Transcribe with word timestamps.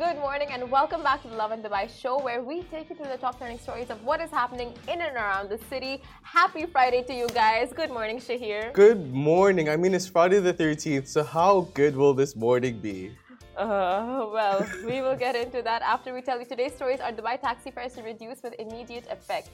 Good 0.00 0.16
morning 0.16 0.48
and 0.50 0.70
welcome 0.70 1.02
back 1.02 1.20
to 1.24 1.28
the 1.28 1.36
Lovin 1.36 1.62
Dubai 1.62 1.84
show 1.94 2.18
where 2.18 2.42
we 2.42 2.62
take 2.74 2.88
you 2.88 2.96
through 2.96 3.10
the 3.14 3.18
top 3.18 3.36
trending 3.36 3.58
stories 3.58 3.90
of 3.90 4.02
what 4.02 4.18
is 4.22 4.30
happening 4.30 4.72
in 4.88 5.02
and 5.02 5.14
around 5.14 5.50
the 5.50 5.58
city. 5.68 6.00
Happy 6.22 6.64
Friday 6.64 7.02
to 7.02 7.12
you 7.12 7.26
guys. 7.34 7.70
Good 7.70 7.90
morning, 7.90 8.18
Shahir. 8.18 8.72
Good 8.72 9.12
morning. 9.12 9.68
I 9.68 9.76
mean, 9.76 9.92
it's 9.92 10.06
Friday 10.06 10.38
the 10.38 10.54
13th, 10.54 11.06
so 11.06 11.22
how 11.22 11.68
good 11.74 11.94
will 11.94 12.14
this 12.14 12.34
morning 12.34 12.80
be? 12.80 13.10
Uh, 13.58 14.26
well, 14.32 14.66
we 14.86 15.02
will 15.02 15.16
get 15.16 15.36
into 15.36 15.60
that 15.60 15.82
after 15.82 16.14
we 16.14 16.22
tell 16.22 16.38
you 16.38 16.46
today's 16.46 16.74
stories 16.74 17.00
are 17.00 17.12
Dubai 17.12 17.38
taxi 17.38 17.70
fares 17.70 17.92
to 17.96 18.02
reduce 18.02 18.42
with 18.42 18.54
immediate 18.58 19.06
effect. 19.10 19.50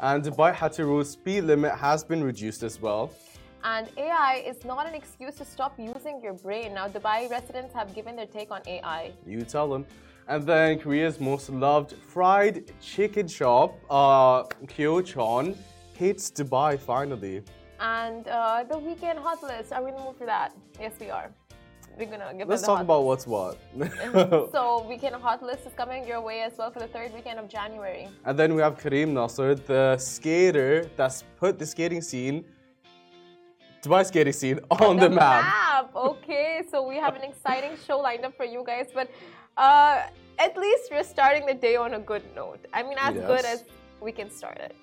And 0.00 0.24
Dubai 0.24 0.50
Road 0.84 1.06
speed 1.06 1.42
limit 1.44 1.72
has 1.76 2.02
been 2.02 2.24
reduced 2.24 2.64
as 2.64 2.82
well. 2.82 3.12
And 3.64 3.88
AI 3.96 4.44
is 4.46 4.64
not 4.64 4.86
an 4.86 4.94
excuse 4.94 5.34
to 5.36 5.44
stop 5.44 5.78
using 5.78 6.20
your 6.22 6.34
brain. 6.34 6.74
Now, 6.74 6.88
Dubai 6.88 7.30
residents 7.30 7.74
have 7.74 7.94
given 7.94 8.14
their 8.16 8.26
take 8.26 8.50
on 8.50 8.60
AI. 8.66 9.12
You 9.26 9.42
tell 9.42 9.68
them. 9.68 9.86
And 10.28 10.44
then 10.44 10.78
Korea's 10.78 11.20
most 11.20 11.50
loved 11.50 11.92
fried 11.92 12.72
chicken 12.80 13.28
shop, 13.28 13.78
uh, 13.90 14.42
Kyochon, 14.66 15.56
hits 15.94 16.30
Dubai 16.30 16.78
finally. 16.78 17.42
And 17.78 18.26
uh, 18.28 18.64
the 18.64 18.78
weekend 18.78 19.18
hot 19.18 19.42
list, 19.42 19.72
are 19.72 19.82
we 19.82 19.90
in 19.90 19.96
the 19.96 20.02
mood 20.02 20.16
for 20.16 20.26
that? 20.26 20.52
Yes, 20.80 20.92
we 20.98 21.10
are. 21.10 21.30
We're 21.98 22.06
gonna 22.06 22.34
give 22.36 22.48
Let's 22.48 22.62
the 22.62 22.66
talk 22.66 22.80
about 22.82 23.04
list. 23.04 23.26
what's 23.26 23.56
what. 23.74 24.50
so, 24.52 24.86
weekend 24.88 25.14
hot 25.14 25.42
list 25.42 25.64
is 25.66 25.72
coming 25.74 26.06
your 26.06 26.20
way 26.20 26.42
as 26.42 26.58
well 26.58 26.70
for 26.70 26.80
the 26.80 26.88
third 26.88 27.12
weekend 27.14 27.38
of 27.38 27.48
January. 27.48 28.08
and 28.24 28.38
then 28.38 28.54
we 28.54 28.60
have 28.60 28.78
Karim 28.78 29.14
Nassar, 29.14 29.54
the 29.64 29.96
skater 29.96 30.90
that's 30.96 31.24
put 31.38 31.58
the 31.58 31.64
skating 31.66 32.02
scene, 32.02 32.44
Dubai 33.86 34.04
skating 34.04 34.32
scene, 34.32 34.60
on 34.70 34.96
the, 34.96 35.08
map. 35.08 35.90
Okay, 35.94 36.62
so 36.70 36.86
we 36.86 36.96
have 36.96 37.14
an 37.14 37.22
exciting 37.22 37.74
show 37.86 37.98
lined 37.98 38.24
up 38.24 38.36
for 38.36 38.44
you 38.44 38.64
guys, 38.66 38.88
but 38.92 39.08
uh, 39.56 40.02
at 40.38 40.56
least 40.56 40.84
we're 40.90 41.04
starting 41.04 41.46
the 41.46 41.54
day 41.54 41.76
on 41.76 41.94
a 41.94 42.00
good 42.00 42.24
note. 42.34 42.62
I 42.72 42.82
mean, 42.82 42.98
as 42.98 43.14
good 43.14 43.44
as 43.44 43.64
we 44.00 44.10
can 44.12 44.28
start 44.30 44.58
it, 44.58 44.74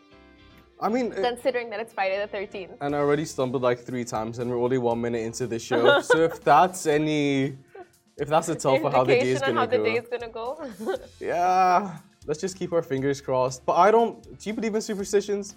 I 0.80 0.90
mean, 0.90 1.12
considering 1.12 1.70
that 1.72 1.80
it's 1.80 1.94
Friday 1.94 2.18
the 2.26 2.32
13th. 2.38 2.78
and 2.82 2.96
I 2.96 3.00
already 3.00 3.26
stumbled 3.26 3.62
like 3.62 3.80
three 3.80 4.06
times, 4.06 4.40
and 4.40 4.50
we're 4.50 4.64
only 4.68 4.78
one 4.78 5.00
minute 5.02 5.22
into 5.22 5.48
the 5.48 5.60
show. 5.60 6.02
so 6.12 6.20
if 6.30 6.44
that's 6.44 6.86
any, 6.86 7.58
if 8.18 8.28
that's 8.30 8.50
a 8.50 8.56
tell 8.56 8.80
for 8.80 8.90
how 8.90 9.04
the 9.04 9.16
day 9.16 9.32
is 9.32 9.42
on 9.42 9.50
gonna 9.50 9.60
how 9.62 9.66
the 9.66 9.78
go, 9.78 9.84
day 9.84 9.96
is 9.98 10.08
gonna 10.08 10.30
go. 10.30 10.48
yeah, 11.20 11.98
let's 12.26 12.40
just 12.40 12.56
keep 12.58 12.72
our 12.72 12.82
fingers 12.82 13.20
crossed. 13.22 13.66
But 13.66 13.74
I 13.74 13.92
don't. 13.92 14.24
Do 14.40 14.50
you 14.50 14.54
believe 14.54 14.76
in 14.76 14.82
superstitions? 14.82 15.56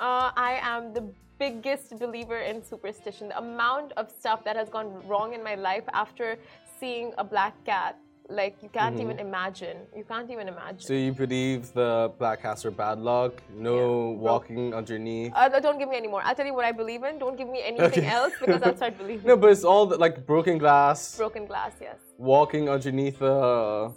Uh, 0.00 0.30
I 0.36 0.60
am 0.62 0.92
the 0.94 1.12
biggest 1.38 1.98
believer 1.98 2.38
in 2.40 2.62
superstition. 2.64 3.28
The 3.28 3.38
amount 3.38 3.92
of 3.96 4.10
stuff 4.10 4.44
that 4.44 4.56
has 4.56 4.68
gone 4.68 4.88
wrong 5.06 5.32
in 5.34 5.42
my 5.42 5.54
life 5.54 5.84
after 5.92 6.36
seeing 6.80 7.12
a 7.18 7.24
black 7.24 7.54
cat, 7.64 7.96
like 8.28 8.56
you 8.62 8.68
can't 8.68 9.00
even 9.00 9.18
imagine. 9.18 9.78
You 9.96 10.04
can't 10.04 10.30
even 10.30 10.48
imagine. 10.48 10.80
So 10.80 10.92
you 10.92 11.12
believe 11.12 11.72
the 11.72 12.12
black 12.18 12.42
cats 12.42 12.64
are 12.66 12.70
bad 12.70 12.98
luck? 12.98 13.32
No 13.56 13.76
Yeah. 14.12 14.18
walking 14.30 14.74
underneath. 14.74 15.32
uh, 15.34 15.48
don't 15.60 15.78
give 15.78 15.88
me 15.88 15.96
any 15.96 16.08
more. 16.08 16.22
I'll 16.22 16.34
tell 16.34 16.44
you 16.46 16.54
what 16.54 16.64
I 16.66 16.72
believe 16.72 17.02
in. 17.04 17.18
Don't 17.18 17.36
give 17.38 17.48
me 17.48 17.62
anything 17.62 17.86
Okay. 18.04 18.06
else 18.06 18.34
because 18.40 18.62
I'll 18.62 18.76
start 18.76 18.98
believing. 19.02 19.26
No, 19.26 19.36
but 19.36 19.50
it's 19.50 19.64
all 19.64 19.86
the, 19.86 19.96
like 19.96 20.26
broken 20.26 20.58
glass, 20.58 21.16
Broken 21.16 21.46
glass, 21.46 21.72
yes. 21.80 21.96
walking 22.18 22.68
underneath 22.68 23.20
a 23.22 23.90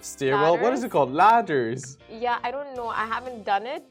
stairwell. 0.00 0.58
What 0.58 0.72
is 0.72 0.82
it 0.82 0.90
called? 0.90 1.12
Ladders. 1.12 1.96
Yeah, 2.10 2.38
I 2.42 2.50
don't 2.50 2.74
know. 2.74 2.88
I 2.88 3.06
haven't 3.06 3.44
done 3.44 3.66
it, 3.66 3.84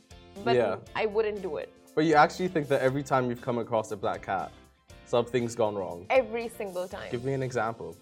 but 0.44 0.56
Yeah. 0.56 0.76
I 0.96 1.06
wouldn't 1.06 1.42
do 1.42 1.56
it 1.58 1.72
But 1.96 2.04
you 2.04 2.16
actually 2.16 2.50
think 2.50 2.68
that 2.68 2.82
every 2.82 3.04
time 3.04 3.30
you've 3.30 3.42
come 3.42 3.58
across 3.58 3.92
a 3.92 3.96
black 3.96 4.22
cat, 4.22 4.52
something's 5.06 5.56
gone 5.56 5.76
wrong. 5.76 6.06
every 6.10 6.50
single 6.50 6.88
time. 6.90 7.10
Give 7.10 7.24
me 7.24 7.34
an 7.34 7.42
example. 7.42 7.96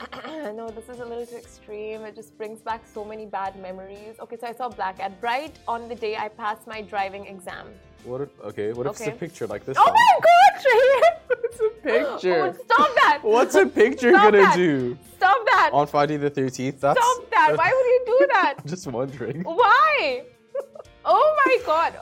no, 0.26 0.68
this 0.68 0.88
is 0.90 1.00
a 1.00 1.04
little 1.04 1.24
too 1.24 1.36
extreme. 1.36 2.02
It 2.02 2.14
just 2.14 2.36
brings 2.36 2.60
back 2.60 2.82
so 2.92 3.02
many 3.04 3.24
bad 3.24 3.58
memories. 3.60 4.16
Okay, 4.20 4.36
so 4.38 4.46
I 4.46 4.52
saw 4.52 4.68
black 4.68 4.98
cat 4.98 5.12
right 5.22 5.56
on 5.66 5.88
the 5.88 5.94
day 5.94 6.16
I 6.16 6.28
passed 6.28 6.66
my 6.66 6.82
driving 6.82 7.26
exam. 7.26 7.68
What? 8.04 8.20
If, 8.20 8.28
okay. 8.40 8.72
What 8.74 8.86
if 8.86 8.92
it's 8.92 9.06
a 9.06 9.12
picture 9.12 9.46
like 9.46 9.64
this? 9.64 9.78
Oh 9.78 9.84
one? 9.84 9.94
my 9.94 10.20
god, 10.20 10.62
Shahir! 10.64 11.20
It's 11.44 11.60
a 11.60 11.70
picture. 11.82 12.42
Oh, 12.42 12.64
stop 12.64 12.94
that! 12.96 13.18
What's 13.22 13.54
a 13.54 13.64
picture 13.64 14.10
Stop 14.10 14.24
gonna 14.24 14.42
that. 14.42 14.56
do 14.56 14.98
Stop 15.16 15.46
that! 15.46 15.70
on 15.72 15.86
Friday 15.86 16.16
the 16.16 16.30
13th? 16.30 16.80
That's 16.80 17.00
Stop 17.00 17.30
that! 17.30 17.54
Why 17.56 17.66
would 17.72 17.86
you 17.86 18.02
do 18.06 18.26
that? 18.32 18.54
Just 18.66 18.86
wondering. 18.88 19.42
Why? 19.44 20.24
Oh 21.04 21.42
my 21.46 21.58
god! 21.64 21.94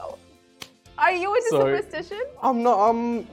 Are 0.97 1.11
you 1.11 1.33
into 1.35 1.47
Sorry. 1.49 1.77
superstition? 1.77 2.23
I'm 2.41 2.63
not. 2.63 2.79
Um. 2.89 3.27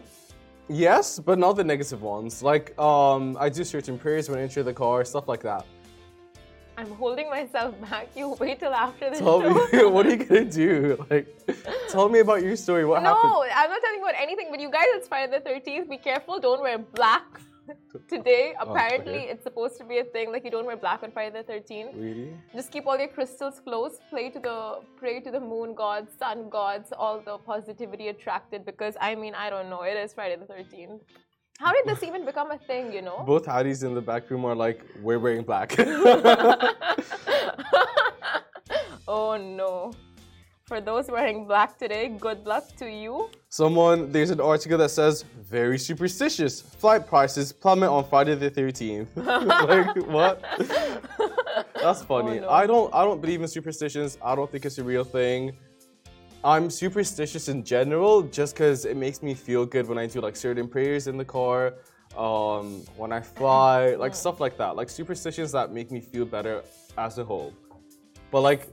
Yes, 0.69 1.19
but 1.19 1.37
not 1.39 1.55
the 1.57 1.65
negative 1.65 2.01
ones. 2.01 2.45
Like, 2.45 2.79
um, 2.79 3.37
I 3.41 3.49
do 3.49 3.65
certain 3.65 3.99
prayers 3.99 4.29
when 4.29 4.39
I 4.39 4.43
enter 4.43 4.63
the 4.63 4.73
car, 4.73 5.05
stuff 5.05 5.27
like 5.27 5.43
that. 5.43 5.67
I'm 6.79 6.93
holding 6.93 7.29
myself 7.29 7.79
back. 7.91 8.09
You 8.15 8.37
wait 8.39 8.61
till 8.61 8.73
after 8.73 9.11
the 9.11 9.17
Tell 9.19 9.41
show. 9.43 9.67
me, 9.73 9.85
what 9.95 10.07
are 10.07 10.11
you 10.11 10.17
gonna 10.25 10.45
do? 10.45 11.05
Like, 11.11 11.27
tell 11.89 12.09
me 12.09 12.21
about 12.21 12.43
your 12.43 12.55
story. 12.57 12.85
What 12.85 13.03
happened? 13.03 13.25
No. 13.31 13.43
I'm 13.43 13.69
not 13.69 13.83
telling 13.83 13.99
you 13.99 14.05
about 14.05 14.15
anything, 14.21 14.47
but 14.51 14.61
you 14.61 14.71
guys, 14.71 14.87
it's 14.95 15.09
Friday 15.09 15.39
the 15.39 15.51
13th. 15.51 15.91
Be 15.91 15.99
careful. 15.99 16.39
Don't 16.39 16.63
wear 16.63 16.79
black 16.79 17.27
today. 18.09 18.55
Oh, 18.61 18.71
apparently, 18.71 19.21
okay. 19.21 19.29
it's 19.31 19.43
supposed 19.43 19.77
to 19.79 19.85
be 19.85 19.99
a 19.99 20.05
thing. 20.05 20.33
Like, 20.33 20.45
you 20.45 20.51
don't 20.51 20.67
wear 20.67 20.77
black 20.77 21.03
on 21.03 21.11
Friday 21.13 21.43
the 21.43 21.53
13th. 21.53 21.95
Really? 21.95 22.35
Just 22.55 22.71
keep 22.71 22.87
all 22.87 22.99
your 22.99 23.09
crystals 23.09 23.61
close. 23.61 23.99
Pray 24.11 24.31
to 24.31 24.39
the 24.39 24.81
pray 24.97 25.21
to 25.21 25.31
the 25.31 25.41
moon 25.41 25.75
gods, 25.75 26.13
sun 26.19 26.49
gods, 26.49 26.93
all 26.97 27.21
the 27.21 27.39
positivity 27.39 28.09
attracted. 28.09 28.65
Because 28.65 28.95
I 29.01 29.15
mean, 29.15 29.35
I 29.35 29.51
don't 29.51 29.69
know. 29.71 29.83
It 29.83 29.97
is 29.97 30.13
Friday 30.15 30.37
the 30.37 30.47
13th. 30.53 31.01
How 31.59 31.73
did 31.73 31.85
this 31.85 32.03
even 32.03 32.25
become 32.25 32.51
a 32.51 32.59
thing? 32.59 32.93
You 32.93 33.03
know? 33.03 33.23
Both 33.27 33.45
Hattie's 33.45 33.83
in 33.83 33.95
the 33.95 34.01
back 34.01 34.31
room 34.31 34.47
are 34.47 34.55
like, 34.55 34.83
we're 35.03 35.19
wearing 35.19 35.43
black. 35.43 35.75
oh 39.07 39.37
no. 39.37 39.93
For 40.71 40.81
those 40.81 41.09
wearing 41.09 41.47
black 41.47 41.77
today, 41.77 42.07
good 42.07 42.47
luck 42.47 42.77
to 42.77 42.89
you. 42.89 43.29
Someone, 43.49 44.13
there's 44.13 44.31
an 44.31 44.41
article 44.41 44.79
that 44.79 44.93
says, 44.93 45.25
very 45.41 45.77
superstitious. 45.77 46.61
Flight 46.61 47.09
prices 47.09 47.53
plummet 47.53 47.89
on 47.91 48.05
Friday 48.09 48.37
the 48.37 48.53
13th. 48.53 49.09
like, 49.17 49.97
what? 50.07 50.41
That's 51.75 52.05
funny. 52.05 52.39
Oh, 52.39 52.43
no. 52.43 52.51
I 52.51 52.69
don't 52.69 52.95
I 52.95 53.03
don't 53.03 53.21
believe 53.21 53.43
in 53.43 53.49
superstitions. 53.49 54.17
I 54.23 54.37
don't 54.37 54.49
think 54.49 54.65
it's 54.65 54.79
a 54.79 54.85
real 54.85 55.03
thing. 55.03 55.57
I'm 56.45 56.71
superstitious 56.71 57.49
in 57.49 57.65
general 57.65 58.23
just 58.23 58.55
because 58.55 58.85
it 58.85 58.97
makes 58.97 59.25
me 59.25 59.35
feel 59.35 59.67
good 59.67 59.89
when 59.89 59.99
I 59.99 60.07
do 60.07 60.21
like 60.21 60.37
certain 60.37 60.69
prayers 60.69 61.09
in 61.09 61.17
the 61.17 61.25
car, 61.25 61.75
um, 62.17 62.85
when 62.97 63.11
I 63.11 63.23
fly, 63.23 63.97
like 63.97 64.15
stuff 64.25 64.39
like 64.39 64.57
that. 64.59 64.77
Like 64.77 64.89
superstitions 64.89 65.51
that 65.51 65.73
make 65.73 65.91
me 65.91 66.01
feel 66.01 66.27
better 66.27 66.63
as 66.97 67.19
a 67.19 67.25
whole. 67.25 67.53
But 68.31 68.43
like, 68.43 68.69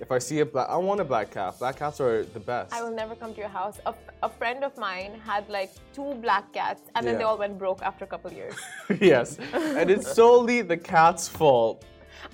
if 0.00 0.10
I 0.10 0.18
see 0.18 0.40
a 0.40 0.46
black, 0.46 0.68
I 0.68 0.76
want 0.76 1.00
a 1.00 1.04
black 1.04 1.30
cat. 1.30 1.58
Black 1.58 1.76
cats 1.76 2.00
are 2.00 2.24
the 2.24 2.40
best. 2.40 2.72
I 2.72 2.82
will 2.82 2.90
never 3.02 3.14
come 3.14 3.34
to 3.34 3.38
your 3.38 3.48
house. 3.48 3.78
A, 3.86 3.94
a 4.22 4.28
friend 4.28 4.64
of 4.64 4.76
mine 4.78 5.20
had 5.24 5.48
like 5.48 5.72
two 5.92 6.14
black 6.14 6.52
cats, 6.52 6.82
and 6.94 7.06
then 7.06 7.18
they 7.18 7.24
all 7.24 7.38
went 7.38 7.58
broke 7.58 7.82
after 7.82 8.04
a 8.04 8.08
couple 8.08 8.32
years. 8.32 8.54
yes, 9.00 9.38
and 9.52 9.90
it's 9.90 10.12
solely 10.14 10.62
the 10.62 10.76
cat's 10.76 11.28
fault. 11.28 11.84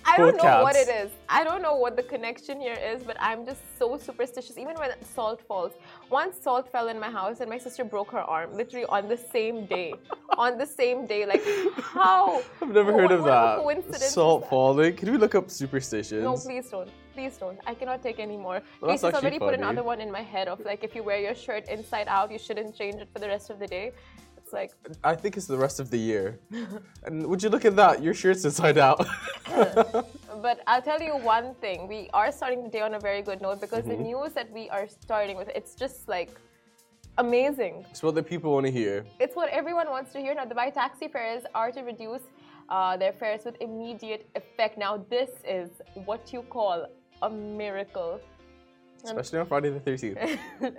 I 0.04 0.16
don't 0.16 0.36
Poor 0.38 0.50
know 0.50 0.62
what 0.62 0.74
it 0.76 0.88
is. 0.88 1.10
I 1.28 1.44
don't 1.44 1.62
know 1.62 1.76
what 1.76 1.96
the 1.96 2.02
connection 2.02 2.60
here 2.60 2.76
is, 2.92 3.02
but 3.04 3.16
I'm 3.20 3.44
just 3.46 3.60
so 3.78 3.96
superstitious. 3.98 4.58
Even 4.58 4.74
when 4.76 4.90
salt 5.14 5.40
falls. 5.46 5.72
Once 6.10 6.36
salt 6.40 6.70
fell 6.70 6.88
in 6.88 6.98
my 6.98 7.10
house, 7.10 7.40
and 7.40 7.48
my 7.48 7.58
sister 7.58 7.84
broke 7.84 8.10
her 8.10 8.20
arm 8.20 8.52
literally 8.54 8.86
on 8.86 9.08
the 9.08 9.16
same 9.16 9.66
day. 9.66 9.94
on 10.38 10.58
the 10.58 10.66
same 10.66 11.06
day. 11.06 11.24
Like, 11.26 11.44
how? 11.80 12.42
I've 12.62 12.68
never 12.70 12.92
heard 12.92 13.10
What- 13.10 13.12
of 13.12 13.20
what 13.22 13.26
that. 13.30 13.58
coincidence 13.58 14.10
Salt 14.10 14.48
falling. 14.48 14.94
Can 14.96 15.10
we 15.10 15.18
look 15.18 15.34
up 15.34 15.50
superstitions? 15.50 16.22
No, 16.22 16.36
please 16.36 16.68
don't. 16.70 16.90
Please 17.16 17.36
don't. 17.42 17.58
I 17.66 17.74
cannot 17.80 18.02
take 18.06 18.18
any 18.28 18.36
more. 18.46 18.58
Well, 18.80 18.90
Casey's 18.90 19.14
already 19.18 19.38
put 19.38 19.54
another 19.62 19.82
one 19.92 20.00
in 20.06 20.10
my 20.18 20.24
head 20.34 20.46
of 20.52 20.56
like, 20.70 20.80
if 20.88 20.92
you 20.96 21.02
wear 21.10 21.18
your 21.26 21.34
shirt 21.44 21.64
inside 21.76 22.08
out, 22.16 22.28
you 22.34 22.38
shouldn't 22.46 22.76
change 22.80 22.96
it 23.04 23.08
for 23.12 23.18
the 23.24 23.28
rest 23.34 23.46
of 23.52 23.58
the 23.62 23.66
day. 23.78 23.86
It's 24.38 24.52
like, 24.52 24.72
I 25.02 25.14
think 25.20 25.36
it's 25.38 25.46
the 25.54 25.60
rest 25.66 25.80
of 25.80 25.86
the 25.94 25.98
year. 26.10 26.38
and 27.06 27.26
would 27.30 27.42
you 27.42 27.48
look 27.54 27.64
at 27.70 27.74
that? 27.82 27.94
Your 28.06 28.14
shirt's 28.22 28.44
inside 28.44 28.78
out. 28.88 29.00
But 30.46 30.60
I'll 30.66 30.82
tell 30.90 31.00
you 31.08 31.14
one 31.36 31.48
thing. 31.64 31.88
We 31.88 32.00
are 32.12 32.30
starting 32.30 32.60
the 32.62 32.68
day 32.76 32.82
on 32.88 32.92
a 32.94 33.00
very 33.08 33.22
good 33.28 33.40
note 33.46 33.58
because 33.64 33.84
Mm-hmm. 33.84 34.02
the 34.02 34.08
news 34.10 34.30
that 34.38 34.48
we 34.58 34.64
are 34.76 34.86
starting 34.86 35.36
with, 35.40 35.48
it's 35.58 35.74
just 35.74 35.98
like 36.16 36.30
amazing. 37.18 37.74
it's 37.90 38.02
what 38.02 38.14
the 38.14 38.22
people 38.32 38.52
want 38.56 38.66
to 38.66 38.72
hear. 38.80 39.04
It's 39.24 39.34
what 39.40 39.48
everyone 39.60 39.88
wants 39.96 40.12
to 40.12 40.18
hear. 40.24 40.34
Now, 40.34 40.44
Dubai 40.44 40.68
taxi 40.80 41.08
fares 41.08 41.44
are 41.60 41.70
to 41.76 41.80
reduce 41.92 42.24
uh, 42.68 42.96
their 43.02 43.12
fares 43.20 43.42
with 43.46 43.56
immediate 43.68 44.22
effect. 44.40 44.76
Now, 44.86 44.92
this 45.16 45.30
is 45.58 45.70
what 46.08 46.22
you 46.34 46.42
call 46.42 46.86
a 47.22 47.30
miracle. 47.30 48.20
Especially 49.04 49.38
on 49.38 49.46
Friday 49.46 49.70
the 49.70 49.80
13th. 49.80 50.38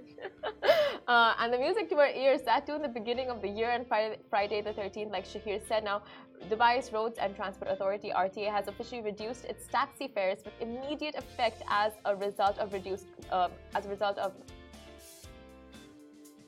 Uh, 1.07 1.34
and 1.39 1.54
the 1.54 1.57
music 1.57 1.89
to 1.89 1.95
our 1.95 2.10
ears, 2.10 2.42
that 2.42 2.68
too 2.68 2.75
in 2.75 2.81
the 2.81 2.88
beginning 2.89 3.30
of 3.30 3.42
the 3.42 3.48
year 3.48 3.69
and 3.69 3.88
Friday, 3.88 4.18
Friday 4.30 4.60
the 4.62 4.74
13th, 4.74 5.10
like 5.10 5.25
Shahir 5.25 5.66
said. 5.66 5.86
Now, 5.86 6.01
Dubai's 6.50 6.92
Roads 6.92 7.18
and 7.18 7.34
Transport 7.34 7.72
Authority, 7.72 8.12
RTA, 8.13 8.51
has 8.51 8.68
officially 8.68 9.01
reduced 9.01 9.45
its 9.45 9.68
taxi 9.68 10.10
fares 10.10 10.39
with 10.44 10.54
immediate 10.60 11.16
effect 11.16 11.63
as 11.69 11.94
a 12.04 12.13
result 12.13 12.57
of 12.57 12.74
reduced, 12.74 13.07
uh, 13.31 13.48
as 13.74 13.86
a 13.86 13.89
result 13.89 14.18
of 14.18 14.34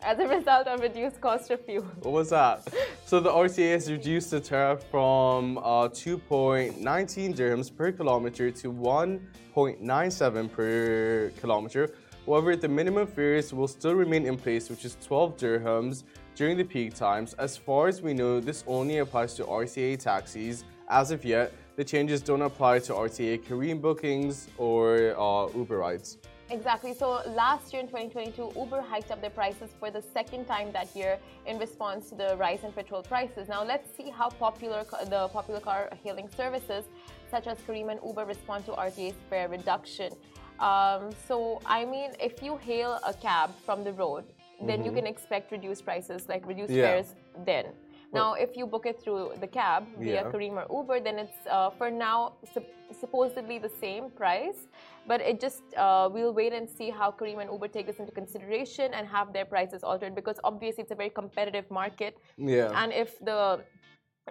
as 0.01 0.19
a 0.19 0.27
result 0.27 0.67
of 0.67 0.79
reduced 0.81 1.19
cost 1.21 1.51
of 1.51 1.63
fuel. 1.65 1.83
What 2.01 2.13
was 2.13 2.29
that? 2.29 2.67
so 3.05 3.19
the 3.19 3.29
RTA 3.29 3.73
has 3.73 3.91
reduced 3.91 4.31
the 4.31 4.39
tariff 4.39 4.83
from 4.89 5.57
uh, 5.57 5.89
2.19 5.89 7.35
dirhams 7.35 7.75
per 7.75 7.91
kilometer 7.91 8.51
to 8.51 8.71
1.97 8.71 10.51
per 10.51 11.31
kilometer. 11.39 11.89
However, 12.25 12.55
the 12.55 12.67
minimum 12.67 13.07
fares 13.07 13.53
will 13.53 13.67
still 13.67 13.95
remain 13.95 14.25
in 14.25 14.37
place, 14.37 14.69
which 14.69 14.85
is 14.85 14.97
12 15.03 15.37
dirhams 15.37 16.03
during 16.35 16.57
the 16.57 16.63
peak 16.63 16.93
times. 16.93 17.33
As 17.33 17.57
far 17.57 17.87
as 17.87 18.01
we 18.01 18.13
know, 18.13 18.39
this 18.39 18.63
only 18.67 18.99
applies 18.99 19.33
to 19.35 19.43
RTA 19.43 19.99
taxis. 19.99 20.63
As 20.89 21.11
of 21.11 21.25
yet, 21.25 21.53
the 21.75 21.83
changes 21.83 22.21
don't 22.21 22.41
apply 22.41 22.79
to 22.79 22.93
RTA 22.93 23.43
Careem 23.43 23.81
bookings 23.81 24.47
or 24.57 25.15
uh, 25.17 25.47
Uber 25.55 25.77
rides. 25.77 26.17
Exactly. 26.51 26.93
So 26.93 27.21
last 27.27 27.71
year 27.71 27.81
in 27.81 27.87
2022, 27.87 28.53
Uber 28.59 28.81
hiked 28.81 29.11
up 29.11 29.21
their 29.21 29.29
prices 29.29 29.69
for 29.79 29.91
the 29.91 30.01
second 30.01 30.45
time 30.45 30.71
that 30.71 30.95
year 30.95 31.19
in 31.45 31.59
response 31.59 32.09
to 32.09 32.15
the 32.15 32.35
rise 32.37 32.63
in 32.63 32.71
petrol 32.71 33.03
prices. 33.03 33.47
Now 33.47 33.63
let's 33.63 33.87
see 33.95 34.09
how 34.09 34.29
popular 34.29 34.83
the 35.05 35.27
popular 35.27 35.59
car 35.59 35.89
hailing 36.03 36.27
services 36.35 36.85
such 37.29 37.45
as 37.45 37.57
Careem 37.59 37.91
and 37.91 37.99
Uber 38.03 38.25
respond 38.25 38.65
to 38.65 38.71
RTA's 38.71 39.15
fare 39.29 39.47
reduction. 39.47 40.11
Um, 40.59 41.11
so 41.27 41.61
I 41.65 41.85
mean, 41.85 42.11
if 42.19 42.41
you 42.41 42.57
hail 42.57 42.99
a 43.05 43.13
cab 43.13 43.51
from 43.65 43.83
the 43.83 43.93
road, 43.93 44.25
then 44.59 44.79
mm-hmm. 44.79 44.85
you 44.85 44.91
can 44.91 45.05
expect 45.05 45.51
reduced 45.51 45.85
prices, 45.85 46.27
like 46.27 46.45
reduced 46.47 46.71
yeah. 46.71 46.83
fares 46.83 47.15
then. 47.45 47.65
Now, 48.11 48.33
if 48.33 48.57
you 48.57 48.65
book 48.65 48.85
it 48.85 48.99
through 49.01 49.33
the 49.39 49.47
cab 49.47 49.85
via 49.99 50.13
yeah. 50.13 50.23
Careem 50.23 50.53
or 50.57 50.65
Uber, 50.69 50.99
then 50.99 51.19
it's 51.19 51.45
uh, 51.49 51.69
for 51.69 51.91
now 51.91 52.33
sup- 52.53 52.73
supposedly 52.99 53.59
the 53.59 53.69
same 53.69 54.09
price, 54.09 54.67
but 55.07 55.21
it 55.21 55.39
just 55.39 55.61
uh, 55.77 56.09
we'll 56.11 56.33
wait 56.33 56.53
and 56.53 56.67
see 56.67 56.89
how 56.89 57.11
Careem 57.11 57.39
and 57.41 57.51
Uber 57.51 57.67
take 57.67 57.85
this 57.85 57.99
into 57.99 58.11
consideration 58.11 58.93
and 58.93 59.07
have 59.07 59.31
their 59.31 59.45
prices 59.45 59.83
altered 59.83 60.15
because 60.15 60.39
obviously 60.43 60.83
it's 60.83 60.91
a 60.91 60.95
very 60.95 61.09
competitive 61.11 61.69
market. 61.69 62.17
Yeah. 62.37 62.71
And 62.73 62.91
if 62.91 63.19
the 63.19 63.61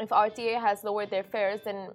if 0.00 0.08
RTA 0.10 0.60
has 0.60 0.82
lowered 0.82 1.10
their 1.10 1.24
fares, 1.24 1.60
then 1.64 1.90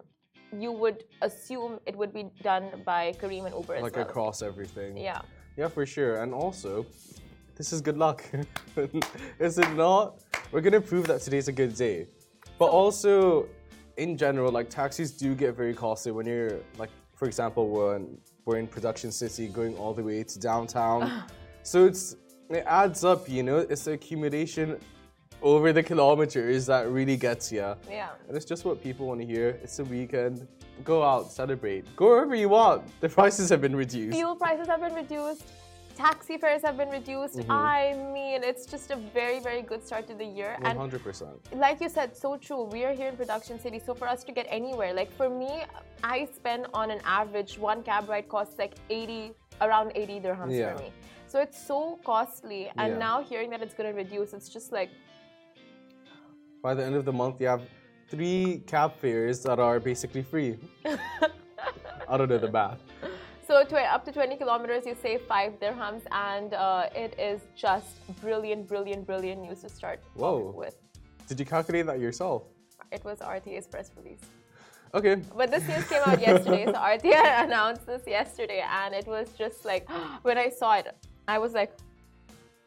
you 0.57 0.71
would 0.71 1.03
assume 1.21 1.79
it 1.85 1.95
would 1.95 2.13
be 2.13 2.25
done 2.41 2.83
by 2.85 3.13
Careem 3.19 3.45
and 3.45 3.55
Uber 3.55 3.81
like 3.81 3.95
well. 3.95 4.05
across 4.05 4.41
everything. 4.41 4.97
Yeah. 4.97 5.21
Yeah, 5.57 5.67
for 5.67 5.85
sure. 5.85 6.21
And 6.23 6.33
also, 6.33 6.85
this 7.55 7.71
is 7.71 7.81
good 7.81 7.97
luck. 7.97 8.23
is 9.39 9.57
it 9.57 9.73
not? 9.73 10.19
We're 10.51 10.61
gonna 10.61 10.81
prove 10.81 11.07
that 11.07 11.21
today's 11.21 11.47
a 11.47 11.51
good 11.51 11.75
day. 11.75 12.07
But 12.57 12.65
also, 12.65 13.47
in 13.97 14.17
general, 14.17 14.51
like 14.51 14.69
taxis 14.69 15.11
do 15.11 15.35
get 15.35 15.55
very 15.55 15.73
costly 15.73 16.11
when 16.11 16.25
you're 16.25 16.59
like, 16.77 16.89
for 17.15 17.27
example, 17.27 17.69
when 17.69 18.17
we're 18.45 18.57
in 18.57 18.67
production 18.67 19.11
city 19.11 19.47
going 19.47 19.75
all 19.77 19.93
the 19.93 20.03
way 20.03 20.23
to 20.23 20.39
downtown. 20.39 21.23
so 21.63 21.85
it's 21.85 22.15
it 22.49 22.63
adds 22.67 23.03
up, 23.03 23.29
you 23.29 23.43
know. 23.43 23.57
It's 23.57 23.85
the 23.85 23.93
accumulation 23.93 24.79
over 25.41 25.73
the 25.73 25.83
kilometers 25.83 26.65
that 26.67 26.89
really 26.89 27.17
gets 27.17 27.51
you. 27.51 27.75
Yeah. 27.89 28.09
And 28.27 28.35
it's 28.35 28.45
just 28.45 28.65
what 28.65 28.81
people 28.81 29.07
want 29.07 29.19
to 29.21 29.27
hear. 29.27 29.59
It's 29.61 29.79
a 29.79 29.83
weekend. 29.83 30.47
Go 30.83 31.03
out, 31.03 31.31
celebrate. 31.31 31.95
Go 31.95 32.07
wherever 32.07 32.35
you 32.35 32.49
want. 32.49 32.99
The 33.01 33.09
prices 33.17 33.49
have 33.49 33.61
been 33.61 33.75
reduced. 33.75 34.15
Fuel 34.15 34.35
prices 34.35 34.67
have 34.67 34.81
been 34.81 34.95
reduced 34.95 35.43
taxi 35.95 36.37
fares 36.37 36.61
have 36.63 36.77
been 36.77 36.89
reduced. 36.89 37.37
Mm-hmm. 37.37 37.51
I 37.51 37.93
mean, 38.13 38.43
it's 38.43 38.65
just 38.65 38.91
a 38.91 38.95
very, 38.95 39.39
very 39.39 39.61
good 39.61 39.85
start 39.85 40.07
to 40.07 40.15
the 40.15 40.25
year. 40.25 40.57
100%. 40.61 41.37
And 41.51 41.59
like 41.59 41.81
you 41.81 41.89
said, 41.89 42.15
so 42.15 42.37
true. 42.37 42.63
We 42.63 42.83
are 42.85 42.93
here 42.93 43.09
in 43.09 43.15
Production 43.15 43.59
City, 43.59 43.79
so 43.79 43.93
for 43.93 44.07
us 44.07 44.23
to 44.25 44.31
get 44.31 44.45
anywhere, 44.49 44.93
like 44.93 45.11
for 45.15 45.29
me, 45.29 45.63
I 46.03 46.27
spend 46.35 46.67
on 46.73 46.91
an 46.91 47.01
average 47.05 47.57
one 47.57 47.83
cab 47.83 48.09
ride 48.09 48.27
costs 48.29 48.57
like 48.57 48.75
80, 48.89 49.33
around 49.61 49.91
80 49.95 50.19
dirhams 50.19 50.57
yeah. 50.57 50.75
for 50.75 50.83
me. 50.83 50.91
So 51.27 51.39
it's 51.39 51.59
so 51.65 51.99
costly. 52.05 52.71
And 52.77 52.93
yeah. 52.93 52.99
now 52.99 53.23
hearing 53.23 53.49
that 53.51 53.61
it's 53.61 53.73
going 53.73 53.89
to 53.89 53.95
reduce, 53.95 54.33
it's 54.33 54.49
just 54.49 54.71
like. 54.71 54.89
By 56.61 56.73
the 56.73 56.85
end 56.85 56.95
of 56.95 57.05
the 57.05 57.13
month, 57.13 57.41
you 57.41 57.47
have 57.47 57.63
three 58.09 58.63
cab 58.67 58.95
fares 58.97 59.41
that 59.43 59.59
are 59.59 59.79
basically 59.79 60.23
free. 60.23 60.57
I 60.85 62.17
don't 62.17 62.29
know 62.29 62.37
the 62.37 62.51
math. 62.51 62.79
So 63.53 63.63
to, 63.63 63.79
up 63.81 64.03
to 64.05 64.11
20 64.11 64.37
kilometers, 64.37 64.83
you 64.83 64.97
save 64.99 65.21
five 65.21 65.59
dirhams, 65.59 66.01
and 66.11 66.55
uh, 66.55 66.89
it 66.95 67.13
is 67.19 67.39
just 67.55 67.85
brilliant, 68.19 68.67
brilliant, 68.67 69.05
brilliant 69.05 69.43
news 69.43 69.61
to 69.61 69.69
start 69.69 69.99
Whoa. 70.15 70.55
with. 70.57 70.75
Did 71.27 71.39
you 71.39 71.45
calculate 71.45 71.85
that 71.85 71.99
yourself? 71.99 72.45
It 72.91 73.05
was 73.05 73.19
RTA's 73.19 73.67
press 73.67 73.91
release. 73.95 74.21
Okay. 74.95 75.21
But 75.37 75.51
this 75.51 75.67
news 75.67 75.87
came 75.87 76.01
out 76.03 76.19
yesterday, 76.19 76.65
so 76.65 76.73
RTA 76.73 77.43
announced 77.45 77.85
this 77.85 78.01
yesterday, 78.07 78.65
and 78.67 78.95
it 78.95 79.05
was 79.05 79.29
just 79.37 79.65
like 79.65 79.87
when 80.23 80.39
I 80.39 80.49
saw 80.49 80.77
it, 80.77 80.87
I 81.27 81.37
was 81.37 81.53
like, 81.53 81.77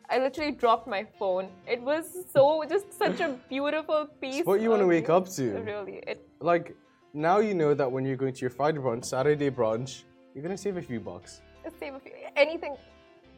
I 0.09 0.19
literally 0.19 0.53
dropped 0.53 0.87
my 0.87 1.05
phone. 1.19 1.49
It 1.67 1.83
was 1.83 2.05
so 2.33 2.63
just 2.69 2.97
such 2.97 3.19
a 3.19 3.31
beautiful 3.49 4.07
piece. 4.21 4.37
It's 4.37 4.47
what 4.47 4.61
you 4.61 4.71
want 4.71 4.83
to 4.83 4.87
wake 4.87 5.11
up 5.11 5.29
to. 5.31 5.51
Really, 5.63 6.05
it 6.07 6.25
like 6.39 6.77
now 7.13 7.39
you 7.39 7.55
know 7.55 7.75
that 7.75 7.91
when 7.91 8.05
you're 8.05 8.23
going 8.25 8.35
to 8.35 8.41
your 8.41 8.51
Friday 8.51 8.79
brunch, 8.79 9.07
Saturday 9.07 9.51
brunch, 9.51 10.05
you're 10.37 10.43
gonna 10.43 10.59
save 10.59 10.77
a 10.77 10.83
few 10.83 11.01
bucks. 11.01 11.41
Save 11.81 11.95
a 11.95 11.99
few. 11.99 12.13
Anything, 12.37 12.77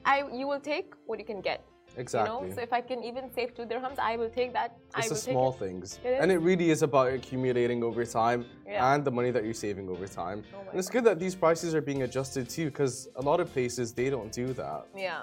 I 0.05 0.25
you 0.35 0.49
will 0.49 0.59
take 0.59 0.95
what 1.07 1.21
you 1.21 1.25
can 1.25 1.41
get. 1.41 1.65
Exactly. 1.97 2.37
You 2.41 2.49
know? 2.49 2.55
So 2.57 2.61
if 2.61 2.73
I 2.73 2.81
can 2.81 3.05
even 3.05 3.33
save 3.33 3.55
two 3.55 3.63
dirhams, 3.63 4.01
I 4.01 4.17
will 4.17 4.29
take 4.29 4.53
that. 4.53 4.77
It's 4.97 5.09
the 5.09 5.15
small 5.15 5.53
it. 5.53 5.61
things, 5.61 6.01
it 6.05 6.19
and 6.21 6.33
it 6.33 6.39
really 6.39 6.71
is 6.71 6.83
about 6.83 7.13
accumulating 7.13 7.85
over 7.85 8.05
time 8.05 8.45
yeah. 8.67 8.93
and 8.93 9.05
the 9.05 9.13
money 9.13 9.31
that 9.31 9.45
you're 9.45 9.55
saving 9.55 9.89
over 9.89 10.09
time. 10.09 10.43
Oh 10.53 10.69
and 10.71 10.79
it's 10.79 10.89
God. 10.89 10.95
good 10.95 11.05
that 11.05 11.19
these 11.21 11.37
prices 11.37 11.73
are 11.73 11.81
being 11.81 12.03
adjusted 12.03 12.49
too, 12.49 12.67
because 12.67 13.09
a 13.15 13.23
lot 13.23 13.39
of 13.39 13.53
places 13.53 13.93
they 13.93 14.11
don't 14.11 14.33
do 14.33 14.53
that. 14.55 14.87
Yeah. 14.97 15.23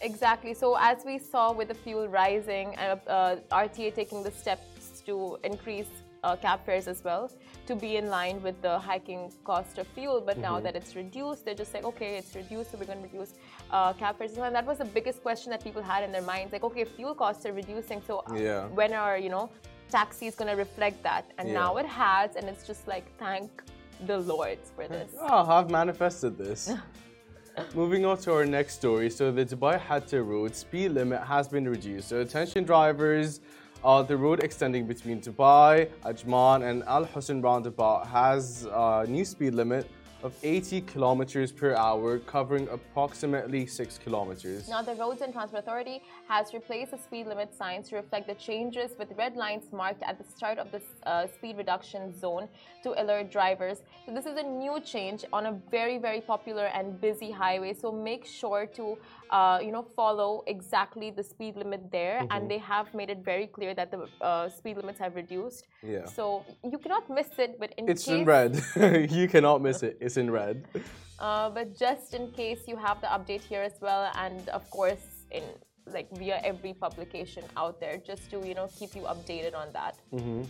Exactly. 0.00 0.52
So 0.54 0.76
as 0.76 1.04
we 1.06 1.18
saw 1.20 1.52
with 1.52 1.68
the 1.68 1.74
fuel 1.74 2.08
rising, 2.08 2.74
and 2.74 3.00
uh, 3.06 3.10
uh 3.10 3.62
RTA 3.64 3.94
taking 3.94 4.24
the 4.24 4.32
steps 4.32 5.02
to 5.06 5.38
increase 5.44 5.92
uh, 6.24 6.36
cab 6.36 6.64
fares 6.64 6.88
as 6.88 7.02
well 7.04 7.30
to 7.66 7.74
be 7.74 7.96
in 7.96 8.08
line 8.08 8.42
with 8.42 8.60
the 8.62 8.78
hiking 8.78 9.32
cost 9.44 9.78
of 9.78 9.86
fuel. 9.88 10.20
But 10.20 10.34
mm-hmm. 10.34 10.42
now 10.42 10.60
that 10.60 10.76
it's 10.76 10.94
reduced, 10.96 11.44
they're 11.44 11.54
just 11.54 11.74
like, 11.74 11.84
okay, 11.84 12.16
it's 12.16 12.34
reduced, 12.34 12.72
so 12.72 12.78
we're 12.78 12.86
going 12.86 13.02
to 13.02 13.08
reduce 13.08 13.34
uh, 13.70 13.92
cab 13.92 14.18
fares. 14.18 14.36
And 14.36 14.54
that 14.54 14.66
was 14.66 14.78
the 14.78 14.84
biggest 14.84 15.22
question 15.22 15.50
that 15.50 15.62
people 15.62 15.82
had 15.82 16.04
in 16.04 16.12
their 16.12 16.22
minds, 16.22 16.52
like, 16.52 16.64
okay, 16.64 16.84
fuel 16.84 17.14
costs 17.14 17.44
are 17.46 17.52
reducing, 17.52 18.02
so 18.06 18.22
uh, 18.30 18.34
yeah. 18.34 18.66
when 18.68 18.92
are 18.92 19.18
you 19.18 19.30
know 19.30 19.50
taxis 19.90 20.34
going 20.34 20.50
to 20.50 20.56
reflect 20.56 21.02
that? 21.02 21.30
And 21.38 21.48
yeah. 21.48 21.54
now 21.54 21.76
it 21.76 21.86
has, 21.86 22.36
and 22.36 22.48
it's 22.48 22.66
just 22.66 22.88
like, 22.88 23.06
thank 23.18 23.62
the 24.06 24.18
lords 24.18 24.72
for 24.74 24.88
this. 24.88 25.12
Oh, 25.20 25.50
I've 25.50 25.70
manifested 25.70 26.36
this. 26.36 26.72
Moving 27.74 28.06
on 28.06 28.16
to 28.18 28.32
our 28.32 28.46
next 28.46 28.74
story. 28.74 29.10
So 29.10 29.30
the 29.30 29.44
Dubai 29.44 29.78
Hatta 29.78 30.22
Road 30.22 30.56
speed 30.56 30.92
limit 30.92 31.20
has 31.22 31.48
been 31.48 31.68
reduced. 31.68 32.08
So 32.08 32.20
attention 32.20 32.64
drivers, 32.64 33.40
uh, 33.84 34.02
the 34.02 34.16
road 34.16 34.42
extending 34.42 34.86
between 34.86 35.20
Dubai, 35.20 35.88
Ajman, 36.04 36.68
and 36.68 36.82
Al 36.84 37.04
Husn 37.06 37.42
roundabout 37.42 38.06
has 38.06 38.66
a 38.72 39.04
new 39.08 39.24
speed 39.24 39.54
limit 39.54 39.88
of 40.22 40.34
80 40.42 40.82
kilometers 40.82 41.50
per 41.50 41.74
hour, 41.74 42.18
covering 42.20 42.68
approximately 42.68 43.66
6 43.66 43.98
kilometers. 43.98 44.68
Now, 44.68 44.82
the 44.82 44.94
Roads 44.94 45.20
and 45.20 45.32
Transport 45.32 45.64
Authority 45.64 46.00
has 46.28 46.54
replaced 46.54 46.92
the 46.92 46.98
speed 46.98 47.26
limit 47.26 47.52
signs 47.52 47.88
to 47.88 47.96
reflect 47.96 48.28
the 48.28 48.34
changes 48.34 48.92
with 48.98 49.08
red 49.18 49.36
lines 49.36 49.64
marked 49.72 50.02
at 50.04 50.18
the 50.18 50.24
start 50.24 50.58
of 50.58 50.70
the 50.70 50.80
uh, 51.04 51.26
speed 51.26 51.56
reduction 51.56 52.16
zone 52.16 52.48
to 52.84 52.90
alert 53.02 53.32
drivers. 53.32 53.78
So, 54.06 54.14
this 54.14 54.26
is 54.26 54.36
a 54.36 54.42
new 54.42 54.80
change 54.80 55.24
on 55.32 55.46
a 55.46 55.52
very, 55.70 55.98
very 55.98 56.20
popular 56.20 56.66
and 56.66 57.00
busy 57.00 57.30
highway. 57.30 57.74
So, 57.74 57.90
make 57.90 58.24
sure 58.24 58.66
to 58.76 58.96
uh, 59.32 59.58
you 59.64 59.72
know, 59.72 59.82
follow 59.96 60.44
exactly 60.46 61.10
the 61.10 61.22
speed 61.22 61.56
limit 61.56 61.90
there, 61.90 62.20
mm-hmm. 62.20 62.32
and 62.32 62.50
they 62.50 62.58
have 62.58 62.92
made 62.94 63.08
it 63.08 63.24
very 63.24 63.46
clear 63.46 63.74
that 63.74 63.90
the 63.90 64.06
uh, 64.20 64.48
speed 64.50 64.76
limits 64.76 64.98
have 64.98 65.16
reduced. 65.16 65.66
Yeah. 65.82 66.04
So 66.04 66.44
you 66.62 66.78
cannot 66.78 67.08
miss 67.08 67.30
it, 67.38 67.58
but 67.58 67.72
in 67.78 67.88
it's 67.88 68.04
case, 68.04 68.14
in 68.14 68.24
red. 68.26 68.62
you 69.10 69.26
cannot 69.28 69.62
miss 69.62 69.82
it. 69.82 69.96
It's 70.00 70.16
in 70.16 70.30
red. 70.30 70.64
Uh, 71.18 71.48
but 71.48 71.78
just 71.78 72.14
in 72.14 72.32
case 72.32 72.62
you 72.66 72.76
have 72.76 73.00
the 73.00 73.06
update 73.06 73.42
here 73.42 73.62
as 73.62 73.74
well, 73.80 74.10
and 74.16 74.48
of 74.48 74.68
course 74.70 75.04
in 75.30 75.44
like 75.86 76.08
via 76.18 76.40
every 76.42 76.72
publication 76.74 77.44
out 77.56 77.78
there, 77.78 77.96
just 77.96 78.28
to 78.32 78.44
you 78.44 78.54
know 78.54 78.68
keep 78.76 78.96
you 78.96 79.02
updated 79.02 79.54
on 79.54 79.68
that. 79.72 79.94
Mm-hmm. 80.12 80.42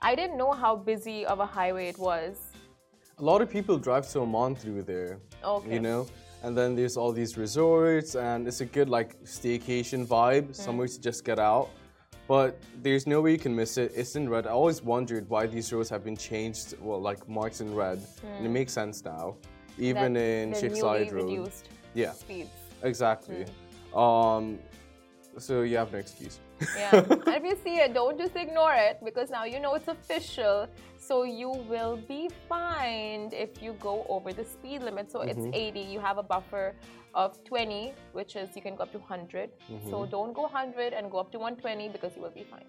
I 0.00 0.14
didn't 0.14 0.38
know 0.38 0.52
how 0.52 0.76
busy 0.76 1.26
of 1.26 1.40
a 1.40 1.46
highway 1.46 1.88
it 1.88 1.98
was. 1.98 2.36
A 3.18 3.24
lot 3.24 3.42
of 3.42 3.50
people 3.50 3.76
drive 3.76 4.08
to 4.12 4.20
Oman 4.20 4.54
through 4.54 4.82
there. 4.84 5.18
Okay. 5.42 5.74
You 5.74 5.80
know, 5.80 6.06
and 6.42 6.56
then 6.56 6.74
there's 6.74 6.96
all 6.96 7.12
these 7.12 7.36
resorts 7.36 8.14
and 8.14 8.46
it's 8.46 8.60
a 8.60 8.64
good 8.64 8.88
like 8.88 9.22
staycation 9.24 10.06
vibe 10.06 10.48
mm. 10.48 10.54
somewhere 10.54 10.88
to 10.88 11.00
just 11.00 11.24
get 11.24 11.38
out 11.38 11.68
but 12.28 12.58
there's 12.82 13.06
no 13.06 13.20
way 13.20 13.32
you 13.32 13.38
can 13.38 13.54
miss 13.54 13.76
it 13.76 13.92
it's 13.94 14.16
in 14.16 14.28
red 14.28 14.46
i 14.46 14.50
always 14.50 14.82
wondered 14.82 15.28
why 15.28 15.46
these 15.46 15.72
roads 15.72 15.88
have 15.88 16.04
been 16.04 16.16
changed 16.16 16.74
well 16.80 17.00
like 17.00 17.28
marked 17.28 17.60
in 17.60 17.74
red 17.74 17.98
mm. 17.98 18.24
and 18.24 18.44
it 18.44 18.48
hmm. 18.48 18.52
makes 18.52 18.72
sense 18.72 19.04
now 19.04 19.36
even 19.78 20.14
that 20.14 20.20
in 20.20 20.54
Sheikh 20.54 20.72
Zayed 20.72 21.12
road 21.12 21.50
yeah 21.94 22.12
speeds 22.12 22.50
exactly 22.82 23.44
mm. 23.92 24.38
um 24.38 24.58
so 25.38 25.62
you 25.62 25.76
have 25.76 25.92
no 25.92 25.98
excuse 25.98 26.40
yeah 26.76 26.94
and 26.94 27.28
if 27.28 27.42
you 27.44 27.56
see 27.64 27.76
it 27.76 27.94
don't 27.94 28.18
just 28.18 28.36
ignore 28.36 28.74
it 28.74 28.98
because 29.04 29.30
now 29.30 29.44
you 29.44 29.60
know 29.60 29.74
it's 29.74 29.88
official 29.88 30.68
so 31.00 31.24
you 31.24 31.48
will 31.48 31.96
be 31.96 32.28
fined 32.48 33.32
if 33.32 33.62
you 33.62 33.72
go 33.80 34.06
over 34.08 34.32
the 34.32 34.44
speed 34.44 34.82
limit. 34.82 35.10
So 35.10 35.22
it's 35.22 35.38
mm-hmm. 35.38 35.54
80. 35.54 35.80
You 35.80 35.98
have 35.98 36.18
a 36.18 36.22
buffer 36.22 36.74
of 37.14 37.42
20, 37.44 37.94
which 38.12 38.36
is 38.36 38.54
you 38.54 38.62
can 38.62 38.76
go 38.76 38.84
up 38.84 38.92
to 38.92 38.98
100. 38.98 39.50
So 39.66 39.74
mm-hmm. 39.74 40.10
don't 40.10 40.32
go 40.32 40.42
100 40.42 40.92
and 40.92 41.10
go 41.10 41.18
up 41.18 41.32
to 41.32 41.38
120 41.38 41.88
because 41.88 42.14
you 42.14 42.22
will 42.22 42.30
be 42.30 42.44
fined. 42.44 42.66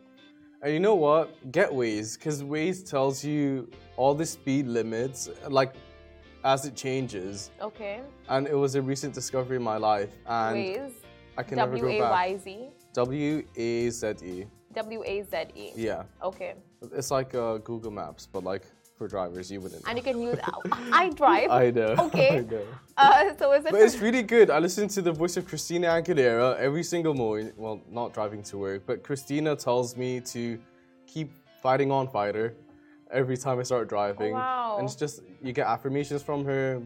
And 0.64 0.74
you 0.74 0.80
know 0.80 0.96
what? 0.96 1.52
Get 1.52 1.70
Waze, 1.70 2.18
because 2.18 2.42
Waze 2.42 2.90
tells 2.90 3.24
you 3.24 3.70
all 3.98 4.16
the 4.16 4.26
speed 4.26 4.66
limits, 4.68 5.30
like 5.48 5.74
as 6.44 6.66
it 6.66 6.76
changes. 6.76 7.52
Okay. 7.62 8.02
And 8.30 8.48
it 8.48 8.56
was 8.56 8.76
a 8.76 8.82
recent 8.82 9.14
discovery 9.14 9.58
in 9.58 9.64
my 9.64 9.78
life, 9.78 10.14
and 10.26 10.58
Waze. 10.58 10.94
I 11.38 11.44
can 11.44 11.58
never 11.58 11.78
go 11.78 11.88
A 11.88 12.00
back. 12.00 12.12
Y 12.12 12.38
Z. 12.38 12.70
W 12.94 13.44
A 13.56 13.90
Z 13.90 14.14
E. 14.24 14.46
W 14.74 15.04
A 15.06 15.24
Z 15.24 15.38
E. 15.56 15.72
Yeah, 15.76 16.04
Okay. 16.24 16.54
it's 16.94 17.12
like 17.12 17.34
uh, 17.36 17.58
Google 17.58 17.92
Maps, 17.92 18.28
but 18.32 18.44
like 18.44 18.64
for 18.98 19.08
drivers, 19.08 19.52
you 19.52 19.60
wouldn't. 19.60 19.84
And 19.88 19.98
you 19.98 20.04
can 20.04 20.22
use. 20.22 20.38
I 20.92 21.10
drive. 21.10 21.50
I 21.50 21.72
know. 21.72 21.96
Okay. 22.08 22.38
I 22.38 22.42
know. 22.42 22.64
Uh, 22.98 23.36
so 23.38 23.52
is 23.54 23.66
it? 23.66 23.72
But 23.72 23.82
it's 23.82 23.98
really 23.98 24.24
good. 24.24 24.50
I 24.50 24.60
listen 24.60 24.88
to 24.90 25.02
the 25.02 25.12
voice 25.12 25.38
of 25.38 25.48
Christina 25.48 25.88
Aguilera 25.88 26.58
every 26.58 26.84
single 26.84 27.14
morning. 27.14 27.52
Well, 27.58 27.82
not 27.90 28.14
driving 28.14 28.44
to 28.44 28.58
work, 28.58 28.84
but 28.86 29.04
Christina 29.04 29.56
tells 29.56 29.98
me 29.98 30.20
to 30.22 30.60
keep 31.08 31.32
fighting 31.62 31.92
on, 31.92 32.08
fighter, 32.08 32.54
every 33.12 33.38
time 33.38 33.60
I 33.60 33.64
start 33.64 33.90
driving. 33.90 34.34
Wow. 34.34 34.78
And 34.78 34.86
it's 34.86 34.96
just 34.96 35.22
you 35.42 35.52
get 35.54 35.68
affirmations 35.68 36.22
from 36.22 36.46
her. 36.46 36.82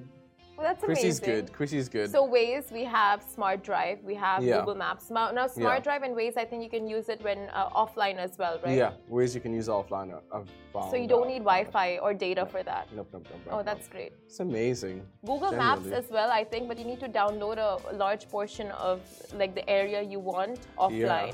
Well, 0.57 0.65
that's 0.67 0.83
amazing. 0.83 0.85
Chrissy's 0.85 1.19
amazing. 1.19 1.45
good. 1.45 1.53
Chrissy's 1.53 1.89
good. 1.89 2.11
So 2.11 2.27
Waze, 2.27 2.71
we 2.71 2.83
have 2.83 3.23
Smart 3.23 3.63
Drive, 3.63 3.99
we 4.03 4.15
have 4.15 4.43
Yeah. 4.43 4.59
Google 4.59 4.75
Maps. 4.75 5.09
Now, 5.09 5.27
Smart 5.47 5.57
Yeah. 5.57 5.79
Drive 5.79 6.03
and 6.03 6.15
Waze, 6.15 6.37
I 6.37 6.45
think 6.45 6.63
you 6.63 6.69
can 6.69 6.87
use 6.87 7.09
it 7.09 7.21
when 7.23 7.49
uh, 7.53 7.69
offline 7.69 8.17
as 8.17 8.37
well, 8.37 8.59
right? 8.63 8.77
Yeah, 8.77 8.91
whereas 9.07 9.35
you 9.35 9.41
can 9.41 9.53
use 9.53 9.67
offline. 9.67 10.13
uh, 10.13 10.39
found 10.73 10.91
So 10.91 10.95
you 10.97 11.07
don't 11.07 11.27
need 11.27 11.39
Wi-Fi 11.39 11.97
or 11.99 12.13
data 12.13 12.45
for 12.45 12.63
that. 12.63 12.87
Nope, 12.95 13.09
nope, 13.13 13.27
nope, 13.31 13.41
Oh, 13.51 13.63
that's 13.63 13.87
great. 13.87 14.13
It's 14.25 14.39
amazing. 14.39 15.05
Google 15.25 15.51
Maps 15.51 15.87
as 15.87 16.09
well, 16.09 16.29
I 16.31 16.43
think, 16.43 16.67
but 16.67 16.77
you 16.79 16.85
need 16.85 16.99
to 17.01 17.09
download 17.09 17.57
a 17.57 17.95
large 17.95 18.29
portion 18.29 18.71
of 18.71 19.01
like 19.33 19.55
the 19.55 19.67
area 19.69 20.01
you 20.01 20.19
want 20.19 20.59
offline, 20.77 21.33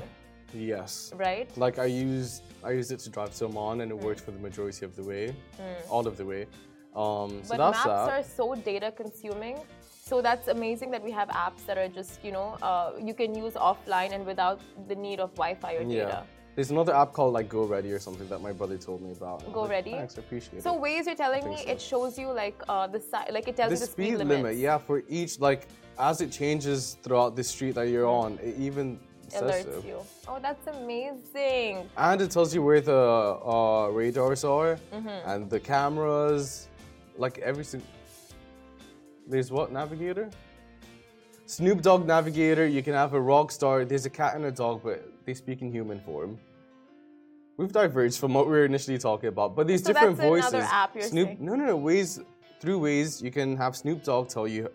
Yes. 0.54 1.12
right? 1.16 1.48
Like 1.56 1.78
I 1.78 1.86
used 1.86 2.42
I 2.64 2.70
used 2.70 2.92
it 2.92 3.00
to 3.00 3.10
drive 3.10 3.34
to 3.38 3.46
Oman 3.46 3.80
and 3.80 3.90
it 3.90 3.98
worked 3.98 4.20
for 4.20 4.30
the 4.30 4.38
majority 4.38 4.84
of 4.84 4.94
the 4.94 5.02
way, 5.02 5.34
all 5.88 6.06
of 6.06 6.16
the 6.16 6.24
way. 6.24 6.46
Um, 6.94 7.42
so 7.42 7.50
But 7.50 7.58
that's 7.58 7.84
maps 7.84 7.84
that. 7.84 8.20
are 8.20 8.22
so 8.22 8.54
data 8.54 8.92
consuming. 8.92 9.58
So 10.04 10.20
that's 10.20 10.48
amazing 10.48 10.90
that 10.90 11.02
we 11.02 11.10
have 11.12 11.28
apps 11.28 11.64
that 11.66 11.78
are 11.78 11.88
just, 11.88 12.22
you 12.24 12.32
know, 12.32 12.56
uh, 12.60 12.92
you 13.00 13.14
can 13.14 13.34
use 13.34 13.54
offline 13.54 14.12
and 14.12 14.26
without 14.26 14.60
the 14.88 14.94
need 14.94 15.20
of 15.20 15.30
Wi-Fi 15.34 15.72
or 15.74 15.84
data. 15.84 15.94
Yeah. 15.94 16.22
There's 16.54 16.70
another 16.70 16.94
app 16.94 17.14
called 17.14 17.32
like 17.32 17.48
Go 17.48 17.64
Ready 17.64 17.92
or 17.92 17.98
something 17.98 18.28
that 18.28 18.42
my 18.42 18.52
brother 18.52 18.76
told 18.76 19.00
me 19.00 19.12
about. 19.12 19.50
Go 19.54 19.62
like, 19.62 19.70
Ready? 19.70 19.92
Thanks, 19.92 20.18
I 20.18 20.20
appreciate 20.20 20.62
So 20.62 20.74
it. 20.74 20.80
Waze, 20.82 21.06
you're 21.06 21.14
telling 21.14 21.48
me 21.48 21.56
so. 21.64 21.70
it 21.70 21.80
shows 21.80 22.18
you 22.18 22.30
like 22.30 22.60
uh, 22.68 22.86
the 22.88 23.00
si- 23.00 23.32
like 23.32 23.48
it 23.48 23.56
tells 23.56 23.70
The 23.70 23.76
you 23.76 23.80
the 23.80 23.86
speed, 23.86 24.14
speed, 24.16 24.26
limit, 24.26 24.56
yeah, 24.56 24.76
for 24.76 25.02
each 25.08 25.40
like 25.40 25.66
as 25.98 26.20
it 26.20 26.30
changes 26.30 26.98
throughout 27.02 27.36
the 27.36 27.44
street 27.44 27.74
that 27.76 27.88
you're 27.88 28.06
on, 28.06 28.38
it 28.42 28.54
even 28.58 28.98
alerts 29.34 29.64
so. 29.64 29.82
you. 29.86 29.98
Oh, 30.28 30.38
that's 30.42 30.66
amazing. 30.76 31.88
And 31.96 32.20
it 32.20 32.30
tells 32.30 32.54
you 32.54 32.62
where 32.62 32.82
the 32.82 32.94
uh, 32.98 33.88
radars 33.88 34.44
are 34.44 34.78
Mm-hmm. 34.92 35.08
and 35.30 35.48
the 35.48 35.58
cameras, 35.60 36.68
like 37.22 37.38
every 37.38 37.64
single. 37.64 37.88
There's 39.26 39.50
what 39.50 39.72
navigator? 39.72 40.28
Snoop 41.46 41.80
Dogg 41.82 42.06
navigator. 42.06 42.66
You 42.66 42.82
can 42.82 42.94
have 42.94 43.14
a 43.14 43.20
rock 43.20 43.50
star. 43.50 43.84
There's 43.84 44.06
a 44.06 44.10
cat 44.10 44.34
and 44.36 44.44
a 44.44 44.50
dog, 44.50 44.80
but 44.82 44.98
they 45.24 45.34
speak 45.34 45.62
in 45.62 45.70
human 45.72 46.00
form. 46.00 46.38
We've 47.58 47.70
diverged 47.72 48.18
from 48.18 48.34
what 48.34 48.46
we 48.46 48.52
were 48.52 48.64
initially 48.64 48.98
talking 48.98 49.28
about, 49.28 49.54
but 49.54 49.66
these 49.68 49.82
So 49.84 49.92
different 49.92 50.16
that's 50.16 50.28
voices. 50.28 50.52
another 50.52 50.68
app 50.70 50.94
you're 50.94 51.04
Snoop, 51.04 51.28
saying? 51.28 51.38
no, 51.40 51.54
no, 51.54 51.64
no. 51.66 51.78
Waze 51.78 52.24
through 52.60 52.80
Waze, 52.80 53.22
you 53.22 53.30
can 53.30 53.56
have 53.56 53.76
Snoop 53.76 54.02
Dogg 54.02 54.28
tell 54.28 54.48
you. 54.48 54.68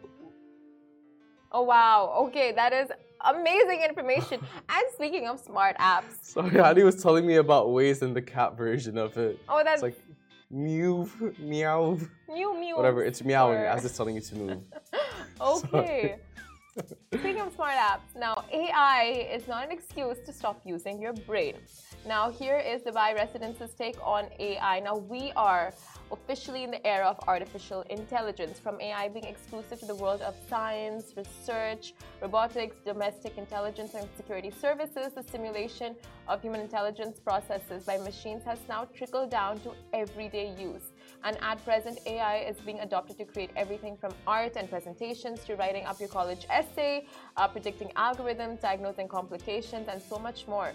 Oh 1.52 1.64
wow. 1.64 2.14
Okay, 2.28 2.52
that 2.54 2.72
is 2.74 2.88
amazing 3.26 3.82
information. 3.90 4.40
and 4.76 4.86
speaking 4.94 5.28
of 5.28 5.40
smart 5.40 5.76
apps, 5.78 6.14
Sorry, 6.22 6.60
Ali 6.60 6.84
was 6.84 7.02
telling 7.02 7.26
me 7.26 7.36
about 7.38 7.68
Waze 7.68 8.02
and 8.02 8.16
the 8.16 8.22
cat 8.22 8.56
version 8.58 8.98
of 8.98 9.18
it. 9.18 9.40
oh 9.50 9.62
that's 9.64 9.82
It's 9.82 9.84
like 9.84 10.00
mew, 10.50 11.10
meow, 11.40 11.98
mew 12.32 12.60
mew. 12.60 12.76
whatever. 12.78 13.04
It's 13.04 13.24
meowing 13.24 13.58
for- 13.60 13.66
as 13.66 13.86
it's 13.86 13.98
telling 13.98 14.16
you 14.16 14.22
to 14.22 14.36
move. 14.36 14.62
Okay. 15.40 16.16
Speaking 17.14 17.42
of 17.42 17.54
smart 17.54 17.76
apps, 17.76 18.16
now 18.16 18.44
AI 18.54 19.28
is 19.34 19.48
not 19.48 19.64
an 19.64 19.72
excuse 19.72 20.20
to 20.26 20.32
stop 20.32 20.62
using 20.64 21.02
your 21.02 21.14
brain. 21.14 21.56
Now, 22.06 22.30
here 22.30 22.58
is 22.58 22.84
Dubai 22.84 23.16
residents' 23.16 23.74
take 23.74 23.98
on 24.04 24.26
AI. 24.40 24.80
Now, 24.82 24.98
we 24.98 25.32
are 25.36 25.74
officially 26.12 26.64
in 26.64 26.72
the 26.72 26.86
era 26.86 27.08
of 27.08 27.20
artificial 27.28 27.82
intelligence, 27.90 28.60
from 28.60 28.80
AI 28.80 29.10
being 29.10 29.26
exclusive 29.26 29.80
to 29.80 29.86
the 29.86 29.96
world 29.96 30.22
of 30.22 30.36
science, 30.50 31.14
research, 31.18 31.94
robotics, 32.22 32.76
domestic 32.86 33.38
intelligence, 33.38 33.94
and 33.96 34.08
security 34.16 34.52
services. 34.52 35.14
The 35.16 35.24
simulation 35.24 35.96
of 36.28 36.42
human 36.42 36.62
intelligence 36.62 37.20
processes 37.20 37.84
by 37.86 37.98
machines 37.98 38.44
has 38.46 38.60
now 38.70 38.86
trickled 38.86 39.32
down 39.32 39.60
to 39.62 39.74
everyday 39.94 40.54
use. 40.58 40.94
And 41.24 41.38
at 41.42 41.64
present, 41.66 42.00
AI 42.06 42.38
is 42.40 42.58
being 42.66 42.80
adopted 42.80 43.18
to 43.18 43.26
create 43.26 43.52
everything 43.56 43.98
from 43.98 44.14
art 44.26 44.56
and 44.56 44.70
presentations 44.70 45.44
to 45.46 45.56
writing 45.56 45.86
up 45.86 46.00
your 46.00 46.10
college 46.10 46.46
essay, 46.50 47.06
uh, 47.36 47.48
predicting 47.48 47.90
algorithms, 47.96 48.62
diagnosing 48.62 49.08
complications, 49.08 49.88
and 49.88 50.02
so 50.02 50.18
much 50.18 50.48
more. 50.48 50.74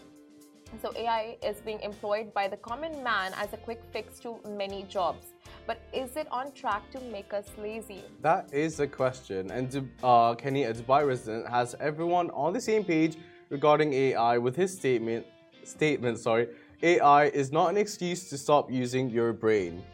So, 0.81 0.91
AI 0.97 1.37
is 1.43 1.61
being 1.61 1.81
employed 1.81 2.33
by 2.33 2.49
the 2.49 2.57
common 2.57 3.03
man 3.03 3.33
as 3.37 3.53
a 3.53 3.59
quick 3.59 3.83
fix 3.93 4.19
to 4.21 4.39
many 4.49 4.85
jobs. 4.85 5.27
But 5.67 5.81
is 5.93 6.17
it 6.17 6.27
on 6.31 6.53
track 6.53 6.91
to 6.93 7.01
make 7.01 7.35
us 7.35 7.47
lazy? 7.59 8.03
That 8.23 8.53
is 8.53 8.79
the 8.79 8.87
question. 8.87 9.51
And 9.51 9.91
uh, 10.03 10.35
Kenny, 10.35 10.65
a 10.65 10.73
Dubai 10.73 11.07
resident, 11.07 11.47
has 11.49 11.75
everyone 11.79 12.31
on 12.31 12.55
the 12.55 12.61
same 12.61 12.85
page 12.85 13.17
regarding 13.51 13.93
AI 13.93 14.39
with 14.39 14.57
his 14.57 14.73
statement. 14.75 15.27
Statement, 15.63 16.19
sorry. 16.19 16.49
AI 16.83 17.27
is 17.27 17.53
not 17.53 17.69
an 17.71 17.77
excuse 17.77 18.29
to 18.31 18.39
stop 18.39 18.71
using 18.71 19.11
your 19.11 19.33
brain. 19.33 19.85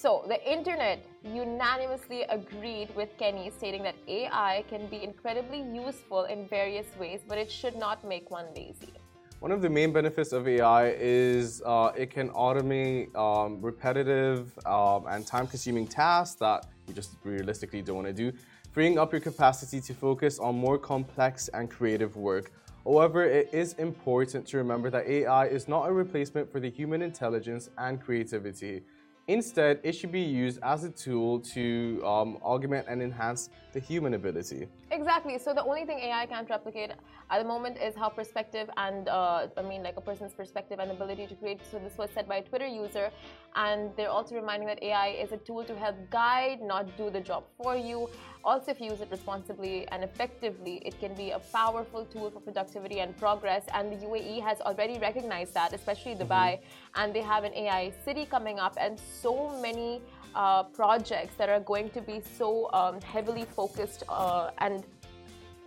So, 0.00 0.22
the 0.28 0.38
internet 0.48 1.04
unanimously 1.24 2.22
agreed 2.28 2.94
with 2.94 3.08
Kenny, 3.18 3.50
stating 3.50 3.82
that 3.82 3.96
AI 4.06 4.62
can 4.68 4.86
be 4.86 5.02
incredibly 5.02 5.60
useful 5.60 6.26
in 6.26 6.46
various 6.46 6.86
ways, 7.00 7.18
but 7.26 7.36
it 7.36 7.50
should 7.50 7.74
not 7.74 8.06
make 8.06 8.30
one 8.30 8.46
lazy. 8.54 8.92
One 9.40 9.50
of 9.50 9.60
the 9.60 9.68
main 9.68 9.92
benefits 9.92 10.32
of 10.32 10.46
AI 10.46 10.90
is 10.90 11.62
uh, 11.66 11.90
it 11.96 12.10
can 12.10 12.28
automate 12.28 13.12
um, 13.16 13.60
repetitive 13.60 14.56
um, 14.66 15.06
and 15.08 15.26
time 15.26 15.48
consuming 15.48 15.88
tasks 15.88 16.36
that 16.36 16.66
you 16.86 16.94
just 16.94 17.16
realistically 17.24 17.82
don't 17.82 17.96
want 17.96 18.06
to 18.06 18.12
do, 18.12 18.30
freeing 18.70 19.00
up 19.00 19.10
your 19.10 19.20
capacity 19.20 19.80
to 19.80 19.94
focus 19.94 20.38
on 20.38 20.54
more 20.56 20.78
complex 20.78 21.48
and 21.48 21.68
creative 21.68 22.14
work. 22.14 22.52
However, 22.84 23.24
it 23.24 23.50
is 23.52 23.72
important 23.74 24.46
to 24.46 24.58
remember 24.58 24.90
that 24.90 25.08
AI 25.08 25.46
is 25.46 25.66
not 25.66 25.88
a 25.88 25.92
replacement 25.92 26.52
for 26.52 26.60
the 26.60 26.70
human 26.70 27.02
intelligence 27.02 27.68
and 27.78 28.00
creativity. 28.00 28.82
Instead, 29.28 29.78
it 29.82 29.92
should 29.92 30.10
be 30.10 30.22
used 30.22 30.58
as 30.62 30.84
a 30.84 30.90
tool 30.90 31.38
to 31.40 32.02
um, 32.02 32.38
augment 32.42 32.86
and 32.88 33.02
enhance 33.02 33.50
the 33.74 33.78
human 33.78 34.14
ability. 34.14 34.66
Exactly. 34.90 35.38
So 35.38 35.52
the 35.52 35.62
only 35.62 35.84
thing 35.84 35.98
AI 35.98 36.24
can't 36.24 36.48
replicate 36.48 36.92
at 37.30 37.38
the 37.38 37.44
moment 37.46 37.76
is 37.76 37.94
how 37.94 38.08
perspective 38.08 38.70
and 38.78 39.06
uh, 39.06 39.48
I 39.54 39.60
mean 39.60 39.82
like 39.82 39.98
a 39.98 40.00
person's 40.00 40.32
perspective 40.32 40.78
and 40.78 40.90
ability 40.90 41.26
to 41.26 41.34
create. 41.34 41.60
So 41.70 41.78
this 41.78 41.98
was 41.98 42.08
said 42.14 42.26
by 42.26 42.36
a 42.36 42.42
Twitter 42.42 42.66
user, 42.66 43.10
and 43.54 43.90
they're 43.98 44.08
also 44.08 44.34
reminding 44.34 44.66
that 44.68 44.82
AI 44.82 45.08
is 45.08 45.30
a 45.32 45.36
tool 45.36 45.62
to 45.64 45.76
help 45.76 45.96
guide, 46.08 46.62
not 46.62 46.96
do 46.96 47.10
the 47.10 47.20
job 47.20 47.44
for 47.62 47.76
you. 47.76 48.08
Also, 48.44 48.70
if 48.70 48.80
you 48.80 48.90
use 48.90 49.00
it 49.00 49.08
responsibly 49.10 49.86
and 49.88 50.04
effectively, 50.04 50.80
it 50.84 50.98
can 51.00 51.14
be 51.14 51.30
a 51.32 51.38
powerful 51.38 52.04
tool 52.04 52.30
for 52.30 52.40
productivity 52.40 53.00
and 53.00 53.16
progress. 53.16 53.64
And 53.74 53.92
the 53.92 54.06
UAE 54.06 54.40
has 54.42 54.60
already 54.60 54.98
recognized 54.98 55.54
that, 55.54 55.72
especially 55.72 56.14
Dubai, 56.14 56.60
and 56.94 57.12
they 57.12 57.22
have 57.22 57.44
an 57.44 57.52
AI 57.54 57.92
city 58.04 58.24
coming 58.24 58.58
up, 58.58 58.76
and 58.80 58.98
so 58.98 59.60
many 59.60 60.00
uh, 60.34 60.62
projects 60.62 61.34
that 61.36 61.48
are 61.48 61.60
going 61.60 61.90
to 61.90 62.00
be 62.00 62.20
so 62.38 62.70
um, 62.72 63.00
heavily 63.00 63.44
focused 63.44 64.04
uh, 64.08 64.50
and 64.58 64.84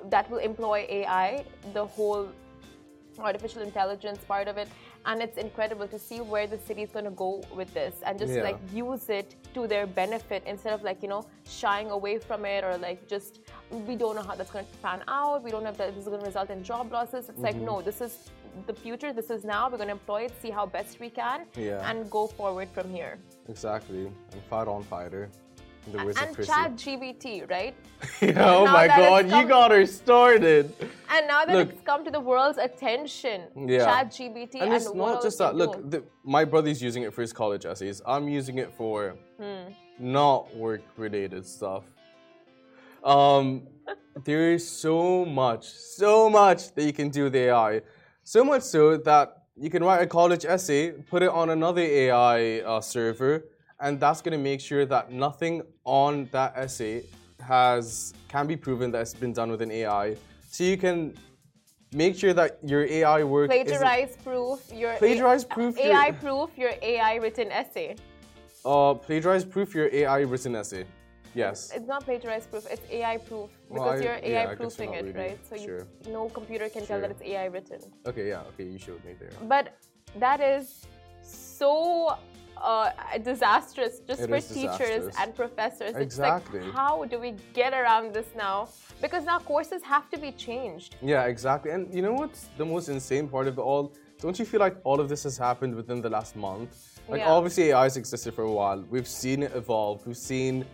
that 0.09 0.29
will 0.31 0.39
employ 0.39 0.85
AI, 0.89 1.43
the 1.73 1.85
whole 1.85 2.29
artificial 3.19 3.61
intelligence 3.61 4.19
part 4.27 4.47
of 4.47 4.57
it. 4.57 4.67
And 5.05 5.21
it's 5.21 5.37
incredible 5.37 5.87
to 5.87 5.97
see 5.97 6.19
where 6.19 6.47
the 6.47 6.59
city 6.59 6.83
is 6.83 6.91
going 6.91 7.05
to 7.05 7.11
go 7.11 7.43
with 7.55 7.73
this 7.73 7.95
and 8.05 8.19
just 8.19 8.33
Yeah. 8.33 8.43
like 8.43 8.59
use 8.73 9.09
it 9.09 9.35
to 9.55 9.67
their 9.67 9.87
benefit 9.87 10.43
instead 10.45 10.73
of 10.73 10.83
like, 10.83 11.01
you 11.01 11.09
know, 11.09 11.25
shying 11.45 11.89
away 11.89 12.19
from 12.19 12.45
it 12.45 12.63
or 12.63 12.77
like 12.77 13.07
just, 13.07 13.39
we 13.87 13.95
don't 13.95 14.15
know 14.15 14.21
how 14.21 14.35
that's 14.35 14.51
going 14.51 14.65
to 14.65 14.77
pan 14.77 15.03
out. 15.07 15.43
We 15.43 15.51
don't 15.51 15.63
know 15.63 15.71
if 15.71 15.77
that 15.77 15.95
this 15.95 16.03
is 16.03 16.09
going 16.09 16.21
to 16.21 16.25
result 16.27 16.49
in 16.49 16.63
job 16.63 16.91
losses. 16.91 17.29
It's 17.29 17.39
like, 17.39 17.55
mm-hmm. 17.55 17.65
no, 17.65 17.81
this 17.81 17.99
is 18.01 18.29
the 18.67 18.73
future. 18.73 19.11
This 19.13 19.29
is 19.29 19.43
now. 19.43 19.69
We're 19.69 19.77
going 19.77 19.87
to 19.87 19.93
employ 19.93 20.23
it, 20.25 20.33
see 20.41 20.51
how 20.51 20.65
best 20.65 20.99
we 20.99 21.09
can, 21.09 21.45
Yeah. 21.55 21.89
and 21.89 22.09
go 22.11 22.27
forward 22.27 22.69
from 22.69 22.93
here. 22.93 23.17
Exactly. 23.49 24.05
And 24.33 24.43
fight 24.49 24.67
on 24.67 24.83
fighter. 24.83 25.29
The 25.87 25.97
words 26.03 26.19
and 26.21 26.35
Chrissy. 26.35 26.51
Chat 26.51 26.75
GBT, 26.75 27.49
right? 27.49 27.75
oh 28.37 28.65
my 28.65 28.87
god, 28.87 29.25
you 29.31 29.47
got 29.47 29.71
her 29.71 29.85
started. 29.85 30.73
And 31.09 31.27
now 31.27 31.43
that 31.45 31.53
Look. 31.53 31.69
it's 31.69 31.81
come 31.81 32.05
to 32.05 32.11
the 32.11 32.19
world's 32.19 32.57
attention, 32.57 33.47
Yeah. 33.55 34.03
ChatGPT 34.03 34.55
And 34.55 34.63
and, 34.63 34.73
it's 34.73 34.93
not 34.93 35.21
just 35.21 35.39
that. 35.39 35.55
Look, 35.55 35.89
the, 35.89 36.03
my 36.23 36.45
brother's 36.45 36.81
using 36.81 37.03
it 37.03 37.13
for 37.13 37.21
his 37.21 37.33
college 37.33 37.65
essays. 37.65 38.01
I'm 38.05 38.29
using 38.29 38.59
it 38.59 38.71
for 38.73 39.15
Hmm. 39.39 39.73
not 39.99 40.55
work 40.55 40.81
related 40.97 41.45
stuff. 41.45 41.83
Um, 43.03 43.67
there 44.23 44.51
is 44.51 44.69
so 44.69 45.25
much, 45.25 45.65
so 45.67 46.29
much 46.29 46.73
that 46.75 46.83
you 46.83 46.93
can 46.93 47.09
do 47.09 47.23
with 47.23 47.35
AI. 47.35 47.81
So 48.23 48.43
much 48.45 48.61
so 48.61 48.97
that 48.97 49.37
you 49.57 49.69
can 49.69 49.83
write 49.83 50.01
a 50.01 50.07
college 50.07 50.45
essay, 50.45 50.91
put 50.91 51.23
it 51.23 51.29
on 51.29 51.49
another 51.49 51.81
AI 51.81 52.59
uh, 52.59 52.81
server, 52.81 53.45
and 53.81 53.99
that's 53.99 54.21
going 54.21 54.37
to 54.37 54.43
make 54.43 54.61
sure 54.61 54.85
that 54.85 55.11
nothing 55.11 55.63
on 55.83 56.29
that 56.31 56.53
essay 56.55 57.03
has 57.41 58.13
can 58.27 58.47
be 58.47 58.55
proven 58.55 58.91
that 58.91 59.01
it's 59.01 59.13
been 59.13 59.33
done 59.33 59.49
with 59.51 59.61
an 59.61 59.71
AI. 59.71 60.15
So 60.49 60.63
you 60.63 60.77
can 60.77 61.15
make 61.91 62.15
sure 62.15 62.33
that 62.33 62.59
your 62.63 62.85
AI 62.85 63.23
work 63.23 63.49
plagiarize 63.49 64.15
proof 64.17 64.59
your 64.71 64.95
plagiarize 64.95 65.43
proof 65.43 65.77
AI 65.77 66.05
your, 66.05 66.13
proof 66.13 66.49
your 66.57 66.73
AI 66.81 67.15
written 67.15 67.51
essay. 67.51 67.95
Uh, 68.63 68.93
plagiarize 68.93 69.43
proof 69.43 69.73
your 69.73 69.89
AI 69.91 70.19
written 70.19 70.55
essay. 70.55 70.85
Yes. 71.33 71.71
It's 71.73 71.87
not 71.87 72.03
plagiarize 72.03 72.45
proof. 72.45 72.67
It's 72.69 72.85
AI 72.91 73.17
proof 73.17 73.49
because 73.69 73.81
well, 73.81 73.89
I, 73.89 74.03
you're 74.03 74.19
AI 74.21 74.43
yeah, 74.51 74.55
proofing 74.55 74.93
it, 74.93 75.15
right? 75.15 75.39
So 75.49 75.55
sure. 75.55 75.87
you, 76.05 76.11
no 76.11 76.29
computer 76.29 76.67
can 76.69 76.81
sure. 76.81 76.87
tell 76.87 77.01
that 77.01 77.11
it's 77.11 77.21
AI 77.21 77.45
written. 77.45 77.79
Okay. 78.05 78.27
Yeah. 78.27 78.41
Okay. 78.49 78.65
You 78.65 78.77
showed 78.77 79.03
me 79.05 79.13
there. 79.17 79.31
But 79.43 79.77
that 80.17 80.41
is 80.41 80.85
so 81.21 82.17
uh, 82.57 82.91
disastrous 83.23 83.99
just 84.07 84.21
it 84.21 84.29
for 84.29 84.39
teachers 84.39 85.13
and 85.19 85.35
professors. 85.35 85.95
Exactly. 85.95 86.59
It's 86.59 86.67
like, 86.67 86.75
how 86.75 87.05
do 87.05 87.19
we 87.19 87.35
get 87.53 87.73
around 87.73 88.13
this 88.13 88.27
now? 88.35 88.69
Because 89.01 89.25
now 89.25 89.39
courses 89.39 89.81
have 89.83 90.09
to 90.11 90.17
be 90.17 90.31
changed. 90.31 90.95
Yeah, 91.01 91.25
exactly. 91.25 91.71
And 91.71 91.93
you 91.93 92.01
know 92.01 92.13
what's 92.13 92.49
the 92.57 92.65
most 92.65 92.89
insane 92.89 93.27
part 93.27 93.47
of 93.47 93.57
it 93.57 93.61
all? 93.61 93.93
Don't 94.19 94.37
you 94.37 94.45
feel 94.45 94.59
like 94.59 94.77
all 94.83 94.99
of 94.99 95.09
this 95.09 95.23
has 95.23 95.37
happened 95.37 95.73
within 95.75 96.01
the 96.01 96.09
last 96.09 96.35
month? 96.35 96.99
Like, 97.09 97.21
yeah. 97.21 97.29
obviously, 97.31 97.71
AI 97.71 97.83
has 97.83 97.97
existed 97.97 98.33
for 98.35 98.43
a 98.43 98.51
while. 98.51 98.85
We've 98.89 99.07
seen 99.07 99.43
it 99.43 99.51
evolve. 99.55 100.05
We've 100.05 100.15
seen 100.15 100.65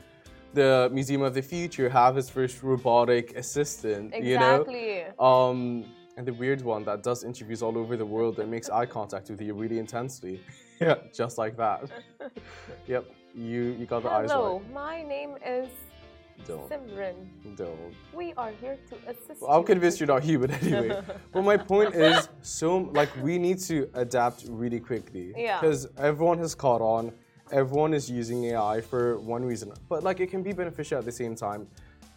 the 0.54 0.90
Museum 0.92 1.22
of 1.22 1.34
the 1.34 1.42
Future 1.42 1.88
have 1.90 2.18
its 2.18 2.30
first 2.30 2.62
robotic 2.62 3.38
assistant. 3.38 4.14
Exactly. 4.14 4.98
You 4.98 5.06
know? 5.18 5.26
Um, 5.26 5.86
and 6.18 6.28
the 6.28 6.34
weird 6.34 6.62
one 6.62 6.84
that 6.86 7.04
does 7.04 7.24
interviews 7.24 7.62
all 7.62 7.78
over 7.78 7.96
the 7.96 8.06
world 8.06 8.40
and 8.40 8.50
makes 8.50 8.70
eye 8.70 8.86
contact 8.86 9.30
with 9.30 9.40
you 9.42 9.54
really 9.54 9.80
intensely. 9.80 10.42
yeah, 10.82 10.96
just 11.14 11.38
like 11.38 11.58
that. 11.58 11.90
yep, 12.88 13.06
you 13.34 13.76
you 13.80 13.86
got 13.86 14.04
the 14.04 14.10
eyes. 14.10 14.32
Hello, 14.32 14.62
my 14.74 15.02
name 15.02 15.36
is 15.46 15.70
don't. 16.46 16.70
Simran. 16.70 17.16
Don't. 17.56 17.96
We 18.14 18.34
are 18.38 18.52
here 18.62 18.78
to 18.90 18.96
assist 19.10 19.42
well, 19.42 19.52
I'm 19.52 19.64
convinced 19.64 20.00
you're 20.00 20.08
not 20.08 20.24
human 20.24 20.52
anyway. 20.62 21.02
but 21.32 21.42
my 21.42 21.58
point 21.58 21.96
is, 21.96 22.30
so 22.42 22.78
like 22.94 23.10
we 23.24 23.40
need 23.40 23.60
to 23.62 23.90
adapt 23.96 24.46
really 24.48 24.80
quickly. 24.80 25.34
Yeah. 25.36 25.60
Because 25.60 25.88
everyone 25.98 26.38
has 26.40 26.54
caught 26.54 26.82
on. 26.82 27.12
Everyone 27.52 27.94
is 27.94 28.12
using 28.12 28.44
AI 28.46 28.82
for 28.82 29.20
one 29.20 29.44
reason, 29.44 29.72
but 29.90 30.04
like 30.04 30.20
it 30.20 30.28
can 30.28 30.44
be 30.44 30.52
beneficial 30.52 31.00
at 31.00 31.06
the 31.06 31.12
same 31.12 31.34
time. 31.34 31.68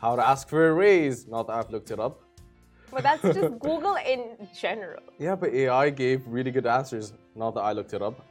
How 0.00 0.16
to 0.16 0.26
ask 0.26 0.48
for 0.48 0.68
a 0.68 0.72
raise? 0.72 1.26
Not 1.26 1.46
that 1.46 1.54
I've 1.54 1.70
looked 1.70 1.90
it 1.90 2.00
up. 2.00 2.20
But 2.90 3.04
that's 3.04 3.22
just 3.22 3.58
Google 3.60 3.96
in 4.04 4.48
general. 4.58 5.02
Yeah, 5.18 5.36
but 5.36 5.54
AI 5.54 5.90
gave 5.90 6.26
really 6.26 6.50
good 6.50 6.66
answers. 6.66 7.12
Not 7.36 7.54
that 7.54 7.60
I 7.60 7.72
looked 7.72 7.94
it 7.94 8.02
up. 8.02 8.26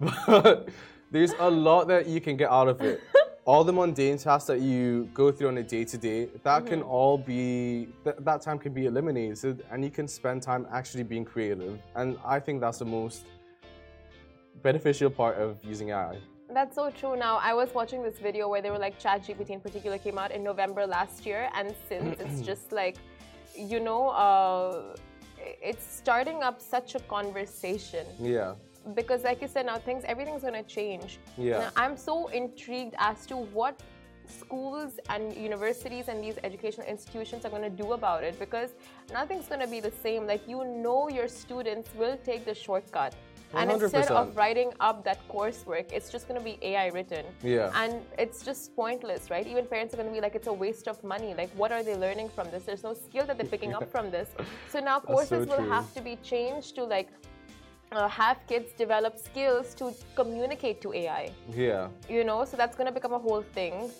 But 0.00 0.68
there's 1.10 1.32
a 1.38 1.50
lot 1.50 1.88
that 1.88 2.06
you 2.06 2.20
can 2.20 2.36
get 2.36 2.50
out 2.50 2.68
of 2.68 2.80
it. 2.80 3.02
all 3.48 3.64
the 3.64 3.72
mundane 3.72 4.18
tasks 4.18 4.46
that 4.46 4.60
you 4.60 5.08
go 5.14 5.32
through 5.32 5.48
on 5.48 5.56
a 5.56 5.62
day 5.62 5.82
to 5.82 5.96
day, 5.96 6.26
that 6.42 6.58
mm-hmm. 6.58 6.68
can 6.68 6.82
all 6.82 7.16
be, 7.16 7.88
th- 8.04 8.16
that 8.18 8.42
time 8.42 8.58
can 8.58 8.74
be 8.74 8.84
eliminated 8.84 9.64
and 9.70 9.82
you 9.82 9.90
can 9.90 10.06
spend 10.06 10.42
time 10.42 10.66
actually 10.70 11.02
being 11.02 11.24
creative. 11.24 11.80
And 11.96 12.18
I 12.26 12.40
think 12.40 12.60
that's 12.60 12.80
the 12.80 12.84
most 12.84 13.24
beneficial 14.62 15.08
part 15.08 15.38
of 15.38 15.64
using 15.64 15.92
AI. 15.92 16.18
That's 16.52 16.74
so 16.74 16.90
true. 16.90 17.16
Now, 17.16 17.38
I 17.38 17.54
was 17.54 17.72
watching 17.72 18.02
this 18.02 18.18
video 18.18 18.50
where 18.50 18.60
they 18.60 18.70
were 18.70 18.78
like 18.78 19.00
ChatGPT 19.00 19.48
in 19.48 19.60
particular 19.60 19.96
came 19.96 20.18
out 20.18 20.30
in 20.30 20.44
November 20.44 20.86
last 20.86 21.24
year, 21.24 21.48
and 21.54 21.74
since 21.88 22.20
it's 22.20 22.40
just 22.50 22.70
like, 22.70 22.96
you 23.56 23.80
know, 23.80 24.08
uh, 24.08 24.94
it's 25.38 25.86
starting 25.86 26.42
up 26.42 26.60
such 26.60 26.94
a 26.94 27.00
conversation. 27.00 28.06
Yeah 28.20 28.54
because 28.94 29.24
like 29.24 29.42
you 29.42 29.48
said 29.48 29.66
now 29.66 29.78
things 29.78 30.04
everything's 30.06 30.42
going 30.42 30.54
to 30.54 30.62
change. 30.62 31.18
Yeah. 31.36 31.58
Now, 31.58 31.70
i'm 31.76 31.96
so 31.96 32.28
intrigued 32.28 32.94
as 32.98 33.26
to 33.26 33.36
what 33.36 33.80
schools 34.28 34.98
and 35.08 35.34
universities 35.34 36.08
and 36.08 36.22
these 36.22 36.38
educational 36.44 36.86
institutions 36.86 37.44
are 37.44 37.50
going 37.50 37.62
to 37.62 37.70
do 37.70 37.92
about 37.92 38.22
it 38.24 38.38
because 38.38 38.70
nothing's 39.12 39.46
going 39.46 39.60
to 39.60 39.66
be 39.66 39.80
the 39.80 39.90
same. 39.90 40.26
Like 40.26 40.46
you 40.46 40.64
know 40.64 41.08
your 41.08 41.28
students 41.28 41.88
will 41.96 42.16
take 42.24 42.44
the 42.44 42.54
shortcut. 42.54 43.14
100%. 43.54 43.62
and 43.62 43.82
instead 43.82 44.10
of 44.10 44.36
writing 44.36 44.70
up 44.78 45.02
that 45.04 45.26
coursework 45.26 45.90
it's 45.90 46.10
just 46.10 46.28
going 46.28 46.38
to 46.38 46.44
be 46.44 46.58
ai 46.60 46.88
written. 46.88 47.24
Yeah. 47.42 47.70
And 47.74 48.02
it's 48.18 48.44
just 48.44 48.76
pointless 48.76 49.30
right? 49.30 49.46
Even 49.46 49.64
parents 49.64 49.94
are 49.94 49.96
going 49.96 50.08
to 50.08 50.14
be 50.14 50.20
like 50.20 50.34
it's 50.34 50.48
a 50.48 50.52
waste 50.52 50.86
of 50.86 51.02
money. 51.02 51.34
Like 51.34 51.48
what 51.56 51.72
are 51.72 51.82
they 51.82 51.96
learning 51.96 52.28
from 52.28 52.50
this? 52.50 52.64
There's 52.64 52.82
no 52.82 52.92
skill 52.92 53.24
that 53.24 53.38
they're 53.38 53.46
picking 53.46 53.72
up 53.72 53.90
from 53.94 54.10
this. 54.10 54.28
So 54.68 54.80
now 54.80 55.00
courses 55.00 55.48
so 55.48 55.56
will 55.56 55.66
have 55.66 55.94
to 55.94 56.02
be 56.02 56.16
changed 56.16 56.74
to 56.74 56.84
like 56.84 57.08
uh, 57.92 58.08
have 58.08 58.38
kids 58.46 58.72
develop 58.72 59.18
skills 59.18 59.74
to 59.74 59.94
communicate 60.14 60.80
to 60.82 60.92
AI. 60.92 61.30
Yeah. 61.54 61.88
You 62.08 62.24
know, 62.24 62.44
so 62.44 62.56
that's 62.56 62.76
going 62.76 62.86
to 62.86 62.92
become 62.92 63.12
a 63.12 63.18
whole 63.18 63.42
thing. 63.42 63.90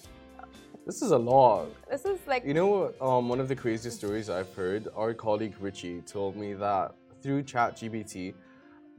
This 0.86 1.02
is 1.02 1.10
a 1.10 1.18
lot. 1.18 1.66
This 1.90 2.04
is 2.04 2.18
like. 2.26 2.44
You 2.44 2.54
know, 2.54 2.92
um, 3.00 3.28
one 3.28 3.40
of 3.40 3.48
the 3.48 3.56
craziest 3.56 3.98
stories 3.98 4.30
I've 4.30 4.52
heard, 4.54 4.88
our 4.96 5.12
colleague 5.12 5.54
Richie 5.60 6.00
told 6.02 6.36
me 6.36 6.54
that 6.54 6.94
through 7.22 7.42
ChatGPT, 7.42 8.34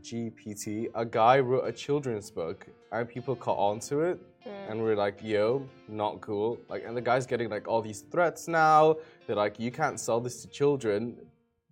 GPT, 0.02 0.90
a 0.94 1.06
guy 1.06 1.40
wrote 1.40 1.68
a 1.68 1.72
children's 1.72 2.30
book 2.30 2.68
and 2.92 3.08
people 3.08 3.36
caught 3.36 3.58
on 3.58 3.80
to 3.82 4.02
it 4.02 4.20
mm. 4.46 4.72
and 4.72 4.82
we're 4.82 4.96
like, 4.96 5.20
yo, 5.24 5.68
not 5.88 6.22
cool. 6.22 6.60
Like, 6.70 6.84
and 6.86 6.96
the 6.96 7.02
guy's 7.02 7.26
getting 7.26 7.50
like 7.50 7.68
all 7.68 7.82
these 7.82 8.02
threats 8.02 8.48
now. 8.48 8.98
They're 9.26 9.36
like, 9.36 9.60
you 9.60 9.72
can't 9.72 10.00
sell 10.00 10.20
this 10.20 10.42
to 10.44 10.48
children 10.48 11.18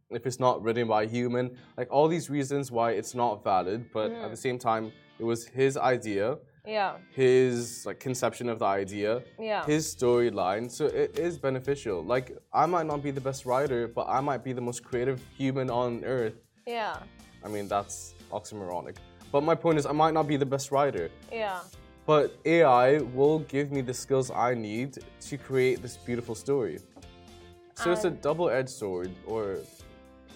if 0.09 0.25
it's 0.25 0.39
not 0.39 0.63
written 0.63 0.87
by 0.87 1.03
a 1.03 1.07
human, 1.07 1.57
like 1.77 1.87
all 1.91 2.07
these 2.07 2.29
reasons 2.29 2.71
why 2.71 2.91
it's 2.91 3.13
not 3.13 3.43
valid, 3.43 3.89
but 3.93 4.11
mm. 4.11 4.23
at 4.23 4.31
the 4.31 4.37
same 4.37 4.57
time, 4.57 4.91
it 5.19 5.23
was 5.23 5.45
his 5.45 5.77
idea. 5.77 6.37
Yeah. 6.65 6.97
His 7.11 7.85
like 7.85 7.99
conception 7.99 8.49
of 8.49 8.59
the 8.59 8.65
idea. 8.65 9.23
Yeah. 9.39 9.65
His 9.65 9.95
storyline. 9.95 10.69
So 10.69 10.85
it 10.85 11.17
is 11.17 11.37
beneficial. 11.37 12.03
Like 12.03 12.37
I 12.53 12.65
might 12.65 12.85
not 12.85 13.01
be 13.01 13.11
the 13.11 13.21
best 13.21 13.45
writer, 13.45 13.87
but 13.87 14.05
I 14.09 14.19
might 14.19 14.43
be 14.43 14.51
the 14.51 14.61
most 14.61 14.83
creative 14.83 15.21
human 15.37 15.69
on 15.69 16.03
earth. 16.03 16.35
Yeah. 16.65 16.97
I 17.43 17.47
mean 17.47 17.69
that's 17.69 18.15
oxymoronic. 18.31 18.97
But 19.31 19.43
my 19.43 19.55
point 19.55 19.77
is 19.77 19.85
I 19.85 19.93
might 19.93 20.13
not 20.13 20.27
be 20.27 20.35
the 20.35 20.45
best 20.45 20.71
writer. 20.71 21.09
Yeah. 21.31 21.61
But 22.05 22.37
AI 22.45 22.99
will 22.99 23.39
give 23.39 23.71
me 23.71 23.81
the 23.81 23.93
skills 23.93 24.29
I 24.31 24.53
need 24.53 24.97
to 25.21 25.37
create 25.37 25.81
this 25.81 25.97
beautiful 25.97 26.35
story. 26.35 26.79
So 27.75 27.91
it's 27.91 28.05
a 28.05 28.09
double-edged 28.09 28.69
sword 28.69 29.11
or 29.27 29.57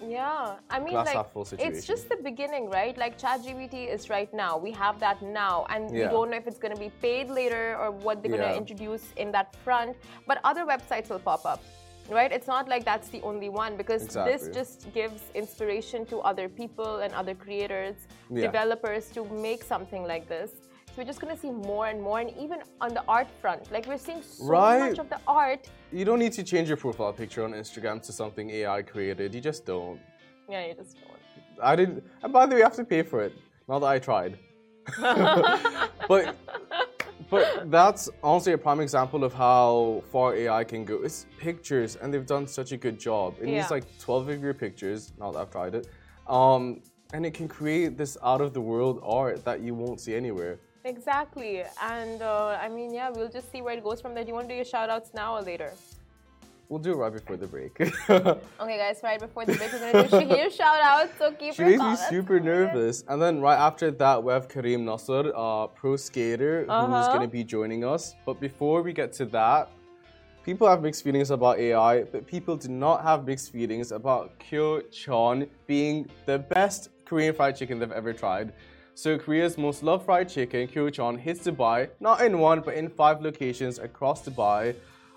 yeah, 0.08 0.56
I 0.70 0.78
mean, 0.78 0.94
like 0.94 1.26
it's 1.58 1.86
just 1.86 2.08
the 2.08 2.16
beginning, 2.16 2.68
right? 2.70 2.96
Like 2.96 3.18
ChatGPT 3.18 3.92
is 3.92 4.10
right 4.10 4.32
now. 4.32 4.56
We 4.56 4.72
have 4.72 4.98
that 5.00 5.22
now, 5.22 5.66
and 5.70 5.90
yeah. 5.90 6.06
we 6.06 6.10
don't 6.10 6.30
know 6.30 6.36
if 6.36 6.46
it's 6.46 6.58
going 6.58 6.74
to 6.74 6.80
be 6.80 6.90
paid 7.00 7.28
later 7.28 7.76
or 7.78 7.90
what 7.90 8.22
they're 8.22 8.30
going 8.30 8.42
to 8.42 8.56
introduce 8.56 9.12
in 9.16 9.32
that 9.32 9.56
front. 9.64 9.96
But 10.26 10.40
other 10.44 10.64
websites 10.64 11.08
will 11.10 11.18
pop 11.18 11.44
up, 11.46 11.62
right? 12.08 12.32
It's 12.32 12.46
not 12.46 12.68
like 12.68 12.84
that's 12.84 13.08
the 13.08 13.20
only 13.22 13.48
one 13.48 13.76
because 13.76 14.02
exactly. 14.04 14.32
this 14.32 14.48
just 14.54 14.92
gives 14.92 15.22
inspiration 15.34 16.06
to 16.06 16.18
other 16.20 16.48
people 16.48 16.98
and 16.98 17.12
other 17.14 17.34
creators, 17.34 17.96
yeah. 18.30 18.42
developers 18.42 19.08
to 19.10 19.24
make 19.24 19.62
something 19.62 20.04
like 20.04 20.28
this. 20.28 20.50
So 20.92 21.00
we're 21.00 21.06
just 21.06 21.20
gonna 21.22 21.38
see 21.38 21.50
more 21.50 21.86
and 21.86 22.02
more, 22.02 22.20
and 22.20 22.28
even 22.38 22.58
on 22.82 22.92
the 22.92 23.02
art 23.08 23.26
front, 23.40 23.72
like 23.72 23.86
we're 23.86 23.96
seeing 23.96 24.20
so 24.20 24.44
right. 24.44 24.90
much 24.90 24.98
of 24.98 25.08
the 25.08 25.18
art. 25.26 25.70
You 25.90 26.04
don't 26.04 26.18
need 26.18 26.34
to 26.34 26.42
change 26.42 26.68
your 26.68 26.76
profile 26.76 27.14
picture 27.14 27.42
on 27.44 27.52
Instagram 27.52 28.02
to 28.02 28.12
something 28.12 28.50
AI 28.50 28.82
created. 28.82 29.34
You 29.34 29.40
just 29.40 29.64
don't. 29.64 29.98
Yeah, 30.50 30.66
you 30.66 30.74
just 30.74 30.98
don't. 31.00 31.18
I 31.62 31.76
didn't. 31.76 32.04
And 32.22 32.30
by 32.30 32.44
the 32.44 32.52
way, 32.52 32.58
you 32.58 32.64
have 32.64 32.76
to 32.76 32.84
pay 32.84 33.02
for 33.02 33.22
it. 33.22 33.32
Not 33.68 33.78
that 33.78 33.86
I 33.86 33.98
tried. 34.00 34.38
but 36.08 36.36
but 37.30 37.70
that's 37.70 38.10
honestly 38.22 38.52
a 38.52 38.58
prime 38.58 38.80
example 38.80 39.24
of 39.24 39.32
how 39.32 40.02
far 40.12 40.34
AI 40.34 40.62
can 40.62 40.84
go. 40.84 40.96
It's 41.02 41.24
pictures, 41.38 41.96
and 41.96 42.12
they've 42.12 42.26
done 42.26 42.46
such 42.46 42.72
a 42.72 42.76
good 42.76 43.00
job. 43.00 43.36
It 43.40 43.48
yeah. 43.48 43.60
needs 43.60 43.70
like 43.70 43.84
12 43.98 44.28
of 44.28 44.42
your 44.42 44.52
pictures. 44.52 45.14
Not 45.18 45.32
that 45.32 45.38
I've 45.38 45.50
tried 45.50 45.74
it. 45.74 45.86
Um, 46.28 46.82
and 47.14 47.24
it 47.24 47.32
can 47.32 47.48
create 47.48 47.96
this 47.96 48.18
out 48.22 48.42
of 48.42 48.52
the 48.52 48.60
world 48.60 49.00
art 49.02 49.42
that 49.46 49.60
you 49.62 49.74
won't 49.74 49.98
see 49.98 50.14
anywhere. 50.14 50.60
Exactly. 50.84 51.62
And 51.80 52.22
uh, 52.22 52.58
I 52.60 52.68
mean, 52.68 52.92
yeah, 52.92 53.10
we'll 53.10 53.28
just 53.28 53.50
see 53.52 53.62
where 53.62 53.76
it 53.76 53.84
goes 53.84 54.00
from 54.00 54.14
there. 54.14 54.24
Do 54.24 54.28
you 54.28 54.34
want 54.34 54.48
to 54.48 54.54
do 54.54 54.56
your 54.56 54.64
shout 54.64 54.90
outs 54.90 55.10
now 55.14 55.36
or 55.36 55.42
later? 55.42 55.72
We'll 56.68 56.80
do 56.80 56.92
it 56.92 56.96
right 56.96 57.12
before 57.12 57.36
the 57.36 57.46
break. 57.46 57.78
okay, 58.08 58.38
guys, 58.58 59.00
right 59.02 59.20
before 59.20 59.44
the 59.44 59.52
break, 59.54 59.72
we're 59.72 59.78
going 59.78 59.92
to 59.92 60.08
do 60.08 60.16
Shahir 60.16 60.50
shout 60.56 60.80
out. 60.80 61.10
So 61.18 61.30
keep 61.32 61.54
She 61.54 61.64
makes 61.64 61.82
me 61.82 61.96
super 62.08 62.40
nervous. 62.40 63.04
And 63.08 63.20
then 63.20 63.42
right 63.42 63.58
after 63.58 63.90
that, 63.90 64.24
we 64.24 64.32
have 64.32 64.48
Karim 64.48 64.86
Nassar, 64.86 65.32
uh, 65.36 65.66
pro 65.66 65.96
skater, 65.96 66.64
uh-huh. 66.66 66.86
who's 66.86 67.08
going 67.08 67.20
to 67.20 67.28
be 67.28 67.44
joining 67.44 67.84
us. 67.84 68.14
But 68.24 68.40
before 68.40 68.80
we 68.80 68.94
get 68.94 69.12
to 69.14 69.26
that, 69.26 69.68
people 70.44 70.66
have 70.66 70.80
mixed 70.80 71.04
feelings 71.04 71.30
about 71.30 71.58
AI, 71.58 72.04
but 72.04 72.26
people 72.26 72.56
do 72.56 72.68
not 72.68 73.02
have 73.02 73.26
mixed 73.26 73.52
feelings 73.52 73.92
about 73.92 74.38
Kyo 74.38 74.80
Chon 74.90 75.46
being 75.66 76.08
the 76.24 76.38
best 76.38 76.88
Korean 77.04 77.34
fried 77.34 77.54
chicken 77.54 77.78
they've 77.80 77.92
ever 77.92 78.14
tried. 78.14 78.54
So 78.94 79.18
Korea's 79.18 79.56
most 79.56 79.82
loved 79.82 80.04
fried 80.04 80.28
chicken, 80.28 80.68
Kyochon, 80.68 81.18
hits 81.18 81.46
Dubai 81.46 81.88
not 82.00 82.20
in 82.20 82.38
one 82.38 82.60
but 82.60 82.74
in 82.74 82.88
five 82.88 83.22
locations 83.22 83.78
across 83.78 84.28
Dubai. 84.28 84.74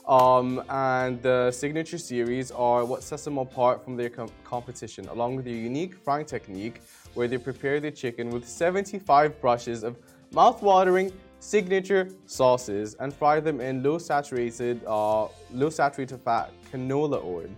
Um, 0.08 0.64
and 0.70 1.22
the 1.22 1.52
signature 1.52 1.98
series 1.98 2.52
are 2.52 2.86
what 2.86 3.02
sets 3.02 3.26
them 3.26 3.38
apart 3.40 3.84
from 3.84 3.98
their 3.98 4.10
com- 4.10 4.30
competition, 4.44 5.08
along 5.10 5.36
with 5.36 5.46
their 5.46 5.56
unique 5.56 5.96
frying 5.96 6.26
technique, 6.26 6.82
where 7.16 7.28
they 7.28 7.40
prepare 7.40 7.80
the 7.80 7.90
chicken 7.90 8.30
with 8.30 8.48
75 8.48 9.42
brushes 9.42 9.84
of 9.84 9.98
mouth-watering 10.32 11.12
signature 11.40 12.10
sauces 12.28 12.96
and 13.00 13.14
fry 13.14 13.40
them 13.40 13.60
in 13.60 13.82
low 13.82 13.98
saturated, 13.98 14.80
uh, 14.86 15.28
low 15.52 15.70
saturated 15.72 16.20
fat 16.22 16.52
canola 16.72 17.24
oil. 17.24 17.50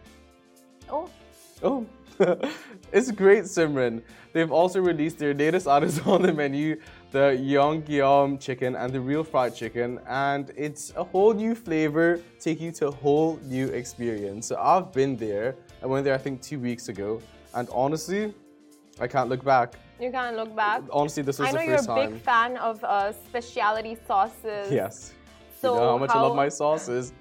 Oh, 0.90 1.10
Oh, 1.64 1.88
it's 2.92 3.12
great, 3.12 3.44
Simran. 3.44 4.02
They've 4.34 4.52
also 4.52 4.80
released 4.82 5.20
their 5.20 5.34
latest 5.34 5.68
items 5.68 6.00
on 6.06 6.22
the 6.22 6.34
menu, 6.34 6.80
the 7.12 7.38
Yongyam 7.40 8.40
chicken 8.40 8.76
and 8.76 8.92
the 8.92 9.00
real 9.00 9.24
fried 9.24 9.56
chicken, 9.56 10.00
and 10.08 10.52
it's 10.56 10.94
a 10.96 11.04
whole 11.04 11.34
new 11.34 11.56
flavor, 11.56 12.20
take 12.40 12.60
you 12.60 12.72
to 12.74 12.88
a 12.88 12.92
whole 12.92 13.40
new 13.44 13.68
experience. 13.68 14.48
So 14.48 14.58
I've 14.60 14.92
been 14.92 15.16
there. 15.16 15.56
I 15.82 15.86
went 15.86 16.06
there, 16.06 16.16
I 16.16 16.18
think, 16.18 16.42
two 16.42 16.60
weeks 16.60 16.90
ago, 16.90 17.22
and 17.54 17.68
honestly, 17.72 18.34
I 19.00 19.08
can't 19.08 19.30
look 19.30 19.44
back. 19.44 19.76
you 20.00 20.12
can't 20.12 20.36
look 20.36 20.56
back. 20.56 20.84
Honestly, 20.92 21.24
this 21.24 21.40
was 21.40 21.52
the 21.52 21.58
first 21.60 21.88
time. 21.88 21.98
I 21.98 21.98
know 21.98 22.02
you're 22.02 22.08
a 22.08 22.10
big 22.10 22.24
time. 22.24 22.54
fan 22.54 22.58
of 22.58 22.84
uh, 22.84 23.12
specialty 23.12 23.98
sauces. 24.08 24.72
Yes. 24.72 25.14
So 25.62 25.74
you 25.74 25.80
know 25.80 25.90
how 25.92 25.98
much 25.98 26.12
I 26.12 26.22
love 26.22 26.36
my 26.36 26.50
sauces. 26.50 27.14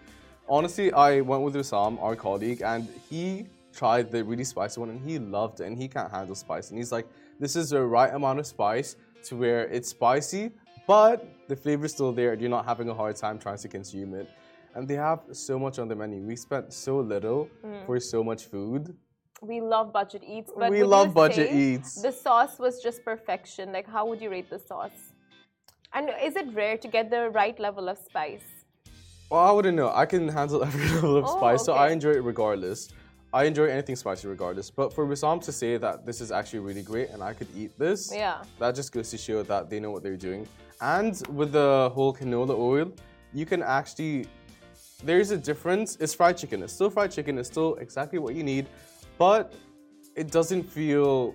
Honestly, 0.48 0.92
I 0.92 1.20
went 1.22 1.42
with 1.42 1.54
Wissam, 1.54 2.00
our 2.02 2.14
colleague, 2.14 2.62
and 2.62 2.88
he 3.10 3.46
tried 3.76 4.10
the 4.10 4.24
really 4.24 4.44
spicy 4.44 4.80
one 4.80 4.90
and 4.90 5.00
he 5.08 5.18
loved 5.18 5.60
it 5.60 5.66
and 5.66 5.76
he 5.76 5.86
can't 5.88 6.10
handle 6.10 6.34
spice. 6.34 6.70
And 6.70 6.78
he's 6.78 6.90
like, 6.90 7.06
this 7.38 7.54
is 7.56 7.70
the 7.70 7.82
right 7.82 8.12
amount 8.12 8.38
of 8.38 8.46
spice 8.46 8.96
to 9.24 9.36
where 9.36 9.62
it's 9.68 9.90
spicy, 9.90 10.50
but 10.86 11.26
the 11.48 11.56
flavor's 11.56 11.92
still 11.92 12.12
there 12.12 12.32
and 12.32 12.40
you're 12.40 12.50
not 12.58 12.64
having 12.64 12.88
a 12.88 12.94
hard 12.94 13.16
time 13.16 13.38
trying 13.38 13.58
to 13.58 13.68
consume 13.68 14.14
it. 14.14 14.28
And 14.74 14.88
they 14.88 14.94
have 14.94 15.20
so 15.32 15.58
much 15.58 15.78
on 15.78 15.88
the 15.88 15.96
menu. 15.96 16.20
We 16.22 16.36
spent 16.36 16.72
so 16.72 16.98
little 17.00 17.48
Mm. 17.64 17.86
for 17.86 18.00
so 18.00 18.22
much 18.30 18.42
food. 18.46 18.96
We 19.42 19.60
love 19.60 19.92
budget 19.92 20.22
eats, 20.24 20.50
but 20.56 20.70
We 20.70 20.82
love 20.82 21.12
budget 21.12 21.48
eats. 21.52 22.00
The 22.00 22.12
sauce 22.12 22.58
was 22.58 22.82
just 22.82 23.04
perfection. 23.04 23.72
Like, 23.72 23.86
how 23.86 24.06
would 24.08 24.20
you 24.22 24.30
rate 24.30 24.48
the 24.48 24.58
sauce? 24.58 25.00
And 25.92 26.10
is 26.28 26.36
it 26.36 26.46
rare 26.52 26.76
to 26.78 26.88
get 26.88 27.10
the 27.10 27.30
right 27.30 27.58
level 27.58 27.88
of 27.88 27.98
spice? 27.98 28.48
Well, 29.30 29.40
I 29.40 29.50
wouldn't 29.50 29.76
know. 29.76 29.90
I 29.92 30.06
can 30.06 30.28
handle 30.28 30.62
every 30.68 30.88
level 30.94 31.16
of 31.16 31.24
Oh, 31.26 31.36
spice, 31.38 31.64
so 31.64 31.72
I 31.72 31.90
enjoy 31.90 32.12
it 32.20 32.24
regardless. 32.32 32.88
I 33.32 33.44
enjoy 33.44 33.66
anything 33.66 33.96
spicy 33.96 34.28
regardless. 34.28 34.70
But 34.70 34.92
for 34.92 35.06
Wissam 35.06 35.42
to 35.42 35.52
say 35.52 35.76
that 35.76 36.06
this 36.06 36.20
is 36.20 36.32
actually 36.32 36.60
really 36.60 36.82
great 36.82 37.10
and 37.10 37.22
I 37.22 37.32
could 37.32 37.48
eat 37.54 37.78
this, 37.78 38.12
Yeah. 38.14 38.42
that 38.58 38.74
just 38.74 38.92
goes 38.92 39.10
to 39.10 39.18
show 39.18 39.42
that 39.42 39.68
they 39.68 39.80
know 39.80 39.90
what 39.90 40.02
they're 40.02 40.16
doing. 40.16 40.48
And 40.80 41.20
with 41.28 41.52
the 41.52 41.90
whole 41.94 42.14
canola 42.14 42.56
oil, 42.56 42.92
you 43.32 43.46
can 43.46 43.62
actually. 43.62 44.26
There's 45.04 45.30
a 45.30 45.36
difference. 45.36 45.96
It's 46.00 46.14
fried 46.14 46.38
chicken. 46.38 46.62
It's 46.62 46.72
still 46.72 46.88
fried 46.88 47.10
chicken. 47.10 47.38
It's 47.38 47.48
still 47.50 47.74
exactly 47.76 48.18
what 48.18 48.34
you 48.34 48.42
need, 48.42 48.66
but 49.18 49.52
it 50.14 50.30
doesn't 50.30 50.62
feel 50.62 51.34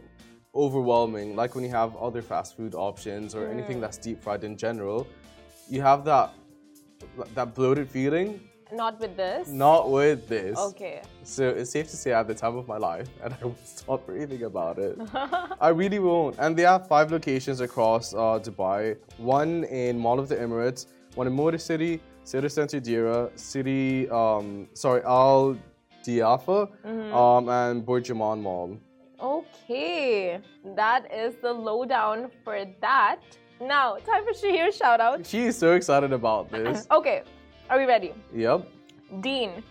overwhelming 0.55 1.35
like 1.35 1.55
when 1.55 1.63
you 1.63 1.69
have 1.69 1.95
other 1.95 2.21
fast 2.21 2.57
food 2.57 2.75
options 2.75 3.33
or 3.35 3.47
anything 3.47 3.77
mm. 3.77 3.81
that's 3.81 3.97
deep 3.97 4.21
fried 4.21 4.43
in 4.43 4.57
general. 4.57 5.07
You 5.69 5.81
have 5.81 6.03
that 6.05 6.33
that 7.35 7.53
bloated 7.55 7.89
feeling. 7.89 8.39
Not 8.71 8.99
with 8.99 9.17
this. 9.17 9.49
Not 9.49 9.91
with 9.91 10.27
this. 10.27 10.57
Okay. 10.57 11.01
So 11.23 11.49
it's 11.49 11.71
safe 11.71 11.89
to 11.89 11.97
say 11.97 12.13
I 12.13 12.17
have 12.19 12.27
the 12.27 12.33
time 12.33 12.55
of 12.55 12.67
my 12.67 12.77
life 12.77 13.09
and 13.23 13.33
I 13.33 13.45
won't 13.45 13.67
stop 13.67 14.05
breathing 14.05 14.43
about 14.43 14.79
it. 14.79 14.97
I 15.59 15.69
really 15.69 15.99
won't. 15.99 16.37
And 16.39 16.55
they 16.55 16.63
have 16.63 16.87
five 16.87 17.11
locations 17.11 17.59
across 17.59 18.13
uh, 18.13 18.39
Dubai 18.41 18.97
one 19.17 19.65
in 19.65 19.99
Mall 19.99 20.19
of 20.19 20.29
the 20.29 20.37
Emirates, 20.37 20.85
one 21.15 21.27
in 21.27 21.33
Motor 21.33 21.57
City, 21.57 22.01
City 22.23 22.47
Center 22.49 22.79
Deira, 22.79 23.37
City, 23.37 24.09
um, 24.09 24.67
sorry, 24.73 25.01
Al 25.03 25.57
Diafa, 26.05 26.69
um, 27.13 27.49
and 27.49 27.85
BurJuman 27.85 28.41
Mall. 28.41 28.77
Okay. 29.21 30.39
That 30.75 31.11
is 31.13 31.35
the 31.41 31.51
lowdown 31.51 32.31
for 32.43 32.65
that. 32.79 33.19
Now, 33.59 33.97
time 33.97 34.23
for 34.23 34.33
Shahir 34.33 34.73
shout 34.75 34.99
out. 34.99 35.25
She 35.25 35.41
is 35.41 35.57
so 35.57 35.73
excited 35.73 36.13
about 36.13 36.49
this. 36.51 36.87
Okay. 36.91 37.23
Are 37.71 37.79
we 37.79 37.85
ready? 37.85 38.13
yep. 38.35 38.67
Dean. 39.21 39.63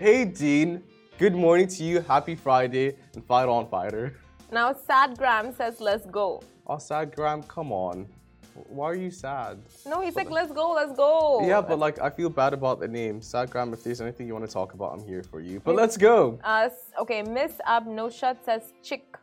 Hey, 0.00 0.24
Dean. 0.24 0.82
Good 1.18 1.36
morning 1.36 1.68
to 1.68 1.84
you. 1.84 2.00
Happy 2.00 2.34
Friday 2.34 2.96
and 3.14 3.24
fight 3.24 3.48
on, 3.48 3.68
fighter. 3.68 4.16
Now, 4.50 4.72
Sad 4.72 5.16
Gram 5.16 5.54
says, 5.54 5.80
let's 5.80 6.04
go. 6.06 6.42
Oh, 6.66 6.78
sad 6.78 7.14
Graham, 7.14 7.44
come 7.44 7.70
on. 7.70 8.08
Why 8.54 8.86
are 8.86 8.96
you 8.96 9.12
sad? 9.12 9.62
No, 9.86 10.00
he's 10.00 10.16
like, 10.16 10.30
let's 10.30 10.50
go, 10.50 10.72
let's 10.72 10.96
go. 10.96 11.46
Yeah, 11.46 11.60
but 11.60 11.78
like 11.78 12.00
I 12.00 12.10
feel 12.10 12.28
bad 12.28 12.54
about 12.54 12.80
the 12.80 12.88
name. 12.88 13.20
Sagram, 13.20 13.72
if 13.72 13.84
there's 13.84 14.00
anything 14.00 14.26
you 14.26 14.32
want 14.32 14.46
to 14.46 14.52
talk 14.52 14.74
about, 14.74 14.92
I'm 14.92 15.04
here 15.06 15.22
for 15.22 15.38
you. 15.38 15.60
But 15.60 15.76
let's 15.76 15.96
go. 15.96 16.40
Uh, 16.42 16.70
okay, 16.98 17.22
Miss 17.22 17.52
Abnoshat 17.68 18.44
says, 18.44 18.72
chick. 18.82 19.16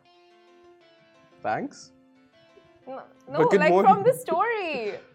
Thanks. 1.42 1.92
No, 2.86 3.02
no 3.30 3.40
like 3.40 3.68
morning. 3.68 3.92
from 3.92 4.02
the 4.04 4.14
story. 4.14 4.94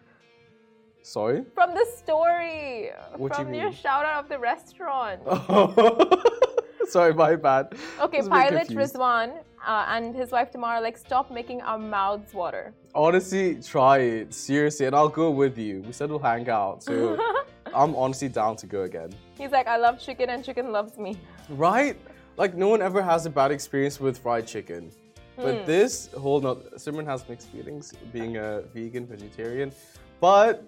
Sorry. 1.08 1.42
From 1.54 1.74
the 1.74 1.86
story. 1.96 2.90
What 3.16 3.32
do 3.32 3.38
you 3.38 3.44
from 3.46 3.54
your 3.54 3.72
shout 3.72 4.04
out 4.04 4.24
of 4.24 4.28
the 4.28 4.38
restaurant. 4.38 5.22
Sorry, 6.90 7.14
my 7.14 7.34
bad. 7.34 7.74
Okay, 7.98 8.18
I 8.18 8.20
was 8.20 8.26
a 8.26 8.30
bit 8.30 8.30
Pilot. 8.30 8.68
Rizwan 8.68 9.38
uh, 9.66 9.86
and 9.88 10.14
his 10.14 10.32
wife 10.32 10.50
Tamara 10.50 10.82
like 10.82 10.98
stop 10.98 11.30
making 11.30 11.62
our 11.62 11.78
mouths 11.78 12.34
water. 12.34 12.74
Honestly, 12.94 13.54
try 13.54 13.98
it 13.98 14.34
seriously, 14.34 14.84
and 14.84 14.94
I'll 14.94 15.08
go 15.08 15.30
with 15.30 15.56
you. 15.56 15.80
We 15.80 15.92
said 15.92 16.10
we'll 16.10 16.18
hang 16.18 16.46
out, 16.50 16.82
so 16.82 17.18
I'm 17.74 17.96
honestly 17.96 18.28
down 18.28 18.56
to 18.56 18.66
go 18.66 18.82
again. 18.82 19.10
He's 19.38 19.50
like, 19.50 19.66
I 19.66 19.78
love 19.78 19.98
chicken 19.98 20.28
and 20.28 20.44
chicken 20.44 20.72
loves 20.72 20.98
me. 20.98 21.16
Right? 21.48 21.96
Like 22.36 22.54
no 22.54 22.68
one 22.68 22.82
ever 22.82 23.02
has 23.02 23.24
a 23.24 23.30
bad 23.30 23.50
experience 23.50 23.98
with 23.98 24.18
fried 24.18 24.46
chicken. 24.46 24.92
Hmm. 25.36 25.42
But 25.42 25.64
this 25.64 26.10
whole 26.18 26.42
no, 26.42 26.56
Simran 26.76 27.06
has 27.06 27.26
mixed 27.30 27.48
feelings 27.48 27.94
being 28.12 28.36
a 28.36 28.60
vegan 28.74 29.06
vegetarian, 29.06 29.72
but 30.20 30.66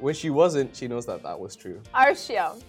when 0.00 0.14
she 0.14 0.30
wasn't, 0.30 0.74
she 0.74 0.88
knows 0.88 1.06
that 1.06 1.22
that 1.22 1.38
was 1.38 1.54
true. 1.56 1.80
Arshia. 1.94 2.60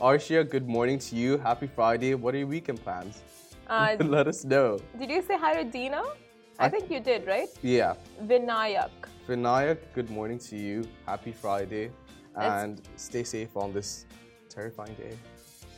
Arshia, 0.00 0.48
good 0.48 0.68
morning 0.68 0.98
to 0.98 1.16
you. 1.16 1.38
Happy 1.38 1.66
Friday. 1.66 2.14
What 2.14 2.34
are 2.34 2.38
your 2.38 2.46
weekend 2.46 2.82
plans? 2.82 3.22
Uh, 3.68 3.96
Let 4.00 4.26
us 4.28 4.44
know. 4.44 4.78
did 4.98 5.10
you 5.10 5.22
say 5.22 5.36
hi 5.36 5.62
to 5.62 5.64
Dina? 5.70 6.02
I, 6.58 6.66
I- 6.66 6.68
think 6.68 6.90
you 6.90 7.00
did, 7.00 7.26
right? 7.26 7.48
Yeah. 7.62 7.94
Vinayak. 8.24 8.90
Vinayak, 9.28 9.78
good 9.94 10.10
morning 10.10 10.38
to 10.38 10.56
you. 10.56 10.84
Happy 11.06 11.32
Friday. 11.32 11.90
Let's- 12.36 12.62
And 12.64 12.82
stay 12.96 13.24
safe 13.24 13.56
on 13.56 13.72
this 13.72 14.06
terrifying 14.48 14.94
day. 14.94 15.16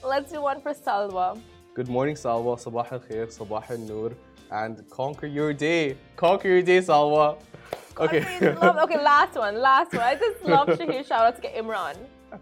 Let's 0.04 0.32
do 0.32 0.40
one 0.40 0.60
for 0.60 0.72
Salwa. 0.72 1.38
Good 1.74 1.88
morning, 1.88 2.14
Salwa. 2.14 2.56
Sabah 2.58 2.90
al 2.92 3.00
khair, 3.00 3.26
Sabah 3.26 3.68
al 3.70 3.78
nur. 3.78 4.12
And 4.50 4.88
conquer 4.90 5.26
your 5.26 5.52
day. 5.52 5.96
Conquer 6.16 6.48
your 6.48 6.62
day, 6.62 6.78
Salwa. 6.78 7.38
Okay. 7.98 8.20
Okay, 8.20 8.54
love- 8.54 8.76
okay, 8.84 9.00
last 9.14 9.34
one, 9.36 9.60
last 9.60 9.92
one. 9.92 10.02
I 10.02 10.14
just 10.14 10.42
love 10.44 10.68
Shahir 10.68 11.06
shout 11.06 11.26
outs 11.26 11.40
to 11.40 11.48
Imran. 11.60 11.96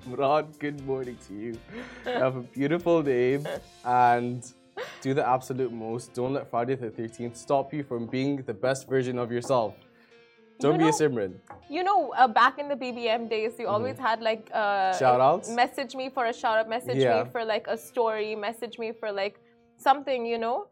Imran, 0.07 0.59
good 0.59 0.85
morning 0.87 1.17
to 1.29 1.35
you. 1.35 1.59
Have 2.05 2.37
a 2.37 2.43
beautiful 2.43 3.03
day 3.03 3.41
and 3.85 4.45
do 5.01 5.15
the 5.15 5.27
absolute 5.27 5.73
most. 5.73 6.13
Don't 6.15 6.35
let 6.35 6.51
Friday 6.51 6.75
the 6.77 6.91
13th 6.91 7.37
stop 7.37 7.73
you 7.75 7.83
from 7.83 8.07
being 8.07 8.37
the 8.43 8.55
best 8.55 8.89
version 8.89 9.19
of 9.19 9.33
yourself. 9.33 9.75
Don't 10.61 10.75
You 10.75 10.87
be 10.87 10.89
a 10.89 10.93
Simran. 10.93 11.35
You 11.71 11.83
know, 11.85 12.11
uh, 12.17 12.27
back 12.29 12.59
in 12.59 12.69
the 12.69 12.75
BBM 12.75 13.29
days, 13.31 13.53
you 13.59 13.69
always 13.69 13.97
had 13.99 14.21
like 14.21 14.51
uh, 14.53 14.59
Mm-hmm. 14.59 14.99
Shout-outs? 14.99 15.49
Message 15.51 15.95
me 15.95 16.11
for 16.11 16.27
a 16.27 16.33
shout 16.33 16.59
out. 16.59 16.69
Message 16.69 16.97
Yeah. 16.97 17.23
me 17.25 17.31
for 17.31 17.45
like 17.45 17.67
a 17.69 17.77
story. 17.79 18.35
Message 18.35 18.79
me 18.79 18.93
for 18.93 19.11
like 19.13 19.39
something. 19.77 20.27
You 20.27 20.39
know, 20.39 20.67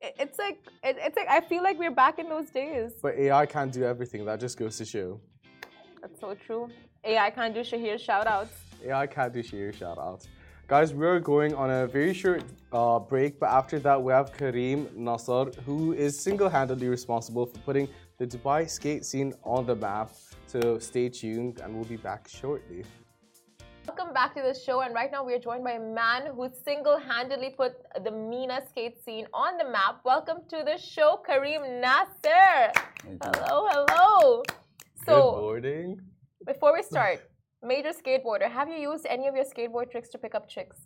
it's 0.00 0.38
like 0.38 0.58
it, 0.82 0.96
it's 0.98 1.16
like 1.16 1.28
I 1.28 1.40
feel 1.40 1.62
like 1.62 1.78
we're 1.78 1.90
back 1.90 2.18
in 2.18 2.28
those 2.28 2.50
days. 2.50 2.92
But 3.02 3.16
AI 3.16 3.46
can't 3.46 3.72
do 3.72 3.84
everything. 3.84 4.24
That 4.24 4.40
just 4.40 4.56
goes 4.56 4.76
to 4.78 4.84
show. 4.84 5.20
That's 6.00 6.20
so 6.20 6.34
true. 6.34 6.68
AI 7.04 7.30
can't 7.30 7.54
do 7.54 7.60
Shahir 7.60 7.98
shout 7.98 8.26
outs. 8.26 8.54
AI 8.84 9.06
can't 9.06 9.32
do 9.32 9.42
Shahir 9.42 9.74
shout 9.74 9.98
outs. 9.98 10.28
Guys, 10.66 10.92
we're 10.92 11.18
going 11.18 11.54
on 11.54 11.70
a 11.70 11.86
very 11.86 12.12
short 12.12 12.44
uh, 12.72 12.98
break, 12.98 13.40
but 13.40 13.48
after 13.48 13.78
that, 13.78 14.00
we 14.02 14.12
have 14.12 14.36
Karim 14.36 14.86
Nassar, 14.88 15.54
who 15.60 15.94
is 15.94 16.18
single 16.20 16.48
handedly 16.48 16.88
responsible 16.88 17.46
for 17.46 17.58
putting 17.60 17.88
the 18.18 18.26
Dubai 18.26 18.68
skate 18.68 19.04
scene 19.04 19.32
on 19.44 19.64
the 19.64 19.74
map. 19.74 20.10
So 20.46 20.78
stay 20.78 21.08
tuned, 21.08 21.60
and 21.60 21.74
we'll 21.74 21.86
be 21.86 21.96
back 21.96 22.28
shortly. 22.28 22.84
Welcome 23.88 24.12
back 24.12 24.34
to 24.34 24.42
the 24.42 24.52
show, 24.52 24.82
and 24.82 24.94
right 24.94 25.10
now 25.10 25.24
we 25.24 25.32
are 25.32 25.38
joined 25.38 25.64
by 25.64 25.72
a 25.72 25.80
man 25.80 26.26
who 26.34 26.50
single-handedly 26.62 27.54
put 27.56 27.72
the 28.04 28.10
MENA 28.10 28.60
skate 28.68 29.02
scene 29.02 29.26
on 29.32 29.56
the 29.56 29.64
map. 29.64 30.00
Welcome 30.04 30.40
to 30.50 30.62
the 30.62 30.76
show, 30.76 31.22
Karim 31.26 31.62
Nassar. 31.82 32.70
Hello, 33.22 33.66
hello. 33.72 34.42
So, 35.06 35.14
Good 35.14 35.40
morning. 35.40 36.00
before 36.46 36.74
we 36.74 36.82
start, 36.82 37.30
major 37.62 37.92
skateboarder, 37.92 38.50
have 38.50 38.68
you 38.68 38.76
used 38.76 39.06
any 39.08 39.26
of 39.26 39.34
your 39.34 39.46
skateboard 39.46 39.90
tricks 39.90 40.10
to 40.10 40.18
pick 40.18 40.34
up 40.34 40.50
chicks? 40.50 40.76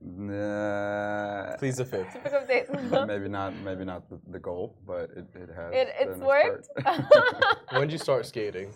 Nah, 0.00 1.54
Please 1.58 1.78
a 1.78 1.84
fifth. 1.84 2.12
To 2.14 2.18
pick 2.18 2.32
up 2.32 2.48
dates. 2.48 2.70
maybe 3.06 3.28
not. 3.28 3.54
Maybe 3.54 3.84
not 3.84 4.10
the, 4.10 4.18
the 4.32 4.40
goal, 4.40 4.76
but 4.84 5.10
it, 5.16 5.26
it 5.36 5.48
has. 5.54 5.72
It, 5.72 5.88
it's 6.00 6.18
worked. 6.18 6.68
When 7.70 7.82
did 7.82 7.92
you 7.92 7.98
start 7.98 8.26
skating? 8.26 8.72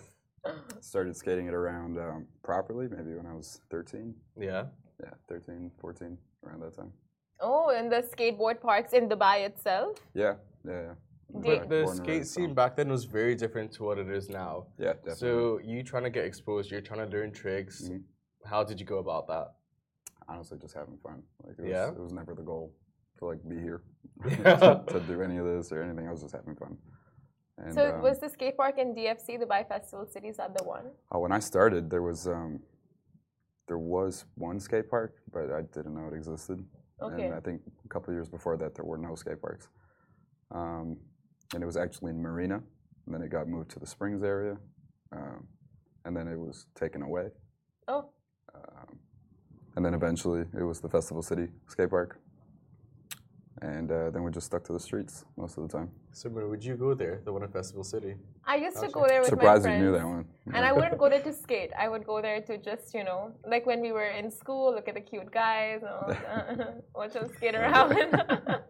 Started 0.81 1.17
skating 1.17 1.47
it 1.47 1.55
around 1.55 1.99
um, 1.99 2.27
properly, 2.43 2.89
maybe 2.89 3.15
when 3.15 3.27
I 3.27 3.35
was 3.35 3.61
13. 3.71 4.15
Yeah. 4.39 4.65
Yeah, 5.03 5.11
13, 5.29 5.71
14, 5.81 6.19
around 6.47 6.61
that 6.61 6.77
time. 6.77 6.93
oh, 7.41 7.71
in 7.71 7.89
the 7.89 8.03
skateboard 8.13 8.61
parks 8.61 8.93
in 8.93 9.09
Dubai 9.09 9.45
itself. 9.47 9.99
Yeah, 10.15 10.35
yeah, 10.67 10.83
yeah. 10.83 10.95
But 11.35 11.69
the 11.69 11.87
skate 11.87 12.27
scene 12.27 12.51
so- 12.51 12.55
back 12.55 12.77
then 12.77 12.89
was 12.89 13.05
very 13.05 13.35
different 13.35 13.73
to 13.73 13.85
what 13.85 13.99
it 13.99 14.09
is 14.11 14.29
now. 14.29 14.67
Yeah, 14.79 14.93
definitely. 14.95 15.15
So 15.17 15.61
you 15.65 15.83
trying 15.83 16.05
to 16.05 16.11
get 16.11 16.25
exposed, 16.25 16.71
you're 16.71 16.81
trying 16.81 17.09
to 17.09 17.17
learn 17.17 17.33
tricks. 17.33 17.83
Mhm. 17.89 18.03
How 18.45 18.63
did 18.65 18.79
you 18.81 18.87
go 18.87 18.99
about 18.99 19.27
that? 19.29 19.49
honestly, 20.29 20.57
just 20.57 20.75
having 20.75 20.97
fun. 21.03 21.21
Like 21.45 21.59
it 21.59 21.63
was, 21.63 21.71
Yeah? 21.71 21.89
it 21.89 21.99
was 21.99 22.13
never 22.13 22.33
the 22.35 22.43
goal 22.43 22.73
to 23.19 23.27
like 23.27 23.41
be 23.47 23.59
here 23.59 23.83
Yeah. 24.31 24.57
to, 24.57 24.85
to 24.93 25.01
do 25.01 25.21
any 25.21 25.37
of 25.39 25.45
this 25.47 25.73
or 25.73 25.83
anything. 25.83 26.07
I 26.09 26.13
was 26.13 26.23
just 26.23 26.35
having 26.35 26.55
fun. 26.55 26.77
And, 27.63 27.75
so 27.75 27.95
um, 27.95 28.03
was 28.03 28.19
the 28.19 28.29
skate 28.29 28.57
park 28.57 28.79
in 28.79 28.95
DFC, 28.95 29.39
the 29.39 29.47
Dubai 29.47 29.67
Festival 29.67 30.07
City, 30.07 30.29
is 30.29 30.37
that 30.39 30.57
the 30.57 30.65
one? 30.65 30.87
oh, 31.13 31.21
when 31.21 31.33
I 31.33 31.39
started, 31.39 31.89
there 31.89 32.03
was 32.03 32.27
um, 32.27 32.61
there 33.69 33.79
was 33.79 34.25
one 34.35 34.59
skate 34.59 34.91
park, 34.91 35.15
but 35.33 35.53
I 35.53 35.63
didn't 35.63 35.95
know 35.95 36.09
it 36.09 36.15
existed. 36.15 36.65
Okay. 37.01 37.27
And 37.27 37.35
I 37.35 37.41
think 37.41 37.63
a 37.85 37.89
couple 37.89 38.11
of 38.11 38.17
years 38.17 38.29
before 38.29 38.57
that, 38.57 38.75
there 38.75 38.85
were 38.85 38.99
no 38.99 39.15
skate 39.15 39.41
parks. 39.41 39.69
Um, 40.51 40.97
and 41.55 41.63
it 41.63 41.67
was 41.67 41.77
actually 41.77 42.11
in 42.11 42.21
Marina, 42.21 42.61
and 43.07 43.15
then 43.15 43.23
it 43.23 43.31
got 43.31 43.49
moved 43.49 43.71
to 43.71 43.79
the 43.79 43.87
Springs 43.87 44.23
area, 44.23 44.57
um, 45.13 45.47
and 46.05 46.17
then 46.17 46.27
it 46.29 46.39
was 46.39 46.67
taken 46.75 47.03
away. 47.03 47.29
Oh, 47.89 48.11
Um, 48.55 48.99
and 49.77 49.85
then 49.85 49.95
eventually 49.95 50.45
it 50.59 50.63
was 50.63 50.81
the 50.81 50.89
Festival 50.89 51.23
City 51.23 51.49
skate 51.69 51.91
park. 51.91 52.21
And 53.63 53.93
uh, 53.93 54.11
then 54.11 54.25
we're 54.25 54.31
just 54.31 54.47
stuck 54.47 54.65
to 54.65 54.73
the 54.73 54.81
streets 54.81 55.25
most 55.37 55.57
of 55.57 55.63
the 55.63 55.69
time. 55.69 55.89
Summer, 56.11 56.49
would 56.49 56.65
you 56.65 56.75
go 56.75 56.95
there, 56.95 57.21
the 57.25 57.33
one 57.33 57.45
in 57.45 57.49
Festival 57.49 57.85
City? 57.85 58.17
I 58.45 58.57
used 58.57 58.77
to 58.81 58.89
go 58.89 59.07
there 59.07 59.21
with 59.21 59.29
Surprised 59.29 59.65
my 59.65 59.77
you 59.77 59.85
knew 59.85 59.93
that 59.93 60.05
one. 60.05 60.25
And 60.53 60.65
I 60.65 60.73
wouldn't 60.73 60.99
go 60.99 61.09
there 61.09 61.23
to 61.23 61.33
skate. 61.33 61.71
I 61.79 61.89
would 61.89 62.05
go 62.05 62.21
there 62.21 62.41
to 62.41 62.59
just, 62.59 62.93
you 62.93 63.05
know, 63.05 63.31
like 63.47 63.65
when 63.65 63.81
we 63.81 63.93
were 63.93 64.09
in 64.09 64.33
school, 64.33 64.75
look 64.75 64.89
at 64.89 64.95
the 64.95 65.01
cute 65.01 65.31
guys, 65.31 65.83
and 65.83 65.91
all 65.91 66.83
watch 66.97 67.13
them 67.13 67.31
skate 67.37 67.55
around. 67.55 67.95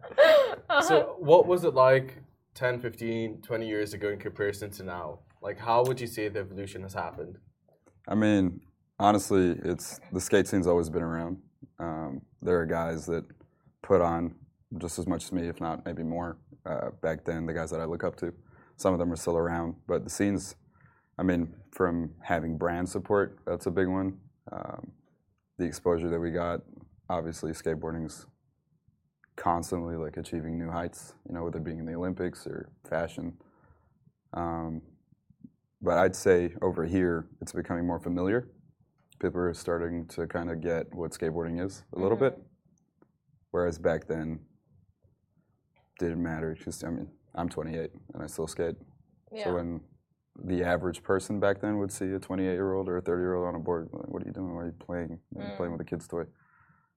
So 0.87 1.15
what 1.19 1.45
was 1.45 1.65
it 1.65 1.73
like 1.73 2.15
10, 2.55 2.79
15, 2.79 3.41
20 3.41 3.67
years 3.67 3.93
ago 3.93 4.09
in 4.09 4.19
comparison 4.19 4.71
to 4.71 4.83
now? 4.83 5.19
Like 5.41 5.59
how 5.59 5.83
would 5.85 5.99
you 5.99 6.07
say 6.07 6.29
the 6.29 6.39
evolution 6.39 6.81
has 6.83 6.93
happened? 6.93 7.37
I 8.07 8.15
mean, 8.15 8.61
honestly, 8.99 9.55
it's 9.63 9.99
the 10.11 10.21
skate 10.21 10.47
scene's 10.47 10.67
always 10.67 10.89
been 10.89 11.03
around. 11.03 11.37
Um, 11.79 12.21
there 12.41 12.59
are 12.59 12.65
guys 12.65 13.05
that 13.07 13.25
put 13.81 14.01
on 14.01 14.33
just 14.77 14.99
as 14.99 15.07
much 15.07 15.25
as 15.25 15.31
me, 15.31 15.47
if 15.47 15.59
not 15.61 15.85
maybe 15.85 16.03
more, 16.03 16.37
uh, 16.65 16.89
back 17.01 17.25
then. 17.25 17.45
The 17.45 17.53
guys 17.53 17.71
that 17.71 17.79
I 17.79 17.85
look 17.85 18.03
up 18.03 18.15
to, 18.17 18.33
some 18.77 18.93
of 18.93 18.99
them 18.99 19.11
are 19.11 19.15
still 19.15 19.37
around, 19.37 19.75
but 19.87 20.03
the 20.03 20.09
scenes. 20.09 20.55
I 21.17 21.23
mean, 21.23 21.53
from 21.71 22.11
having 22.21 22.57
brand 22.57 22.89
support, 22.89 23.37
that's 23.45 23.67
a 23.67 23.71
big 23.71 23.87
one. 23.87 24.17
Um, 24.51 24.91
the 25.59 25.65
exposure 25.65 26.09
that 26.09 26.19
we 26.19 26.31
got, 26.31 26.61
obviously, 27.07 27.51
skateboarding's 27.51 28.25
constantly 29.35 29.95
like 29.95 30.17
achieving 30.17 30.57
new 30.57 30.71
heights. 30.71 31.13
You 31.27 31.35
know, 31.35 31.43
whether 31.43 31.59
it 31.59 31.63
being 31.63 31.79
in 31.79 31.85
the 31.85 31.93
Olympics 31.93 32.47
or 32.47 32.69
fashion. 32.89 33.37
Um, 34.33 34.81
but 35.83 35.97
I'd 35.97 36.15
say 36.15 36.53
over 36.61 36.85
here, 36.85 37.27
it's 37.41 37.51
becoming 37.51 37.85
more 37.85 37.99
familiar. 37.99 38.47
People 39.19 39.41
are 39.41 39.53
starting 39.53 40.07
to 40.07 40.25
kind 40.27 40.49
of 40.49 40.61
get 40.61 40.93
what 40.93 41.11
skateboarding 41.11 41.63
is 41.63 41.83
a 41.95 41.99
little 41.99 42.17
bit, 42.17 42.37
whereas 43.51 43.77
back 43.77 44.07
then, 44.07 44.39
didn't 45.99 46.21
matter. 46.21 46.55
because 46.57 46.83
I 46.83 46.89
mean, 46.89 47.07
I'm 47.35 47.49
28 47.49 47.91
and 48.13 48.23
I 48.23 48.27
still 48.27 48.47
skate. 48.47 48.75
yeah. 49.31 49.45
So 49.45 49.55
when 49.55 49.81
the 50.43 50.63
average 50.63 51.03
person 51.03 51.39
back 51.39 51.61
then 51.61 51.77
would 51.77 51.91
see 51.91 52.11
a 52.11 52.19
28 52.19 52.51
year 52.51 52.73
old 52.73 52.89
or 52.89 52.97
a 52.97 53.01
30 53.01 53.21
year 53.21 53.35
old 53.35 53.47
on 53.47 53.55
a 53.55 53.59
board, 53.59 53.89
like, 53.93 54.07
what 54.07 54.23
are 54.23 54.25
you 54.25 54.33
doing? 54.33 54.55
Why 54.55 54.63
are 54.63 54.65
you 54.67 54.75
playing? 54.79 55.19
You're 55.35 55.55
playing 55.57 55.71
with 55.71 55.81
a 55.81 55.85
kid's 55.85 56.07
toy. 56.07 56.23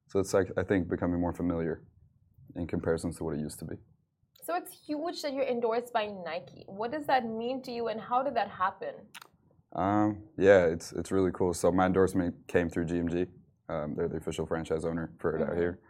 So 0.09 0.21
it's 0.21 0.33
like 0.33 0.51
I 0.57 0.63
think 0.63 0.89
becoming 0.89 1.21
more 1.21 1.33
familiar 1.33 1.83
in 2.55 2.67
comparison 2.67 3.13
to 3.15 3.25
what 3.25 3.35
it 3.35 3.41
used 3.41 3.59
to 3.59 3.65
be. 3.65 3.77
So 4.43 4.55
it's 4.55 4.73
huge 4.87 5.23
that 5.23 5.33
you're 5.35 5.45
endorsed 5.45 5.93
by 5.93 6.07
Nike. 6.07 6.65
What 6.69 6.93
does 6.93 7.07
that 7.07 7.27
mean 7.29 7.63
to 7.63 7.73
you, 7.73 7.89
and 7.89 8.01
how 8.01 8.23
did 8.23 8.35
that 8.37 8.49
happen? 8.49 8.95
Um, 9.75 10.23
yeah, 10.39 10.67
it's 10.67 10.93
it's 10.93 11.11
really 11.11 11.33
cool. 11.33 11.53
So 11.53 11.73
my 11.73 11.87
endorsement 11.87 12.35
came 12.47 12.71
through 12.71 12.87
GMG. 12.87 13.27
Um, 13.69 13.95
they're 13.97 14.09
the 14.09 14.19
official 14.19 14.47
franchise 14.47 14.85
owner 14.85 15.11
for 15.19 15.37
it 15.37 15.43
out 15.43 15.57
here. 15.57 15.81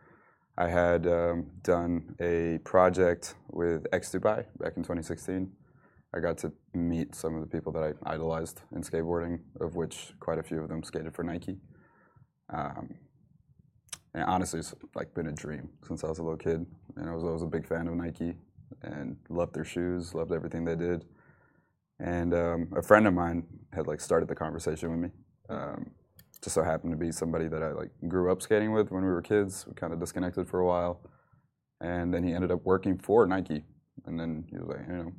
I 0.58 0.68
had 0.68 1.06
um, 1.06 1.50
done 1.62 2.16
a 2.18 2.58
project 2.64 3.34
with 3.50 3.86
X 3.92 4.10
Dubai 4.10 4.46
back 4.58 4.76
in 4.76 4.82
2016. 4.82 5.52
I 6.14 6.20
got 6.20 6.38
to 6.38 6.52
meet 6.72 7.14
some 7.14 7.34
of 7.34 7.42
the 7.42 7.46
people 7.46 7.72
that 7.72 7.82
I 7.82 8.14
idolized 8.14 8.62
in 8.74 8.82
skateboarding, 8.82 9.40
of 9.60 9.76
which 9.76 10.14
quite 10.18 10.38
a 10.38 10.42
few 10.42 10.62
of 10.62 10.68
them 10.68 10.82
skated 10.82 11.14
for 11.14 11.24
Nike. 11.24 11.58
Um, 12.48 12.94
and 14.14 14.24
honestly, 14.24 14.60
it's 14.60 14.74
like 14.94 15.12
been 15.14 15.26
a 15.26 15.32
dream 15.32 15.68
since 15.86 16.02
I 16.02 16.08
was 16.08 16.18
a 16.20 16.22
little 16.22 16.38
kid. 16.38 16.64
And 16.96 17.10
I 17.10 17.14
was 17.14 17.22
always 17.22 17.42
a 17.42 17.46
big 17.46 17.66
fan 17.66 17.86
of 17.86 17.94
Nike 17.94 18.34
and 18.80 19.18
loved 19.28 19.54
their 19.54 19.64
shoes, 19.64 20.14
loved 20.14 20.32
everything 20.32 20.64
they 20.64 20.76
did. 20.76 21.04
And 22.00 22.32
um, 22.32 22.72
a 22.74 22.82
friend 22.82 23.06
of 23.06 23.12
mine 23.12 23.44
had 23.74 23.86
like 23.86 24.00
started 24.00 24.28
the 24.28 24.34
conversation 24.34 24.90
with 24.90 25.00
me. 25.00 25.10
Um, 25.50 25.90
just 26.42 26.54
so 26.54 26.62
happened 26.62 26.92
to 26.92 26.96
be 26.96 27.12
somebody 27.12 27.48
that 27.48 27.62
I 27.62 27.72
like 27.72 27.90
grew 28.08 28.30
up 28.30 28.42
skating 28.42 28.72
with 28.72 28.90
when 28.90 29.02
we 29.02 29.10
were 29.10 29.22
kids. 29.22 29.64
We 29.66 29.74
kind 29.74 29.92
of 29.92 30.00
disconnected 30.00 30.48
for 30.48 30.60
a 30.60 30.66
while, 30.66 31.00
and 31.80 32.12
then 32.12 32.22
he 32.24 32.32
ended 32.32 32.50
up 32.50 32.64
working 32.64 32.98
for 32.98 33.26
Nike. 33.26 33.64
And 34.06 34.20
then 34.20 34.44
he 34.50 34.56
was 34.58 34.68
like, 34.68 34.86
you 34.86 34.94
know, 34.94 35.12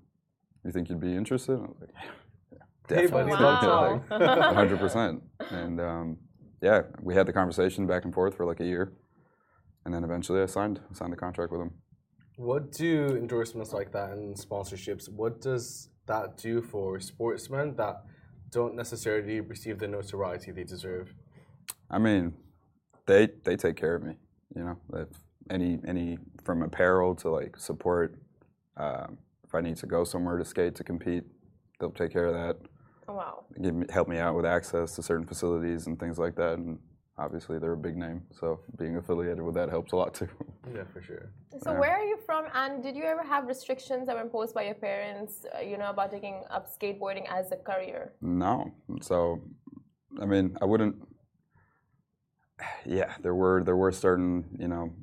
you 0.63 0.71
think 0.71 0.89
you'd 0.89 0.99
be 0.99 1.15
interested? 1.15 1.53
And 1.53 1.65
I 1.65 1.67
was 1.67 1.77
like, 1.81 1.89
yeah, 2.51 2.59
definitely, 2.87 3.33
Wow. 3.33 4.03
hundred 4.53 4.79
percent. 4.79 5.23
And 5.51 5.81
um, 5.81 6.17
yeah, 6.61 6.81
we 7.01 7.15
had 7.15 7.25
the 7.25 7.33
conversation 7.33 7.87
back 7.87 8.05
and 8.05 8.13
forth 8.13 8.35
for 8.35 8.45
like 8.45 8.59
a 8.59 8.65
year, 8.65 8.93
and 9.85 9.93
then 9.93 10.03
eventually 10.03 10.41
I 10.41 10.45
signed 10.45 10.79
signed 10.93 11.13
the 11.13 11.17
contract 11.17 11.51
with 11.51 11.61
him. 11.61 11.71
What 12.37 12.71
do 12.71 13.17
endorsements 13.17 13.73
like 13.73 13.91
that 13.93 14.11
and 14.11 14.35
sponsorships, 14.35 15.09
what 15.09 15.41
does 15.41 15.89
that 16.05 16.37
do 16.37 16.61
for 16.61 16.99
sportsmen 16.99 17.75
that 17.77 18.03
don't 18.51 18.75
necessarily 18.75 19.41
receive 19.41 19.79
the 19.79 19.87
notoriety 19.87 20.51
they 20.51 20.63
deserve? 20.63 21.13
I 21.89 21.99
mean, 21.99 22.33
they 23.05 23.29
they 23.43 23.55
take 23.55 23.75
care 23.75 23.95
of 23.95 24.03
me. 24.03 24.15
You 24.55 24.63
know, 24.63 24.77
if 24.93 25.07
any 25.49 25.79
any 25.87 26.17
from 26.43 26.61
apparel 26.61 27.15
to 27.15 27.29
like 27.29 27.57
support. 27.57 28.15
Um, 28.77 29.17
if 29.43 29.55
I 29.55 29.61
need 29.61 29.77
to 29.77 29.85
go 29.85 30.03
somewhere 30.03 30.37
to 30.37 30.45
skate 30.45 30.75
to 30.75 30.83
compete, 30.83 31.23
they'll 31.79 31.91
take 31.91 32.11
care 32.11 32.25
of 32.25 32.33
that. 32.33 32.57
Wow. 33.07 33.45
Give 33.61 33.73
me, 33.73 33.85
help 33.89 34.07
me 34.07 34.17
out 34.17 34.35
with 34.35 34.45
access 34.45 34.95
to 34.95 35.03
certain 35.03 35.25
facilities 35.25 35.87
and 35.87 35.97
things 35.97 36.19
like 36.19 36.35
that. 36.35 36.57
And 36.57 36.79
obviously, 37.17 37.59
they're 37.59 37.73
a 37.73 37.77
big 37.77 37.97
name, 37.97 38.21
so 38.39 38.59
being 38.77 38.97
affiliated 38.97 39.41
with 39.41 39.55
that 39.55 39.69
helps 39.69 39.91
a 39.93 39.95
lot 39.95 40.13
too. 40.13 40.29
Yeah, 40.75 40.83
for 40.93 41.01
sure. 41.01 41.29
So 41.63 41.71
Yeah. 41.71 41.79
where 41.79 41.91
are 41.93 42.03
you 42.03 42.17
from, 42.25 42.43
and 42.53 42.83
did 42.83 42.93
you 42.97 43.03
ever 43.05 43.23
have 43.23 43.47
restrictions 43.47 44.07
that 44.07 44.15
were 44.17 44.21
imposed 44.21 44.53
by 44.53 44.63
your 44.63 44.75
parents, 44.75 45.45
uh, 45.55 45.61
you 45.61 45.77
know, 45.77 45.89
about 45.89 46.11
taking 46.11 46.43
up 46.49 46.67
skateboarding 46.67 47.25
as 47.31 47.53
a 47.53 47.55
career? 47.55 48.11
No. 48.21 48.73
So, 49.01 49.41
I 50.21 50.25
mean, 50.25 50.57
I 50.61 50.65
wouldn't. 50.65 50.95
Yeah, 52.85 53.13
there 53.21 53.33
were 53.33 53.63
there 53.63 53.77
were 53.77 53.91
certain 53.93 54.57
you 54.59 54.67
know. 54.67 54.93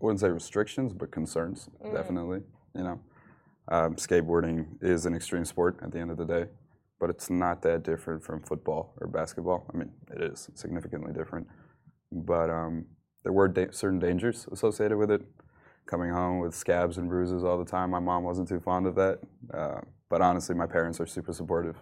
I 0.00 0.04
wouldn't 0.04 0.20
say 0.20 0.30
restrictions, 0.30 0.92
but 0.94 1.10
concerns 1.10 1.68
definitely. 1.92 2.40
You 2.74 2.84
know, 2.84 3.00
um, 3.68 3.96
skateboarding 3.96 4.66
is 4.80 5.04
an 5.04 5.14
extreme 5.14 5.44
sport 5.44 5.78
at 5.82 5.92
the 5.92 5.98
end 6.00 6.10
of 6.10 6.16
the 6.16 6.24
day, 6.24 6.46
but 7.02 7.10
it's 7.10 7.28
not 7.28 7.62
that 7.62 7.82
different 7.82 8.22
from 8.22 8.40
football 8.44 8.94
or 9.00 9.08
basketball. 9.08 9.68
I 9.74 9.76
mean, 9.76 9.90
it 10.14 10.22
is 10.22 10.48
significantly 10.54 11.12
different, 11.12 11.48
but 12.12 12.48
um, 12.48 12.86
there 13.24 13.32
were 13.32 13.48
da- 13.48 13.72
certain 13.72 13.98
dangers 13.98 14.46
associated 14.52 14.96
with 14.96 15.10
it. 15.10 15.22
Coming 15.84 16.12
home 16.12 16.38
with 16.38 16.54
scabs 16.54 16.98
and 16.98 17.08
bruises 17.08 17.42
all 17.42 17.58
the 17.58 17.64
time. 17.64 17.90
My 17.90 17.98
mom 17.98 18.22
wasn't 18.22 18.48
too 18.48 18.60
fond 18.60 18.86
of 18.86 18.94
that, 18.94 19.18
uh, 19.52 19.80
but 20.08 20.20
honestly, 20.20 20.54
my 20.54 20.68
parents 20.68 21.00
are 21.00 21.06
super 21.08 21.32
supportive. 21.32 21.74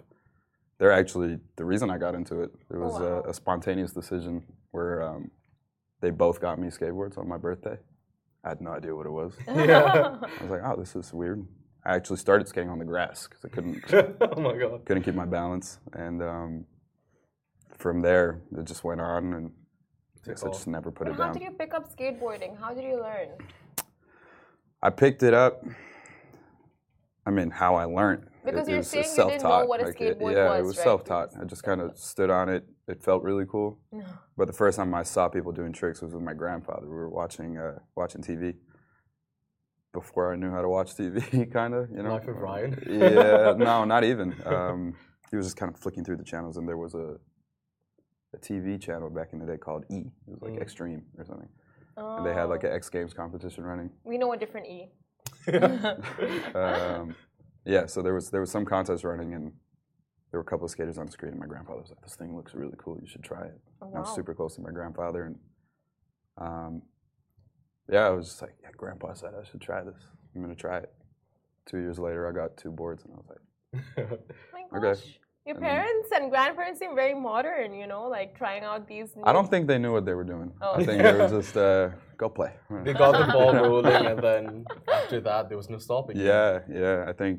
They're 0.78 0.90
actually 0.90 1.38
the 1.56 1.66
reason 1.66 1.90
I 1.90 1.98
got 1.98 2.14
into 2.14 2.40
it. 2.40 2.50
It 2.70 2.78
was 2.78 2.98
wow. 2.98 3.22
a, 3.26 3.28
a 3.28 3.34
spontaneous 3.34 3.92
decision 3.92 4.42
where 4.70 5.02
um, 5.02 5.30
they 6.00 6.08
both 6.08 6.40
got 6.40 6.58
me 6.58 6.68
skateboards 6.68 7.18
on 7.18 7.28
my 7.28 7.36
birthday. 7.36 7.76
I 8.42 8.48
had 8.48 8.62
no 8.62 8.70
idea 8.70 8.96
what 8.96 9.04
it 9.04 9.10
was. 9.10 9.34
Yeah. 9.46 10.16
I 10.22 10.42
was 10.42 10.50
like, 10.50 10.62
oh, 10.64 10.76
this 10.78 10.96
is 10.96 11.12
weird. 11.12 11.46
I 11.84 11.94
actually 11.96 12.18
started 12.18 12.46
skating 12.48 12.68
on 12.70 12.78
the 12.78 12.84
grass 12.84 13.26
because 13.28 13.44
I 13.44 13.48
couldn't 13.48 13.82
oh 14.20 14.40
my 14.40 14.56
god. 14.56 14.84
couldn't 14.84 15.02
keep 15.02 15.14
my 15.14 15.24
balance, 15.26 15.78
and 15.94 16.22
um, 16.22 16.64
from 17.78 18.00
there 18.02 18.42
it 18.56 18.64
just 18.66 18.84
went 18.84 19.00
on, 19.00 19.32
and 19.34 19.50
I 20.24 20.28
guess 20.30 20.44
I 20.44 20.48
just 20.48 20.66
never 20.66 20.90
put 20.90 21.06
But 21.06 21.12
it 21.14 21.16
how 21.16 21.24
down. 21.26 21.32
did 21.34 21.42
you 21.42 21.50
pick 21.52 21.72
up 21.74 21.94
skateboarding? 21.96 22.58
How 22.58 22.74
did 22.74 22.84
you 22.84 23.00
learn? 23.00 23.28
I 24.82 24.90
picked 24.90 25.22
it 25.22 25.34
up. 25.34 25.64
I 27.26 27.30
mean, 27.30 27.50
how 27.50 27.74
I 27.74 27.84
learned. 27.84 28.26
Because 28.44 28.66
it 28.66 28.70
you're 28.70 28.78
was 28.78 28.88
saying 28.88 29.04
just 29.04 29.16
you 29.18 29.24
didn't 29.24 29.42
know 29.42 29.48
self-taught, 29.50 29.68
what 29.68 29.80
a 29.80 29.84
like, 29.84 30.00
it- 30.00 30.18
skateboard 30.18 30.32
yeah, 30.34 30.50
was, 30.50 30.58
it 30.58 30.62
was 30.64 30.76
right? 30.78 30.84
self-taught. 30.84 31.28
I 31.40 31.44
just 31.44 31.62
kind 31.62 31.80
of 31.80 31.96
stood 31.98 32.30
on 32.30 32.48
it. 32.48 32.64
It 32.88 33.02
felt 33.02 33.22
really 33.22 33.44
cool. 33.46 33.78
No. 33.92 34.04
But 34.36 34.46
the 34.46 34.54
first 34.54 34.76
time 34.78 34.94
I 34.94 35.02
saw 35.02 35.28
people 35.28 35.52
doing 35.52 35.72
tricks 35.72 36.00
was 36.00 36.12
with 36.14 36.22
my 36.22 36.32
grandfather. 36.34 36.86
We 36.86 36.94
were 36.94 37.10
watching 37.10 37.58
uh, 37.58 37.78
watching 37.94 38.22
TV 38.22 38.54
before 39.92 40.32
I 40.32 40.36
knew 40.36 40.50
how 40.50 40.62
to 40.62 40.68
watch 40.68 40.94
TV, 40.94 41.50
kind 41.52 41.74
of. 41.74 41.90
You 41.90 42.02
know. 42.02 42.12
Life 42.14 42.28
of 42.28 42.36
Ryan? 42.36 42.82
yeah, 42.88 43.54
no, 43.56 43.84
not 43.94 44.04
even. 44.04 44.34
Um, 44.46 44.94
he 45.30 45.36
was 45.36 45.46
just 45.46 45.56
kind 45.56 45.72
of 45.72 45.78
flicking 45.80 46.04
through 46.04 46.16
the 46.16 46.24
channels, 46.24 46.56
and 46.56 46.68
there 46.68 46.76
was 46.76 46.94
a 46.94 47.16
a 48.32 48.38
TV 48.38 48.80
channel 48.80 49.10
back 49.10 49.32
in 49.32 49.40
the 49.40 49.46
day 49.46 49.56
called 49.56 49.84
E. 49.90 49.96
It 49.98 50.30
was 50.30 50.40
like 50.42 50.52
Mm. 50.52 50.62
Extreme 50.62 51.02
or 51.18 51.24
something, 51.24 51.48
and 51.96 52.24
they 52.24 52.32
had 52.32 52.44
like 52.44 52.62
Oh. 52.64 52.68
an 52.68 52.74
X 52.74 52.88
Games 52.88 53.12
competition 53.12 53.64
running. 53.64 53.90
We 54.04 54.18
know 54.18 54.32
a 54.32 54.36
different 54.36 54.66
E. 54.68 54.92
um, 56.54 57.14
yeah, 57.64 57.86
so 57.86 58.02
there 58.02 58.14
was 58.14 58.30
there 58.30 58.40
was 58.40 58.50
some 58.50 58.64
contest 58.64 59.04
running, 59.04 59.34
and 59.34 59.52
there 60.30 60.38
were 60.38 60.42
a 60.42 60.44
couple 60.44 60.64
of 60.64 60.70
skaters 60.70 60.96
on 60.98 61.06
the 61.06 61.12
screen. 61.12 61.32
And 61.32 61.40
my 61.40 61.46
grandfather 61.46 61.80
was 61.80 61.90
like, 61.90 62.00
"This 62.02 62.14
thing 62.14 62.36
looks 62.36 62.54
really 62.54 62.76
cool. 62.78 62.98
You 63.00 63.06
should 63.08 63.22
try 63.24 63.46
it." 63.46 63.60
Oh, 63.82 63.86
And 63.88 63.96
I 63.96 64.00
was 64.00 64.14
super 64.14 64.34
close 64.34 64.54
to 64.56 64.62
my 64.62 64.70
grandfather, 64.70 65.24
and 65.24 65.38
um, 66.38 66.82
yeah, 67.90 68.06
I 68.06 68.10
was 68.10 68.26
just 68.28 68.42
like, 68.42 68.54
"Yeah, 68.62 68.70
Grandpa 68.76 69.12
said 69.14 69.32
I 69.40 69.44
should 69.48 69.60
try 69.60 69.82
this. 69.82 70.00
I'm 70.34 70.40
gonna 70.42 70.54
try 70.54 70.78
it." 70.78 70.92
Two 71.66 71.78
years 71.78 71.98
later, 71.98 72.28
I 72.28 72.32
got 72.32 72.56
two 72.56 72.70
boards, 72.70 73.04
and 73.04 73.14
I 73.14 73.16
was 73.16 73.28
like, 73.34 73.44
My 74.72 74.78
Okay. 74.78 74.86
gosh. 74.86 75.18
Your 75.46 75.56
And 75.56 75.64
then- 75.64 75.70
parents 75.70 76.08
and 76.16 76.30
grandparents 76.30 76.78
seem 76.80 76.94
very 76.94 77.14
modern, 77.14 77.72
you 77.80 77.86
know, 77.86 78.02
like 78.08 78.36
trying 78.36 78.62
out 78.62 78.86
these. 78.86 79.16
New 79.16 79.22
"I 79.24 79.32
don't 79.32 79.48
think 79.52 79.66
they 79.68 79.78
knew 79.78 79.92
what 79.92 80.04
they 80.04 80.14
were 80.14 80.28
doing. 80.34 80.52
Oh. 80.60 80.72
I 80.74 80.84
think 80.84 81.02
they 81.02 81.12
were 81.12 81.28
just 81.38 81.56
uh, 81.56 81.90
go 82.16 82.28
play." 82.28 82.52
they 82.84 82.92
got 82.92 83.12
the 83.26 83.32
ball 83.32 83.52
rolling, 83.64 84.06
and 84.12 84.18
then 84.28 84.64
after 84.92 85.18
that, 85.28 85.48
there 85.48 85.56
was 85.62 85.68
no 85.70 85.78
stopping. 85.78 86.16
you. 86.18 86.24
yeah, 86.26 86.60
yeah. 86.68 87.04
I 87.08 87.12
think 87.12 87.36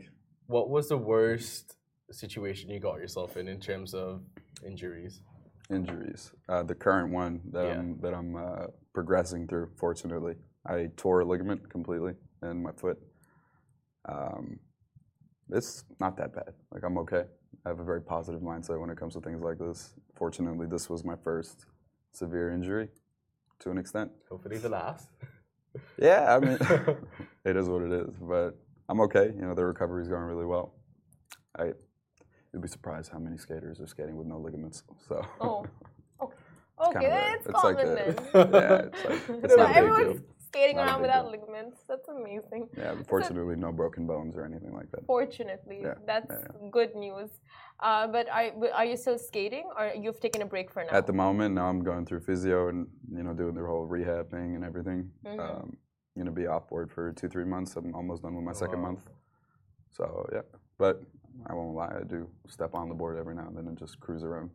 What 0.47 0.69
was 0.69 0.89
the 0.89 0.97
worst 0.97 1.77
situation 2.23 2.69
you 2.69 2.79
got 2.79 2.97
yourself 3.03 3.37
in 3.37 3.47
in 3.47 3.59
terms 3.59 3.93
of 3.93 4.21
injuries? 4.65 5.21
Injuries. 5.71 6.31
Uh, 6.49 6.63
the 6.63 6.75
current 6.75 7.11
one 7.13 7.41
that 7.51 7.65
Yeah. 7.65 7.79
I'm 7.79 7.99
that 8.01 8.13
I'm 8.13 8.35
uh, 8.35 8.67
progressing 8.93 9.47
through. 9.47 9.69
Fortunately, 9.77 10.35
I 10.65 10.89
tore 10.97 11.21
a 11.21 11.25
ligament 11.25 11.69
completely 11.69 12.13
in 12.43 12.61
my 12.63 12.71
foot. 12.73 12.99
Um, 14.07 14.59
it's 15.49 15.83
not 15.99 16.17
that 16.17 16.33
bad. 16.33 16.53
Like 16.73 16.83
I'm 16.83 16.97
okay. 16.99 17.23
I 17.65 17.69
have 17.69 17.79
a 17.79 17.83
very 17.83 18.01
positive 18.01 18.41
mindset 18.41 18.79
when 18.79 18.89
it 18.89 18.97
comes 18.97 19.13
to 19.13 19.21
things 19.21 19.41
like 19.41 19.59
this. 19.59 19.93
Fortunately, 20.15 20.67
this 20.67 20.89
was 20.89 21.03
my 21.03 21.15
first 21.23 21.65
severe 22.13 22.51
injury, 22.51 22.89
to 23.59 23.71
an 23.71 23.77
extent. 23.77 24.11
Hopefully, 24.29 24.57
the 24.57 24.69
last. 24.69 25.09
Yeah, 25.97 26.35
I 26.35 26.39
mean, 26.39 26.57
it 27.45 27.55
is 27.55 27.69
what 27.69 27.81
it 27.83 27.93
is. 27.93 28.13
But 28.19 28.59
I'm 28.89 28.99
okay. 29.01 29.31
You 29.33 29.43
know, 29.43 29.55
the 29.55 29.63
recovery's 29.63 30.09
going 30.09 30.23
really 30.23 30.45
well. 30.45 30.73
I, 31.57 31.71
you'd 32.53 32.61
be 32.61 32.67
surprised 32.67 33.11
how 33.11 33.19
many 33.19 33.37
skaters 33.37 33.79
are 33.79 33.87
skating 33.87 34.15
with 34.17 34.27
no 34.27 34.37
ligaments. 34.39 34.83
So. 35.07 35.25
Oh. 35.39 35.65
Okay, 36.83 36.93
kinda 36.99 37.09
rare. 37.09 37.31
that's 37.33 37.45
It's 37.45 37.63
like 37.63 37.77
common 37.77 37.91
a- 37.91 37.95
then. 37.95 38.15
yeah, 38.53 38.73
it's 38.87 39.05
like 39.05 39.21
it's 39.43 39.53
So 39.53 39.57
not 39.57 39.69
a 39.69 39.73
big 39.73 39.77
everyone's 39.77 40.19
deal. 40.19 40.29
skating 40.47 40.77
Not 40.77 40.87
around 40.87 41.01
without 41.01 41.21
deal. 41.25 41.31
ligaments. 41.33 41.83
That's 41.87 42.07
amazing. 42.07 42.69
Yeah, 42.75 42.95
but 42.95 43.05
fortunately, 43.07 43.55
no 43.55 43.71
broken 43.71 44.07
bones 44.07 44.35
or 44.35 44.43
anything 44.45 44.73
like 44.73 44.89
that. 44.93 45.05
Fortunately, 45.05 45.81
Yeah, 45.83 45.93
that's 46.07 46.31
yeah, 46.31 46.69
good 46.71 46.95
news. 46.95 47.29
Uh, 47.81 48.07
but 48.07 48.27
are, 48.29 48.49
are 48.73 48.85
you 48.85 48.97
still 48.97 49.19
skating, 49.19 49.65
or 49.77 49.91
you've 49.95 50.19
taken 50.19 50.41
a 50.41 50.45
break 50.47 50.71
for 50.71 50.83
now? 50.83 50.91
At 50.91 51.05
the 51.05 51.13
moment, 51.13 51.53
now 51.53 51.67
I'm 51.69 51.83
going 51.83 52.03
through 52.07 52.21
physio 52.21 52.69
and 52.69 52.87
you 53.15 53.21
know 53.21 53.33
doing 53.35 53.53
the 53.53 53.61
whole 53.63 53.85
rehab 53.85 54.31
thing 54.31 54.55
and 54.55 54.63
everything. 54.65 55.11
Mhm. 55.23 55.39
Um, 55.39 55.77
gonna 56.17 56.31
be 56.31 56.47
off 56.47 56.67
board 56.67 56.89
for 56.91 57.13
two 57.13 57.29
three 57.29 57.45
months. 57.45 57.75
I'm 57.75 57.93
almost 57.93 58.23
done 58.23 58.33
with 58.33 58.43
my 58.43 58.53
second 58.53 58.81
Wow. 58.81 58.87
month. 58.93 59.01
So 59.91 60.27
yeah, 60.33 60.41
but 60.79 61.03
I 61.47 61.53
won't 61.53 61.75
lie, 61.75 61.93
I 61.99 62.03
do 62.03 62.27
step 62.47 62.73
on 62.75 62.89
the 62.89 62.95
board 62.95 63.17
every 63.17 63.35
now 63.35 63.47
and 63.47 63.57
then 63.57 63.67
and 63.67 63.77
just 63.77 63.99
cruise 63.99 64.23
around. 64.23 64.49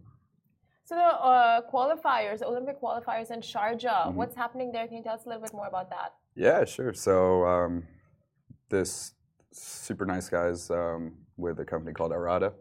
so 0.84 0.94
the 0.94 1.02
uh, 1.02 1.60
qualifiers, 1.72 2.42
Olympic 2.42 2.80
qualifiers 2.80 3.30
in 3.32 3.40
Sharjah, 3.40 4.06
Mhm. 4.06 4.14
what's 4.14 4.36
happening 4.36 4.70
there? 4.72 4.86
Can 4.86 4.96
you 4.98 5.02
tell 5.02 5.14
us 5.14 5.24
a 5.26 5.28
little 5.28 5.42
bit 5.42 5.52
more 5.52 5.66
about 5.66 5.90
that? 5.90 6.14
Yeah, 6.36 6.64
sure. 6.64 6.92
So 6.94 7.44
um, 7.44 7.86
this 8.68 9.14
super 9.52 10.06
nice 10.06 10.28
guys 10.28 10.70
um, 10.70 11.14
with 11.36 11.58
a 11.60 11.64
company 11.64 11.92
called 11.92 12.12
Arada, 12.12 12.52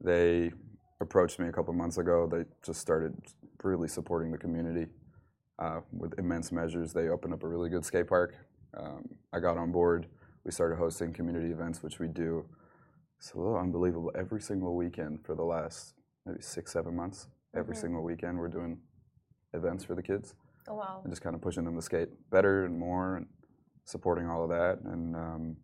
they 0.00 0.52
approached 1.00 1.38
me 1.40 1.48
a 1.48 1.52
couple 1.52 1.72
months 1.74 1.98
ago. 1.98 2.28
They 2.30 2.44
just 2.62 2.80
started 2.80 3.14
really 3.64 3.88
supporting 3.88 4.30
the 4.30 4.38
community 4.38 4.86
uh, 5.58 5.80
with 5.92 6.16
immense 6.18 6.52
measures. 6.52 6.92
They 6.92 7.08
opened 7.08 7.32
up 7.34 7.42
a 7.42 7.48
really 7.48 7.68
good 7.70 7.84
skate 7.84 8.06
park. 8.06 8.34
Um, 8.76 9.08
I 9.32 9.40
got 9.40 9.56
on 9.56 9.72
board. 9.72 10.06
We 10.44 10.52
started 10.52 10.76
hosting 10.76 11.12
community 11.12 11.50
events, 11.50 11.82
which 11.82 11.98
we 11.98 12.06
do. 12.08 12.44
It's 13.18 13.32
a 13.32 13.38
little 13.38 13.56
unbelievable. 13.56 14.12
Every 14.14 14.40
single 14.40 14.76
weekend 14.76 15.24
for 15.24 15.34
the 15.34 15.42
last 15.44 15.94
maybe 16.24 16.42
six, 16.42 16.72
seven 16.72 16.94
months, 16.94 17.28
every 17.54 17.74
Mhm. 17.74 17.78
single 17.80 18.02
weekend, 18.02 18.38
we're 18.38 18.48
doing 18.48 18.80
events 19.54 19.84
for 19.84 19.94
the 19.94 20.02
kids 20.02 20.34
Oh 20.68 20.74
wow. 20.74 21.00
and 21.02 21.10
just 21.12 21.22
kind 21.22 21.34
of 21.34 21.40
pushing 21.40 21.64
them 21.64 21.74
to 21.76 21.82
skate 21.82 22.08
better 22.30 22.64
and 22.64 22.78
more 22.78 23.16
and 23.16 23.26
supporting 23.84 24.26
all 24.26 24.42
of 24.42 24.50
that. 24.50 24.80
And 24.82 25.16
um, 25.16 25.56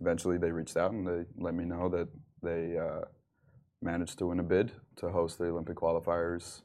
eventually 0.00 0.38
they 0.38 0.52
reached 0.52 0.76
out 0.76 0.92
and 0.92 1.06
they 1.06 1.24
let 1.38 1.54
me 1.54 1.64
know 1.64 1.88
that 1.88 2.08
they 2.42 2.78
uh, 2.78 3.02
managed 3.82 4.18
to 4.18 4.26
win 4.26 4.38
a 4.40 4.42
bid 4.44 4.72
to 4.96 5.08
host 5.10 5.38
the 5.38 5.46
Olympic 5.48 5.76
qualifiers. 5.76 6.62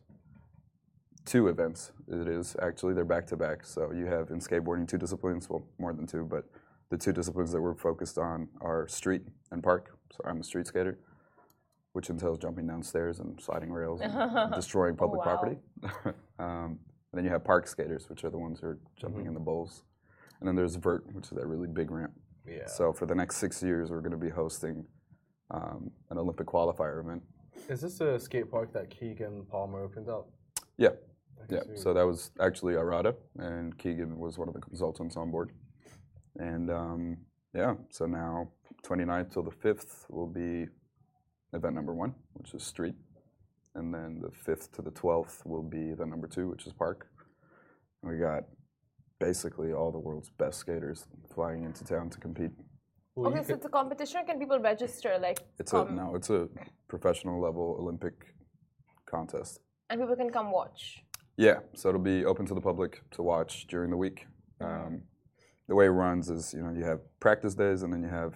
Two 1.25 1.47
events, 1.47 1.91
it 2.07 2.27
is 2.27 2.55
actually, 2.61 2.93
they're 2.93 3.05
back 3.05 3.27
to 3.27 3.37
back. 3.37 3.63
So 3.63 3.91
you 3.91 4.05
have 4.07 4.29
in 4.31 4.39
skateboarding 4.39 4.87
two 4.87 4.97
disciplines, 4.97 5.49
well, 5.49 5.63
more 5.77 5.93
than 5.93 6.05
two, 6.07 6.25
but 6.25 6.45
the 6.89 6.97
two 6.97 7.13
disciplines 7.13 7.51
that 7.53 7.61
we're 7.61 7.75
focused 7.75 8.17
on 8.17 8.49
are 8.59 8.87
street 8.87 9.27
and 9.51 9.63
park. 9.63 9.97
So 10.11 10.23
I'm 10.25 10.39
a 10.39 10.43
street 10.43 10.67
skater, 10.67 10.99
which 11.93 12.09
entails 12.09 12.37
jumping 12.37 12.67
down 12.67 12.83
stairs 12.83 13.19
and 13.19 13.39
sliding 13.41 13.71
rails 13.71 14.01
and 14.01 14.53
destroying 14.55 14.95
public 14.95 15.25
wow. 15.25 15.35
property. 15.35 15.57
um, 16.39 16.79
and 17.11 17.17
then 17.17 17.25
you 17.25 17.31
have 17.31 17.43
park 17.43 17.67
skaters, 17.67 18.09
which 18.09 18.23
are 18.23 18.29
the 18.29 18.37
ones 18.37 18.59
who 18.59 18.67
are 18.67 18.79
jumping 18.95 19.25
in 19.25 19.33
the 19.33 19.39
bowls. 19.39 19.83
And 20.39 20.47
then 20.47 20.55
there's 20.55 20.75
vert, 20.75 21.05
which 21.13 21.25
is 21.25 21.31
that 21.31 21.45
really 21.45 21.67
big 21.67 21.91
ramp. 21.91 22.13
Yeah. 22.47 22.67
So 22.67 22.93
for 22.93 23.05
the 23.05 23.15
next 23.15 23.37
six 23.37 23.61
years, 23.61 23.91
we're 23.91 24.01
going 24.01 24.11
to 24.11 24.17
be 24.17 24.29
hosting 24.29 24.85
um, 25.51 25.91
an 26.09 26.17
Olympic 26.17 26.47
qualifier 26.47 27.03
event. 27.03 27.21
Is 27.69 27.81
this 27.81 28.01
a 28.01 28.19
skate 28.19 28.49
park 28.49 28.73
that 28.73 28.89
Keegan 28.89 29.45
Palmer 29.49 29.83
opened 29.83 30.09
up? 30.09 30.29
Yeah, 30.77 30.89
yeah. 31.49 31.63
sweet. 31.63 31.79
So 31.79 31.93
that 31.93 32.03
was 32.03 32.31
actually 32.39 32.73
Arada, 32.73 33.13
and 33.37 33.77
Keegan 33.77 34.17
was 34.17 34.37
one 34.37 34.47
of 34.47 34.53
the 34.53 34.61
consultants 34.61 35.17
on 35.17 35.29
board. 35.29 35.51
And 36.37 36.71
um, 36.71 37.17
yeah, 37.53 37.75
so 37.89 38.05
now 38.05 38.49
29th 38.85 39.31
till 39.33 39.43
the 39.43 39.51
5th 39.51 40.05
will 40.09 40.27
be 40.27 40.67
event 41.53 41.75
number 41.75 41.93
one, 41.93 42.13
which 42.33 42.53
is 42.53 42.63
street. 42.63 42.95
And 43.75 43.93
then 43.93 44.21
the 44.21 44.29
5th 44.51 44.71
to 44.73 44.81
the 44.81 44.91
12th 44.91 45.45
will 45.45 45.63
be 45.63 45.89
event 45.91 46.09
number 46.09 46.27
two, 46.27 46.49
which 46.49 46.67
is 46.67 46.73
park. 46.73 47.07
We 48.03 48.17
got 48.17 48.43
basically 49.19 49.71
all 49.71 49.91
the 49.91 49.99
world's 49.99 50.29
best 50.31 50.59
skaters 50.59 51.05
flying 51.33 51.63
into 51.63 51.85
town 51.85 52.09
to 52.09 52.19
compete. 52.19 52.51
Well, 53.15 53.31
okay, 53.31 53.41
so 53.41 53.47
could- 53.47 53.55
it's 53.57 53.65
a 53.65 53.69
competition. 53.69 54.25
Can 54.25 54.39
people 54.39 54.59
register? 54.59 55.17
Like, 55.21 55.39
It's 55.59 55.73
a 55.73 55.85
no, 55.85 56.15
it's 56.15 56.29
a 56.29 56.49
professional 56.87 57.39
level 57.39 57.77
Olympic 57.79 58.33
contest. 59.05 59.59
and 59.89 59.99
people 60.01 60.15
can 60.15 60.29
come 60.31 60.51
watch. 60.51 61.03
Yeah, 61.37 61.59
so 61.75 61.89
it'll 61.89 62.01
be 62.01 62.25
open 62.25 62.45
to 62.47 62.53
the 62.53 62.61
public 62.61 63.01
to 63.11 63.21
watch 63.21 63.67
during 63.67 63.89
the 63.91 63.97
week. 63.97 64.27
Um, 64.59 65.03
the 65.67 65.75
way 65.75 65.85
it 65.85 65.89
runs 65.89 66.29
is, 66.29 66.53
you 66.53 66.61
know, 66.63 66.71
you 66.71 66.83
have 66.85 66.99
practice 67.19 67.55
days, 67.55 67.83
and 67.83 67.91
then 67.93 68.01
you 68.03 68.09
have 68.09 68.33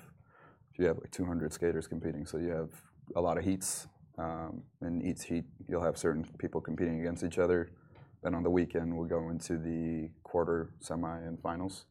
you 0.78 0.86
have 0.88 0.98
like 0.98 1.12
200 1.12 1.52
skaters 1.54 1.88
competing. 1.88 2.26
So 2.26 2.38
you 2.38 2.50
have 2.50 2.70
a 3.16 3.22
lot 3.22 3.38
of 3.38 3.44
heats. 3.44 3.88
Um, 4.18 4.64
in 4.82 5.02
each 5.02 5.24
heat, 5.26 5.44
you'll 5.68 5.84
have 5.84 5.98
certain 5.98 6.26
people 6.38 6.62
competing 6.62 7.00
against 7.02 7.24
each 7.24 7.38
other. 7.38 7.72
Then 8.24 8.34
on 8.34 8.44
the 8.44 8.50
weekend, 8.50 8.96
we'll 8.96 9.08
go 9.08 9.30
into 9.30 9.58
the 9.58 10.10
quarter, 10.24 10.72
semi, 10.80 11.18
and 11.20 11.40
finals, 11.42 11.86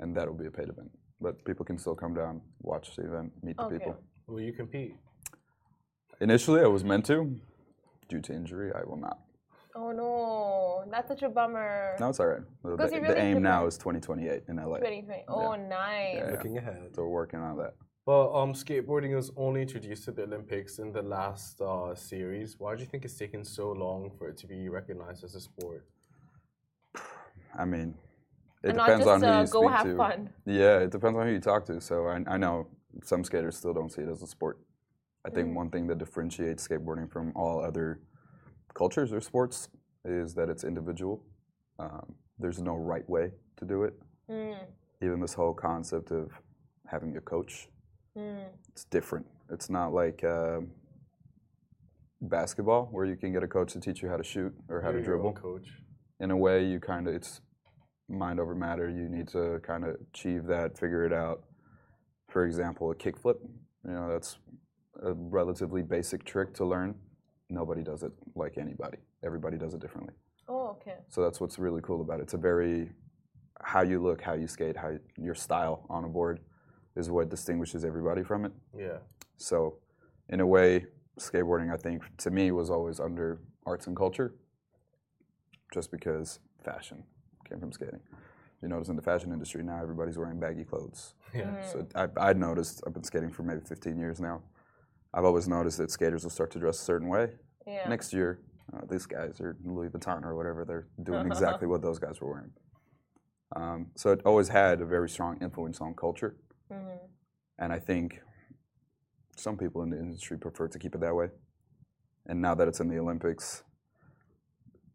and 0.00 0.16
that'll 0.16 0.34
be 0.34 0.46
a 0.46 0.50
paid 0.50 0.68
event. 0.68 0.90
But 1.20 1.44
people 1.44 1.64
can 1.64 1.78
still 1.78 1.94
come 1.94 2.12
down, 2.12 2.42
watch 2.60 2.96
the 2.96 3.04
event, 3.04 3.32
meet 3.42 3.56
the 3.56 3.62
Okay. 3.64 3.78
people. 3.78 3.96
will 4.26 4.40
you 4.40 4.52
compete? 4.52 4.96
Initially, 6.20 6.60
I 6.60 6.66
was 6.66 6.84
meant 6.84 7.06
to. 7.06 7.38
Due 8.08 8.20
to 8.20 8.32
injury, 8.34 8.70
I 8.74 8.84
will 8.84 8.96
not. 8.98 9.18
Oh 9.76 9.90
no, 9.92 10.84
that's 10.90 11.08
such 11.08 11.22
a 11.22 11.28
bummer. 11.28 11.96
No, 11.98 12.08
it's 12.10 12.20
all 12.20 12.26
right. 12.26 12.42
The, 12.62 12.70
Because 12.70 12.90
the- 12.90 12.96
you 12.96 13.02
the 13.02 13.08
really 13.08 13.20
aim 13.20 13.42
now 13.42 13.66
is 13.66 13.76
2028 13.78 14.42
in 14.48 14.56
LA. 14.58 14.78
2020. 14.78 15.24
Oh, 15.28 15.54
nice. 15.56 16.14
Yeah. 16.16 16.30
Looking 16.30 16.58
ahead. 16.58 16.90
So 16.94 17.02
we're 17.02 17.08
working 17.08 17.40
on 17.40 17.56
that. 17.58 17.74
Well, 18.06 18.36
um, 18.36 18.52
skateboarding 18.52 19.14
was 19.14 19.30
only 19.34 19.62
introduced 19.62 20.04
to 20.04 20.12
the 20.12 20.24
Olympics 20.24 20.78
in 20.78 20.92
the 20.92 21.00
last 21.00 21.58
uh, 21.62 21.94
series. 21.94 22.56
Why 22.58 22.74
do 22.74 22.82
you 22.82 22.86
think 22.86 23.06
it's 23.06 23.16
taken 23.16 23.42
so 23.44 23.72
long 23.72 24.10
for 24.18 24.28
it 24.28 24.36
to 24.38 24.46
be 24.46 24.68
recognized 24.68 25.24
as 25.24 25.34
a 25.34 25.40
sport? 25.40 25.86
I 27.58 27.64
mean, 27.64 27.94
it 28.62 28.68
and 28.68 28.76
not 28.76 28.86
depends 28.86 29.06
just 29.06 29.14
on 29.14 29.20
who 29.22 29.26
uh, 29.28 29.40
you 29.40 29.46
go 29.48 29.60
speak 29.62 29.70
have 29.70 29.86
to. 29.86 29.96
fun. 29.96 30.30
Yeah, 30.44 30.78
it 30.80 30.90
depends 30.90 31.18
on 31.18 31.26
who 31.26 31.32
you 31.32 31.40
talk 31.40 31.64
to. 31.66 31.80
So 31.80 32.06
I, 32.06 32.20
I 32.26 32.36
know 32.36 32.66
some 33.04 33.24
skaters 33.24 33.56
still 33.56 33.72
don't 33.72 33.90
see 33.90 34.02
it 34.02 34.08
as 34.10 34.22
a 34.22 34.26
sport. 34.26 34.58
I 35.24 35.30
think 35.30 35.48
Mm. 35.48 35.54
one 35.54 35.70
thing 35.70 35.86
that 35.86 35.96
differentiates 35.96 36.68
skateboarding 36.68 37.10
from 37.10 37.32
all 37.34 37.64
other 37.64 38.00
cultures 38.74 39.14
or 39.14 39.22
sports 39.22 39.70
is 40.04 40.34
that 40.34 40.50
it's 40.50 40.64
individual. 40.64 41.24
Um, 41.78 42.14
there's 42.38 42.60
no 42.60 42.74
right 42.76 43.08
way 43.08 43.30
to 43.56 43.64
do 43.64 43.84
it. 43.84 43.94
Mm. 44.28 44.58
Even 45.00 45.20
this 45.20 45.32
whole 45.32 45.54
concept 45.54 46.10
of 46.10 46.30
having 46.86 47.16
a 47.16 47.20
coach 47.22 47.68
Mm. 48.16 48.46
It's 48.68 48.84
different. 48.84 49.26
It's 49.50 49.68
not 49.68 49.92
like 49.92 50.22
um 50.24 50.70
basketball 52.20 52.88
where 52.90 53.04
you 53.04 53.16
can 53.16 53.32
get 53.32 53.42
a 53.42 53.48
coach 53.48 53.72
to 53.72 53.80
teach 53.80 54.02
you 54.02 54.08
how 54.08 54.16
to 54.16 54.24
shoot 54.24 54.54
or 54.68 54.80
how 54.80 54.90
to 54.90 54.98
You're 54.98 55.04
your 55.04 55.14
own 55.16 55.34
dribble. 55.34 55.58
coach. 55.58 55.68
In 56.20 56.30
a 56.30 56.36
way, 56.36 56.64
you 56.64 56.80
kind 56.80 57.08
of 57.08 57.14
it's 57.14 57.40
mind 58.08 58.40
over 58.40 58.54
matter. 58.54 58.88
You 58.88 59.08
need 59.08 59.28
to 59.28 59.60
kind 59.62 59.84
of 59.84 59.96
achieve 60.12 60.46
that, 60.46 60.78
figure 60.78 61.04
it 61.04 61.12
out. 61.12 61.42
For 62.28 62.44
example, 62.44 62.90
a 62.90 62.94
kickflip. 62.94 63.36
You 63.86 63.92
know, 63.92 64.08
that's 64.10 64.38
a 65.02 65.12
relatively 65.12 65.82
basic 65.82 66.24
trick 66.24 66.54
to 66.54 66.64
learn. 66.64 66.94
Nobody 67.50 67.82
does 67.82 68.02
it 68.02 68.12
like 68.34 68.58
anybody. 68.58 68.98
Everybody 69.24 69.58
does 69.58 69.74
it 69.74 69.80
differently. 69.80 70.14
Oh, 70.48 70.76
okay. 70.80 70.96
So 71.08 71.22
that's 71.22 71.40
what's 71.40 71.58
really 71.58 71.82
cool 71.82 72.00
about 72.00 72.20
it. 72.20 72.24
It's 72.24 72.34
a 72.34 72.38
very 72.38 72.90
how 73.62 73.82
you 73.82 74.02
look, 74.02 74.20
how 74.20 74.34
you 74.34 74.46
skate, 74.46 74.76
how 74.76 74.92
your 75.16 75.34
style 75.34 75.86
on 75.88 76.04
a 76.04 76.08
board 76.08 76.40
is 76.96 77.10
what 77.10 77.28
distinguishes 77.28 77.84
everybody 77.84 78.22
from 78.22 78.44
it. 78.44 78.52
Yeah. 78.76 78.98
So, 79.36 79.78
in 80.28 80.40
a 80.40 80.46
way, 80.46 80.86
skateboarding, 81.18 81.72
I 81.72 81.76
think, 81.76 82.02
to 82.18 82.30
me, 82.30 82.50
was 82.50 82.70
always 82.70 83.00
under 83.00 83.40
arts 83.66 83.86
and 83.86 83.96
culture, 83.96 84.34
just 85.72 85.90
because 85.90 86.38
fashion 86.64 87.02
came 87.48 87.60
from 87.60 87.72
skating. 87.72 88.00
You 88.62 88.68
notice 88.68 88.88
in 88.88 88.96
the 88.96 89.02
fashion 89.02 89.32
industry 89.32 89.62
now, 89.62 89.80
everybody's 89.82 90.16
wearing 90.16 90.40
baggy 90.40 90.64
clothes. 90.64 91.14
Yeah. 91.34 91.60
So 91.62 91.86
I, 91.94 92.08
I'd 92.16 92.38
noticed. 92.38 92.82
I've 92.86 92.94
been 92.94 93.04
skating 93.04 93.30
for 93.30 93.42
maybe 93.42 93.60
15 93.60 93.98
years 93.98 94.20
now. 94.20 94.42
I've 95.12 95.24
always 95.24 95.46
noticed 95.46 95.78
that 95.78 95.90
skaters 95.90 96.22
will 96.22 96.30
start 96.30 96.50
to 96.52 96.58
dress 96.58 96.80
a 96.80 96.84
certain 96.84 97.08
way. 97.08 97.28
Yeah. 97.66 97.88
Next 97.88 98.12
year, 98.12 98.40
uh, 98.72 98.80
these 98.90 99.06
guys 99.06 99.40
are 99.40 99.56
Louis 99.64 99.88
Vuitton 99.88 100.24
or 100.24 100.34
whatever. 100.34 100.64
They're 100.64 100.88
doing 101.02 101.26
exactly 101.30 101.68
what 101.68 101.82
those 101.82 101.98
guys 101.98 102.20
were 102.20 102.30
wearing. 102.30 102.52
Um, 103.54 103.86
so 103.94 104.10
it 104.10 104.22
always 104.24 104.48
had 104.48 104.80
a 104.80 104.86
very 104.86 105.08
strong 105.08 105.38
influence 105.40 105.80
on 105.80 105.94
culture. 105.94 106.36
And 107.58 107.72
I 107.72 107.78
think 107.78 108.20
some 109.36 109.56
people 109.56 109.82
in 109.82 109.90
the 109.90 109.98
industry 109.98 110.38
prefer 110.38 110.68
to 110.68 110.78
keep 110.78 110.94
it 110.94 111.00
that 111.00 111.14
way. 111.14 111.28
And 112.26 112.40
now 112.40 112.54
that 112.54 112.68
it's 112.68 112.80
in 112.80 112.88
the 112.88 112.98
Olympics, 112.98 113.64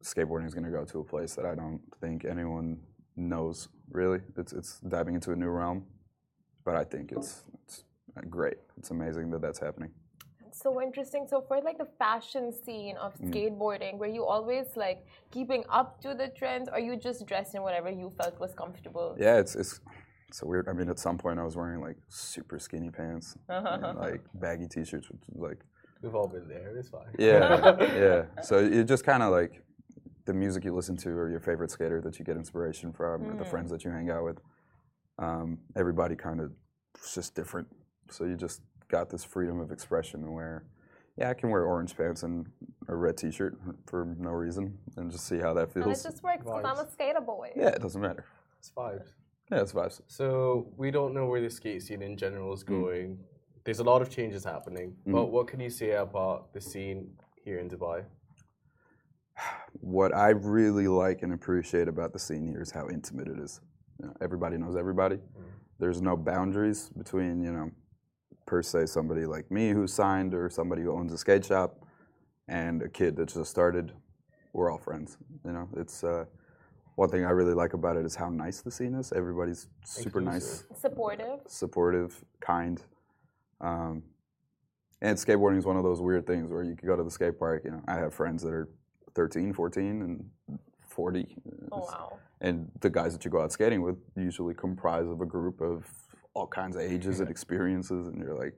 skateboarding 0.03 0.47
is 0.47 0.53
going 0.53 0.65
to 0.65 0.71
go 0.71 0.85
to 0.85 0.99
a 0.99 1.03
place 1.03 1.35
that 1.35 1.45
I 1.45 1.55
don't 1.55 1.81
think 2.01 2.25
anyone 2.25 2.79
knows 3.15 3.67
really. 3.91 4.21
It's 4.37 4.53
it's 4.53 4.79
diving 4.79 5.15
into 5.15 5.31
a 5.31 5.35
new 5.35 5.49
realm, 5.49 5.85
but 6.65 6.75
I 6.75 6.83
think 6.83 7.11
it's 7.11 7.43
it's 7.63 7.83
great. 8.29 8.57
It's 8.77 8.91
amazing 8.91 9.29
that 9.31 9.41
that's 9.41 9.59
happening. 9.59 9.91
That's 10.41 10.61
so 10.61 10.81
interesting. 10.81 11.27
So 11.29 11.41
for 11.47 11.61
like 11.61 11.77
the 11.77 11.89
fashion 11.99 12.51
scene 12.51 12.97
of 12.97 13.13
Mm. 13.19 13.29
skateboarding, 13.29 13.97
were 13.97 14.07
you 14.17 14.25
always 14.25 14.67
like 14.75 15.05
keeping 15.31 15.63
up 15.69 16.01
to 16.01 16.15
the 16.15 16.29
trends, 16.29 16.69
or 16.73 16.79
you 16.79 16.95
just 16.97 17.25
dressed 17.27 17.53
in 17.55 17.61
whatever 17.61 17.89
you 17.89 18.09
felt 18.09 18.39
was 18.39 18.53
comfortable? 18.55 19.15
Yeah, 19.19 19.37
it's 19.37 19.55
it's 19.55 19.79
it's 20.29 20.41
a 20.41 20.45
weird. 20.47 20.69
I 20.69 20.73
mean, 20.73 20.89
at 20.89 20.99
some 20.99 21.17
point 21.17 21.39
I 21.39 21.43
was 21.43 21.55
wearing 21.57 21.81
like 21.81 21.97
super 22.07 22.57
skinny 22.59 22.89
pants, 22.89 23.35
and, 23.49 23.97
like 23.99 24.21
baggy 24.35 24.67
t-shirts, 24.67 25.09
which 25.09 25.21
is 25.33 25.37
like 25.41 25.59
We've 26.01 26.15
all 26.15 26.27
been 26.27 26.47
there. 26.47 26.77
It's 26.77 26.87
fine. 26.89 27.07
yeah, 27.17 27.75
yeah. 27.81 28.41
So 28.43 28.57
it 28.59 28.85
just 28.85 29.03
kind 29.03 29.21
of 29.21 29.31
like 29.31 29.61
the 30.25 30.33
music 30.33 30.63
you 30.63 30.73
listen 30.73 30.95
to 30.97 31.09
or 31.09 31.29
your 31.29 31.39
favorite 31.41 31.71
skater 31.71 31.99
that 32.01 32.17
you 32.19 32.23
get 32.23 32.37
inspiration 32.37 32.93
from, 32.93 33.23
or 33.25 33.35
the 33.35 33.43
Mm. 33.43 33.49
friends 33.49 33.71
that 33.71 33.83
you 33.83 33.91
hang 33.91 34.09
out 34.09 34.23
with. 34.23 34.39
Um, 35.17 35.57
everybody 35.75 36.15
kind 36.15 36.39
of 36.39 36.51
it's 36.95 37.13
just 37.13 37.35
different. 37.35 37.67
So 38.09 38.23
you 38.25 38.35
just 38.35 38.61
got 38.87 39.09
this 39.09 39.23
freedom 39.23 39.59
of 39.59 39.71
expression 39.71 40.31
where, 40.33 40.63
yeah, 41.17 41.29
I 41.29 41.33
can 41.33 41.49
wear 41.49 41.65
orange 41.65 41.95
pants 41.97 42.23
and 42.23 42.47
a 42.87 42.95
red 42.95 43.17
T-shirt 43.17 43.57
for 43.85 44.05
no 44.17 44.31
reason 44.31 44.77
and 44.97 45.11
just 45.11 45.25
see 45.27 45.37
how 45.37 45.53
that 45.55 45.71
feels. 45.73 45.85
And 45.85 45.93
feels. 45.95 46.05
it 46.05 46.09
just 46.11 46.23
works 46.23 46.43
because 46.43 46.63
I'm 46.65 46.85
a 46.85 46.89
skater 46.91 47.21
boy. 47.21 47.51
yeah, 47.55 47.67
it 47.69 47.81
doesn't 47.81 48.01
matter. 48.01 48.25
It's 48.59 48.71
vibes. 48.71 49.09
Yeah, 49.51 49.61
it's 49.61 49.73
vibes. 49.73 50.01
So 50.07 50.71
we 50.77 50.91
don't 50.91 51.13
know 51.13 51.25
where 51.25 51.41
the 51.41 51.49
skate 51.49 51.81
scene 51.83 52.01
in 52.01 52.15
general 52.17 52.53
is 52.53 52.63
going. 52.63 53.17
There's 53.63 53.79
a 53.79 53.83
lot 53.83 54.01
of 54.01 54.09
changes 54.09 54.43
happening. 54.43 54.93
Mm. 55.07 55.13
But 55.13 55.25
what 55.31 55.47
can 55.47 55.59
you 55.59 55.69
say 55.69 55.91
about 55.91 56.53
the 56.53 56.61
scene 56.61 57.11
here 57.43 57.59
in 57.59 57.69
Dubai? 57.69 58.05
what 59.73 60.15
I 60.15 60.29
really 60.29 60.87
like 60.87 61.23
and 61.23 61.33
appreciate 61.33 61.87
about 61.87 62.13
the 62.13 62.19
scene 62.19 62.45
here 62.45 62.61
is 62.61 62.71
how 62.71 62.89
intimate 62.89 63.27
it 63.27 63.39
is. 63.39 63.61
You 63.99 64.07
know, 64.07 64.13
everybody 64.21 64.57
knows 64.57 64.75
everybody. 64.75 65.17
There's 65.79 66.01
no 66.01 66.17
boundaries 66.17 66.89
between, 66.97 67.41
you 67.41 67.51
know, 67.51 67.71
per 68.45 68.61
se 68.61 68.87
somebody 68.87 69.25
like 69.25 69.49
me 69.49 69.69
who 69.69 69.87
signed 69.87 70.33
or 70.33 70.49
somebody 70.49 70.81
who 70.81 70.91
owns 70.91 71.13
a 71.13 71.17
skate 71.17 71.45
shop 71.45 71.85
and 72.47 72.81
a 72.81 72.89
kid 72.89 73.15
that 73.17 73.29
just 73.29 73.49
started. 73.49 73.93
We're 74.53 74.71
all 74.71 74.79
friends. 74.79 75.17
You 75.45 75.53
know, 75.53 75.69
it's 75.77 76.03
uh, 76.03 76.25
one 76.99 77.09
thing 77.09 77.23
I 77.23 77.29
really 77.29 77.53
like 77.53 77.73
about 77.73 77.95
it 77.95 78.05
is 78.05 78.13
how 78.13 78.27
nice 78.27 78.59
the 78.59 78.69
scene 78.69 78.93
is. 78.93 79.13
Everybody's 79.13 79.69
super 79.85 80.19
nice, 80.19 80.65
Supportive. 80.75 81.39
supportive, 81.47 82.25
kind. 82.41 82.81
Um, 83.61 84.03
and 85.01 85.17
skateboarding 85.17 85.59
is 85.59 85.65
one 85.65 85.77
of 85.77 85.83
those 85.83 86.01
weird 86.01 86.27
things 86.27 86.51
where 86.51 86.61
you 86.61 86.75
can 86.75 86.89
go 86.89 86.97
to 86.97 87.03
the 87.03 87.09
skate 87.09 87.39
park. 87.39 87.61
You 87.63 87.71
know, 87.71 87.81
I 87.87 87.95
have 87.95 88.13
friends 88.13 88.43
that 88.43 88.51
are 88.51 88.67
13, 89.15 89.53
14, 89.53 90.01
and 90.01 90.59
40. 90.89 91.37
Oh 91.71 91.79
wow. 91.79 92.17
And 92.41 92.69
the 92.81 92.89
guys 92.89 93.13
that 93.13 93.23
you 93.23 93.31
go 93.31 93.41
out 93.41 93.53
skating 93.53 93.81
with 93.81 93.95
usually 94.17 94.53
comprise 94.53 95.07
of 95.07 95.21
a 95.21 95.25
group 95.25 95.61
of 95.61 95.85
all 96.33 96.47
kinds 96.47 96.75
of 96.75 96.81
ages 96.81 97.21
and 97.21 97.29
experiences, 97.29 98.07
and 98.07 98.21
you're 98.21 98.37
like, 98.37 98.55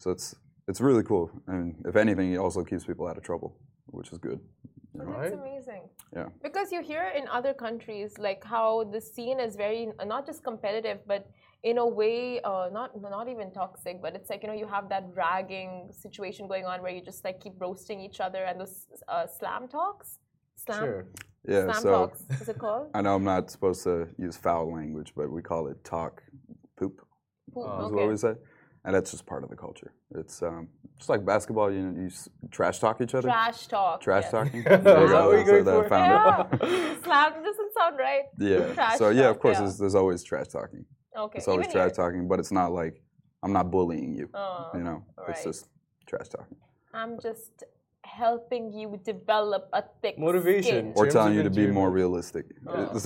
so 0.00 0.10
it's 0.10 0.34
it's 0.68 0.82
really 0.82 1.02
cool. 1.02 1.30
And 1.46 1.76
if 1.86 1.96
anything, 1.96 2.30
it 2.34 2.36
also 2.36 2.62
keeps 2.62 2.84
people 2.84 3.06
out 3.08 3.16
of 3.16 3.22
trouble, 3.22 3.56
which 3.86 4.12
is 4.12 4.18
good. 4.18 4.38
You 5.00 5.06
know? 5.06 5.20
That's 5.20 5.34
amazing. 5.34 5.82
Yeah. 6.14 6.26
Because 6.42 6.72
you 6.72 6.82
hear 6.82 7.12
in 7.16 7.26
other 7.28 7.54
countries 7.54 8.18
like 8.18 8.42
how 8.44 8.84
the 8.92 9.00
scene 9.00 9.38
is 9.40 9.56
very 9.56 9.88
not 10.06 10.26
just 10.26 10.42
competitive, 10.44 10.98
but 11.06 11.28
in 11.64 11.78
a 11.78 11.86
way, 11.86 12.40
uh, 12.42 12.68
not 12.72 12.90
not 13.00 13.28
even 13.28 13.50
toxic, 13.52 14.00
but 14.00 14.14
it's 14.14 14.30
like 14.30 14.42
you 14.42 14.48
know 14.48 14.54
you 14.54 14.66
have 14.66 14.88
that 14.90 15.04
ragging 15.14 15.90
situation 15.92 16.46
going 16.46 16.64
on 16.64 16.82
where 16.82 16.92
you 16.92 17.02
just 17.02 17.24
like 17.24 17.40
keep 17.40 17.54
roasting 17.58 18.00
each 18.00 18.20
other 18.20 18.44
and 18.44 18.60
those 18.60 18.86
uh, 19.08 19.26
slam 19.26 19.68
talks, 19.68 20.18
slam, 20.56 20.78
Sure. 20.78 21.06
Yeah. 21.46 21.64
slam 21.64 21.82
so 21.82 21.90
talks. 21.90 22.20
Is 22.40 22.48
it 22.48 22.58
called? 22.58 22.90
I 22.94 23.00
know 23.02 23.14
I'm 23.16 23.24
not 23.24 23.50
supposed 23.50 23.82
to 23.84 24.08
use 24.18 24.36
foul 24.36 24.72
language, 24.72 25.12
but 25.16 25.30
we 25.30 25.42
call 25.42 25.66
it 25.68 25.82
talk 25.84 26.22
poop. 26.76 27.00
Ooh, 27.56 27.62
Uh, 27.62 27.78
is 27.80 27.86
okay. 27.86 27.94
what 27.96 28.08
we 28.08 28.16
say, 28.16 28.34
and 28.88 28.96
that's 28.96 29.10
just 29.10 29.26
part 29.26 29.44
of 29.44 29.50
the 29.50 29.54
culture. 29.54 29.92
It's 30.14 30.42
um, 30.42 30.66
just 30.96 31.10
like 31.10 31.22
basketball. 31.22 31.70
You 31.70 31.82
know, 31.82 32.00
you 32.00 32.10
trash 32.50 32.78
talk 32.78 33.02
each 33.02 33.14
other. 33.14 33.28
Trash 33.28 33.66
talk. 33.66 34.00
Trash 34.00 34.22
yes. 34.22 34.30
talking. 34.30 34.60
Is 34.60 34.64
that 34.64 34.82
what 34.82 35.46
you're 35.46 35.62
going 35.62 35.64
that 35.66 35.88
found 35.90 36.54
it. 36.54 36.58
Yeah. 36.66 36.94
slam 37.04 37.32
doesn't 37.44 37.74
sound 37.78 37.98
right. 37.98 38.22
Yeah. 38.38 38.72
Trash 38.72 38.96
so 38.96 39.10
yeah, 39.10 39.24
talk, 39.24 39.30
of 39.36 39.40
course, 39.40 39.56
yeah. 39.56 39.60
There's, 39.60 39.78
there's 39.78 39.94
always 39.94 40.24
trash 40.24 40.46
talking. 40.48 40.86
Okay. 41.14 41.36
It's 41.36 41.48
always 41.48 41.66
even 41.66 41.72
trash 41.72 41.96
here. 41.96 42.06
talking, 42.06 42.28
but 42.28 42.38
it's 42.38 42.50
not 42.50 42.72
like 42.72 43.02
I'm 43.42 43.52
not 43.52 43.70
bullying 43.70 44.14
you. 44.14 44.30
Oh, 44.32 44.70
You 44.72 44.80
know, 44.80 45.04
it's 45.28 45.44
just 45.44 45.68
trash 46.06 46.28
talking 46.28 46.56
I'm 46.94 47.20
just 47.20 47.64
helping 48.08 48.72
you 48.72 48.98
develop 49.04 49.68
a 49.72 49.82
thick 50.02 50.18
Motivation. 50.18 50.62
skin. 50.62 50.92
or 50.96 51.04
Terms 51.04 51.14
telling 51.14 51.34
you 51.34 51.42
to 51.42 51.50
be 51.50 51.66
more 51.66 51.90
realistic. 51.90 52.46
Oh. 52.66 52.86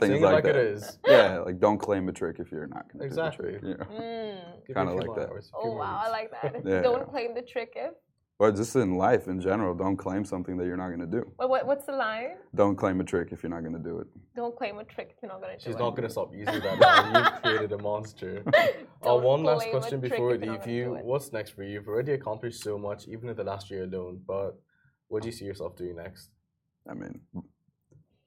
Things 0.00 0.14
it 0.16 0.22
like 0.22 0.32
like 0.34 0.44
that. 0.44 0.56
it 0.56 0.66
is. 0.74 0.98
Yeah, 1.06 1.38
like 1.38 1.60
don't 1.60 1.78
claim 1.78 2.08
a 2.08 2.12
trick 2.12 2.36
if 2.40 2.50
you're 2.50 2.66
not 2.66 2.84
going 2.92 3.00
to 3.00 3.04
Exactly. 3.06 3.52
do 3.52 3.60
the 3.60 3.60
trick. 3.60 3.88
You 3.90 3.96
know? 3.96 4.00
Mm. 4.00 4.66
Kinda 4.66 4.84
me 4.84 4.98
a 4.98 5.00
few 5.00 5.10
like 5.10 5.18
that. 5.20 5.28
hours, 5.30 5.50
a 5.52 5.56
Oh 5.56 5.62
few 5.62 5.70
wow, 5.72 5.76
more 5.76 5.86
I 5.86 6.22
weeks. 6.22 6.32
like 6.42 6.52
that. 6.64 6.64
Yeah. 6.72 6.82
Don't 6.82 7.08
claim 7.10 7.34
the 7.34 7.42
trick 7.42 7.72
if. 7.76 7.94
But 8.40 8.56
just 8.56 8.74
in 8.74 8.96
life 8.96 9.28
in 9.28 9.38
general, 9.38 9.74
don't 9.74 9.98
claim 9.98 10.24
something 10.24 10.56
that 10.56 10.64
you're 10.64 10.78
not 10.78 10.88
going 10.88 11.00
to 11.00 11.06
do. 11.18 11.30
What, 11.36 11.50
what, 11.50 11.66
what's 11.66 11.84
the 11.84 11.92
line? 11.92 12.36
Don't 12.54 12.74
claim 12.74 12.98
a 12.98 13.04
trick 13.04 13.32
if 13.32 13.42
you're 13.42 13.50
not 13.50 13.60
going 13.60 13.74
to 13.74 13.78
do 13.90 13.98
it. 13.98 14.06
Don't 14.34 14.56
claim 14.56 14.78
a 14.78 14.84
trick 14.84 15.10
if 15.14 15.22
you're 15.22 15.30
not 15.30 15.42
gonna 15.42 15.52
do 15.52 15.58
She's 15.58 15.66
it. 15.66 15.70
She's 15.72 15.78
not 15.78 15.94
gonna 15.94 16.08
stop 16.08 16.32
using 16.32 16.60
that 16.60 16.78
now. 16.80 17.32
You've 17.32 17.42
created 17.42 17.72
a 17.72 17.82
monster. 17.82 18.42
Uh, 19.02 19.06
Don't 19.06 19.22
one 19.24 19.44
last 19.44 19.62
claim 19.62 19.76
a 19.76 19.78
question 19.78 20.00
trick 20.00 20.12
before 20.12 20.28
we 20.28 20.38
leave 20.38 20.66
you. 20.66 20.98
What's 21.02 21.32
next 21.32 21.50
for 21.52 21.62
you? 21.62 21.72
You've 21.72 21.88
already 21.88 22.12
accomplished 22.12 22.62
so 22.62 22.76
much, 22.76 23.08
even 23.08 23.30
in 23.30 23.36
the 23.36 23.44
last 23.44 23.70
year 23.70 23.84
alone. 23.84 24.20
But 24.26 24.60
what 25.08 25.22
do 25.22 25.28
you 25.28 25.32
see 25.32 25.46
yourself 25.46 25.74
doing 25.74 25.96
next? 25.96 26.28
I 26.86 26.92
mean, 26.92 27.18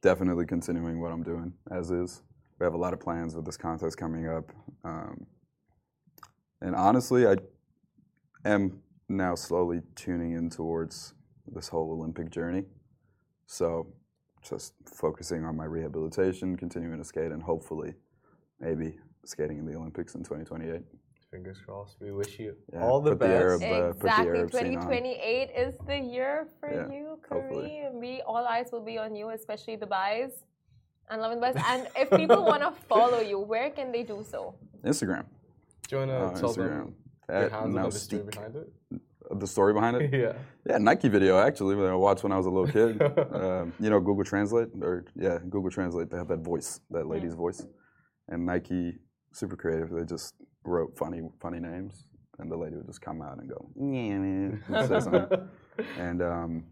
definitely 0.01 0.47
continuing 0.47 0.99
what 0.99 1.11
I'm 1.11 1.21
doing 1.21 1.53
as 1.69 1.91
is. 1.91 2.23
We 2.59 2.63
have 2.63 2.73
a 2.73 2.77
lot 2.77 2.93
of 2.93 2.99
plans 2.99 3.35
with 3.35 3.45
this 3.45 3.57
contest 3.57 3.97
coming 3.97 4.27
up. 4.27 4.51
Um, 4.83 5.27
and 6.61 6.75
honestly, 6.75 7.27
I 7.27 7.35
am 8.45 8.81
now 9.09 9.35
slowly 9.35 9.81
tuning 9.95 10.33
in 10.33 10.49
towards 10.49 11.13
this 11.47 11.67
whole 11.67 11.91
Olympic 11.91 12.29
journey. 12.29 12.63
So 13.47 13.87
just 14.41 14.73
focusing 14.85 15.43
on 15.45 15.55
my 15.55 15.65
rehabilitation, 15.65 16.55
continuing 16.57 16.97
to 16.97 17.03
skate, 17.03 17.31
and 17.31 17.41
hopefully 17.41 17.93
maybe 18.59 18.97
skating 19.25 19.57
in 19.57 19.65
the 19.65 19.75
Olympics 19.75 20.15
in 20.15 20.23
2028. 20.23 20.81
Fingers 21.31 21.57
crossed. 21.65 21.97
We 21.99 22.11
wish 22.11 22.37
you 22.39 22.55
Yeah, 22.71 22.83
all 22.83 23.01
the 23.01 23.11
put 23.11 23.19
the 23.19 23.25
best. 23.25 23.41
Arab, 23.41 23.61
uh, 23.63 23.93
put 23.93 23.99
the 24.01 24.05
exactly. 24.07 24.27
Arab 24.37 24.51
scene 24.51 24.77
on. 24.77 24.83
2028 24.87 25.49
is 25.57 25.75
the 25.87 25.97
year 25.97 26.47
for 26.59 26.71
Yeah, 26.71 26.91
you, 26.95 27.19
hopefully. 27.29 27.79
Karim. 27.81 27.99
We 27.99 28.21
all 28.21 28.45
eyes 28.45 28.71
will 28.71 28.83
be 28.85 28.97
on 28.99 29.15
you, 29.15 29.29
especially 29.29 29.75
the 29.75 29.87
Dubai's 29.87 30.43
and 31.09 31.21
Love 31.21 31.31
and 31.31 31.41
Best. 31.41 31.57
And 31.67 31.87
if 31.97 32.09
people 32.11 32.43
want 32.51 32.61
to 32.61 32.71
follow 32.87 33.19
you, 33.19 33.39
where 33.39 33.69
can 33.71 33.91
they 33.91 34.03
do 34.03 34.23
so? 34.29 34.53
Instagram. 34.83 35.25
Do 35.87 35.95
you 35.95 35.99
wanna 36.01 36.13
Uh, 36.13 36.39
tell 36.39 36.53
Instagram. 36.53 36.69
them 36.85 36.95
your 37.29 37.37
At 37.37 37.51
handle 37.51 37.77
and 37.77 37.91
the 37.91 37.99
story 37.99 38.23
behind 38.23 38.55
it? 38.55 38.73
The 39.39 39.47
story 39.47 39.73
behind 39.73 39.97
it? 39.97 40.13
yeah. 40.13 40.33
Yeah, 40.69 40.77
Nike 40.77 41.09
video 41.09 41.39
actually 41.39 41.75
that 41.75 41.85
I 41.85 41.95
watched 41.95 42.23
when 42.23 42.31
I 42.31 42.37
was 42.37 42.45
a 42.45 42.49
little 42.49 42.71
kid. 42.71 43.01
um, 43.33 43.73
you 43.79 43.89
know, 43.89 43.99
Google 43.99 44.23
Translate 44.23 44.69
or 44.81 45.05
yeah, 45.15 45.39
Google 45.49 45.71
Translate. 45.71 46.09
They 46.09 46.17
have 46.17 46.27
that 46.27 46.39
voice, 46.39 46.79
that 46.91 47.07
lady's 47.07 47.33
voice, 47.33 47.65
and 48.29 48.45
Nike, 48.45 48.97
super 49.31 49.55
creative. 49.55 49.89
They 49.89 50.05
just 50.05 50.35
wrote 50.65 50.97
funny 50.97 51.21
funny 51.41 51.59
names, 51.59 52.05
and 52.39 52.51
the 52.51 52.57
lady 52.57 52.75
would 52.75 52.85
just 52.85 53.01
come 53.01 53.21
out 53.21 53.37
and 53.39 53.49
go, 53.49 53.69
yeah, 54.69 54.87
say 54.87 54.99
something. 54.99 55.49
and 55.97 56.21
um, 56.21 56.63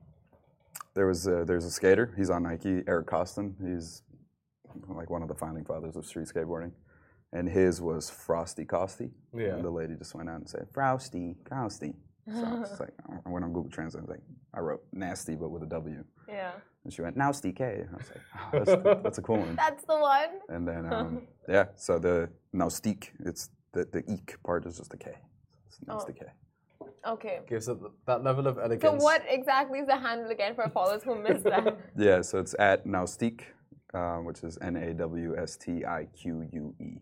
there 0.94 1.08
was 1.08 1.28
a, 1.28 1.44
there's 1.46 1.66
a 1.66 1.72
skater. 1.72 2.14
He's 2.18 2.30
on 2.30 2.44
Nike, 2.44 2.84
Eric 2.88 3.08
Koston. 3.08 3.54
He's 3.66 4.04
like 4.88 5.10
one 5.10 5.22
of 5.22 5.28
the 5.28 5.36
founding 5.36 5.66
fathers 5.66 5.96
of 5.96 6.06
street 6.06 6.28
skateboarding, 6.28 6.72
and 7.34 7.48
his 7.48 7.82
was 7.82 8.10
Frosty 8.10 8.66
Costy. 8.66 9.12
Yeah. 9.34 9.56
And 9.56 9.64
the 9.64 9.70
lady 9.70 9.96
just 9.96 10.14
went 10.16 10.30
out 10.30 10.38
and 10.38 10.50
said 10.50 10.68
Frosty 10.74 11.36
Costy. 11.46 11.94
So 12.32 12.44
I 12.46 12.60
was 12.60 12.80
like, 12.80 12.94
I 13.26 13.30
went 13.30 13.46
on 13.46 13.54
Google 13.54 13.72
Translate. 13.72 14.02
I 14.02 14.06
was 14.06 14.10
like, 14.10 14.24
I 14.54 14.60
wrote 14.60 14.84
nasty, 14.92 15.36
but 15.36 15.50
with 15.50 15.64
a 15.64 15.68
W. 15.68 16.04
Yeah. 16.28 16.52
And 16.84 16.92
she 16.92 17.02
went, 17.02 17.16
Nasty 17.16 17.52
K. 17.52 17.86
I 17.92 17.96
was 17.96 18.10
like, 18.10 18.22
oh, 18.36 18.84
that's, 18.84 19.04
that's 19.04 19.18
a 19.20 19.22
cool 19.22 19.38
one. 19.38 19.56
That's 19.56 19.86
the 19.86 19.98
one. 19.98 20.30
And 20.50 20.68
then, 20.68 20.92
um, 20.94 21.28
yeah, 21.48 21.66
so 21.76 22.00
the 22.00 22.30
Nawstique, 22.56 23.10
it's 23.26 23.50
the, 23.72 23.86
the 23.92 24.04
eek 24.12 24.36
part 24.44 24.66
is 24.66 24.78
just 24.78 24.94
a 24.94 24.98
K. 24.98 25.12
It's 25.68 25.80
Nasty 25.88 26.14
K. 26.14 26.26
Okay. 27.08 27.40
Okay, 27.44 27.60
so 27.60 27.76
th- 27.76 27.92
that 28.06 28.24
level 28.24 28.48
of 28.48 28.58
elegance. 28.58 28.82
So 28.82 28.94
what 28.94 29.24
exactly 29.28 29.80
is 29.80 29.88
the 29.88 29.98
handle 29.98 30.30
again 30.30 30.56
for 30.56 30.70
followers 30.70 31.04
who 31.04 31.22
missed 31.22 31.44
that? 31.46 31.78
Yeah, 31.98 32.22
so 32.22 32.40
it's 32.40 32.56
at 32.60 32.86
Nawstique, 32.86 33.42
um, 33.94 34.26
which 34.26 34.44
is 34.44 34.58
N 34.62 34.76
A 34.76 34.94
W 34.94 35.36
S 35.38 35.58
T 35.58 35.86
I 35.86 36.08
Q 36.16 36.48
U 36.52 36.76
E. 36.80 36.98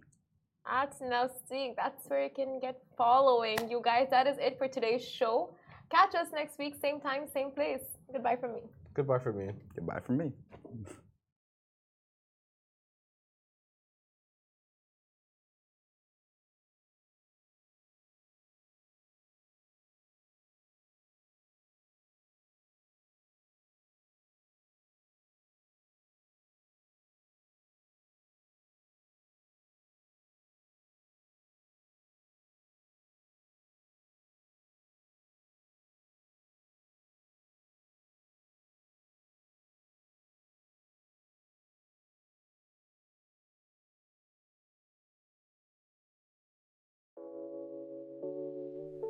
At 0.69 0.99
Nawstique. 1.01 1.75
That's 1.75 2.07
where 2.07 2.23
you 2.23 2.29
can 2.29 2.59
get 2.59 2.79
following. 2.95 3.57
You 3.69 3.81
guys, 3.83 4.07
that 4.11 4.27
is 4.27 4.37
it 4.39 4.57
for 4.57 4.67
today's 4.67 5.03
show. 5.03 5.55
Catch 5.89 6.13
us 6.13 6.27
next 6.31 6.59
week, 6.59 6.75
same 6.79 6.99
time, 6.99 7.27
same 7.33 7.49
place. 7.49 7.81
Goodbye 8.13 8.35
from 8.35 8.53
me. 8.53 8.61
Goodbye 8.93 9.19
for 9.19 9.33
me. 9.33 9.49
Goodbye 9.75 10.01
from 10.05 10.17
me. 10.17 10.31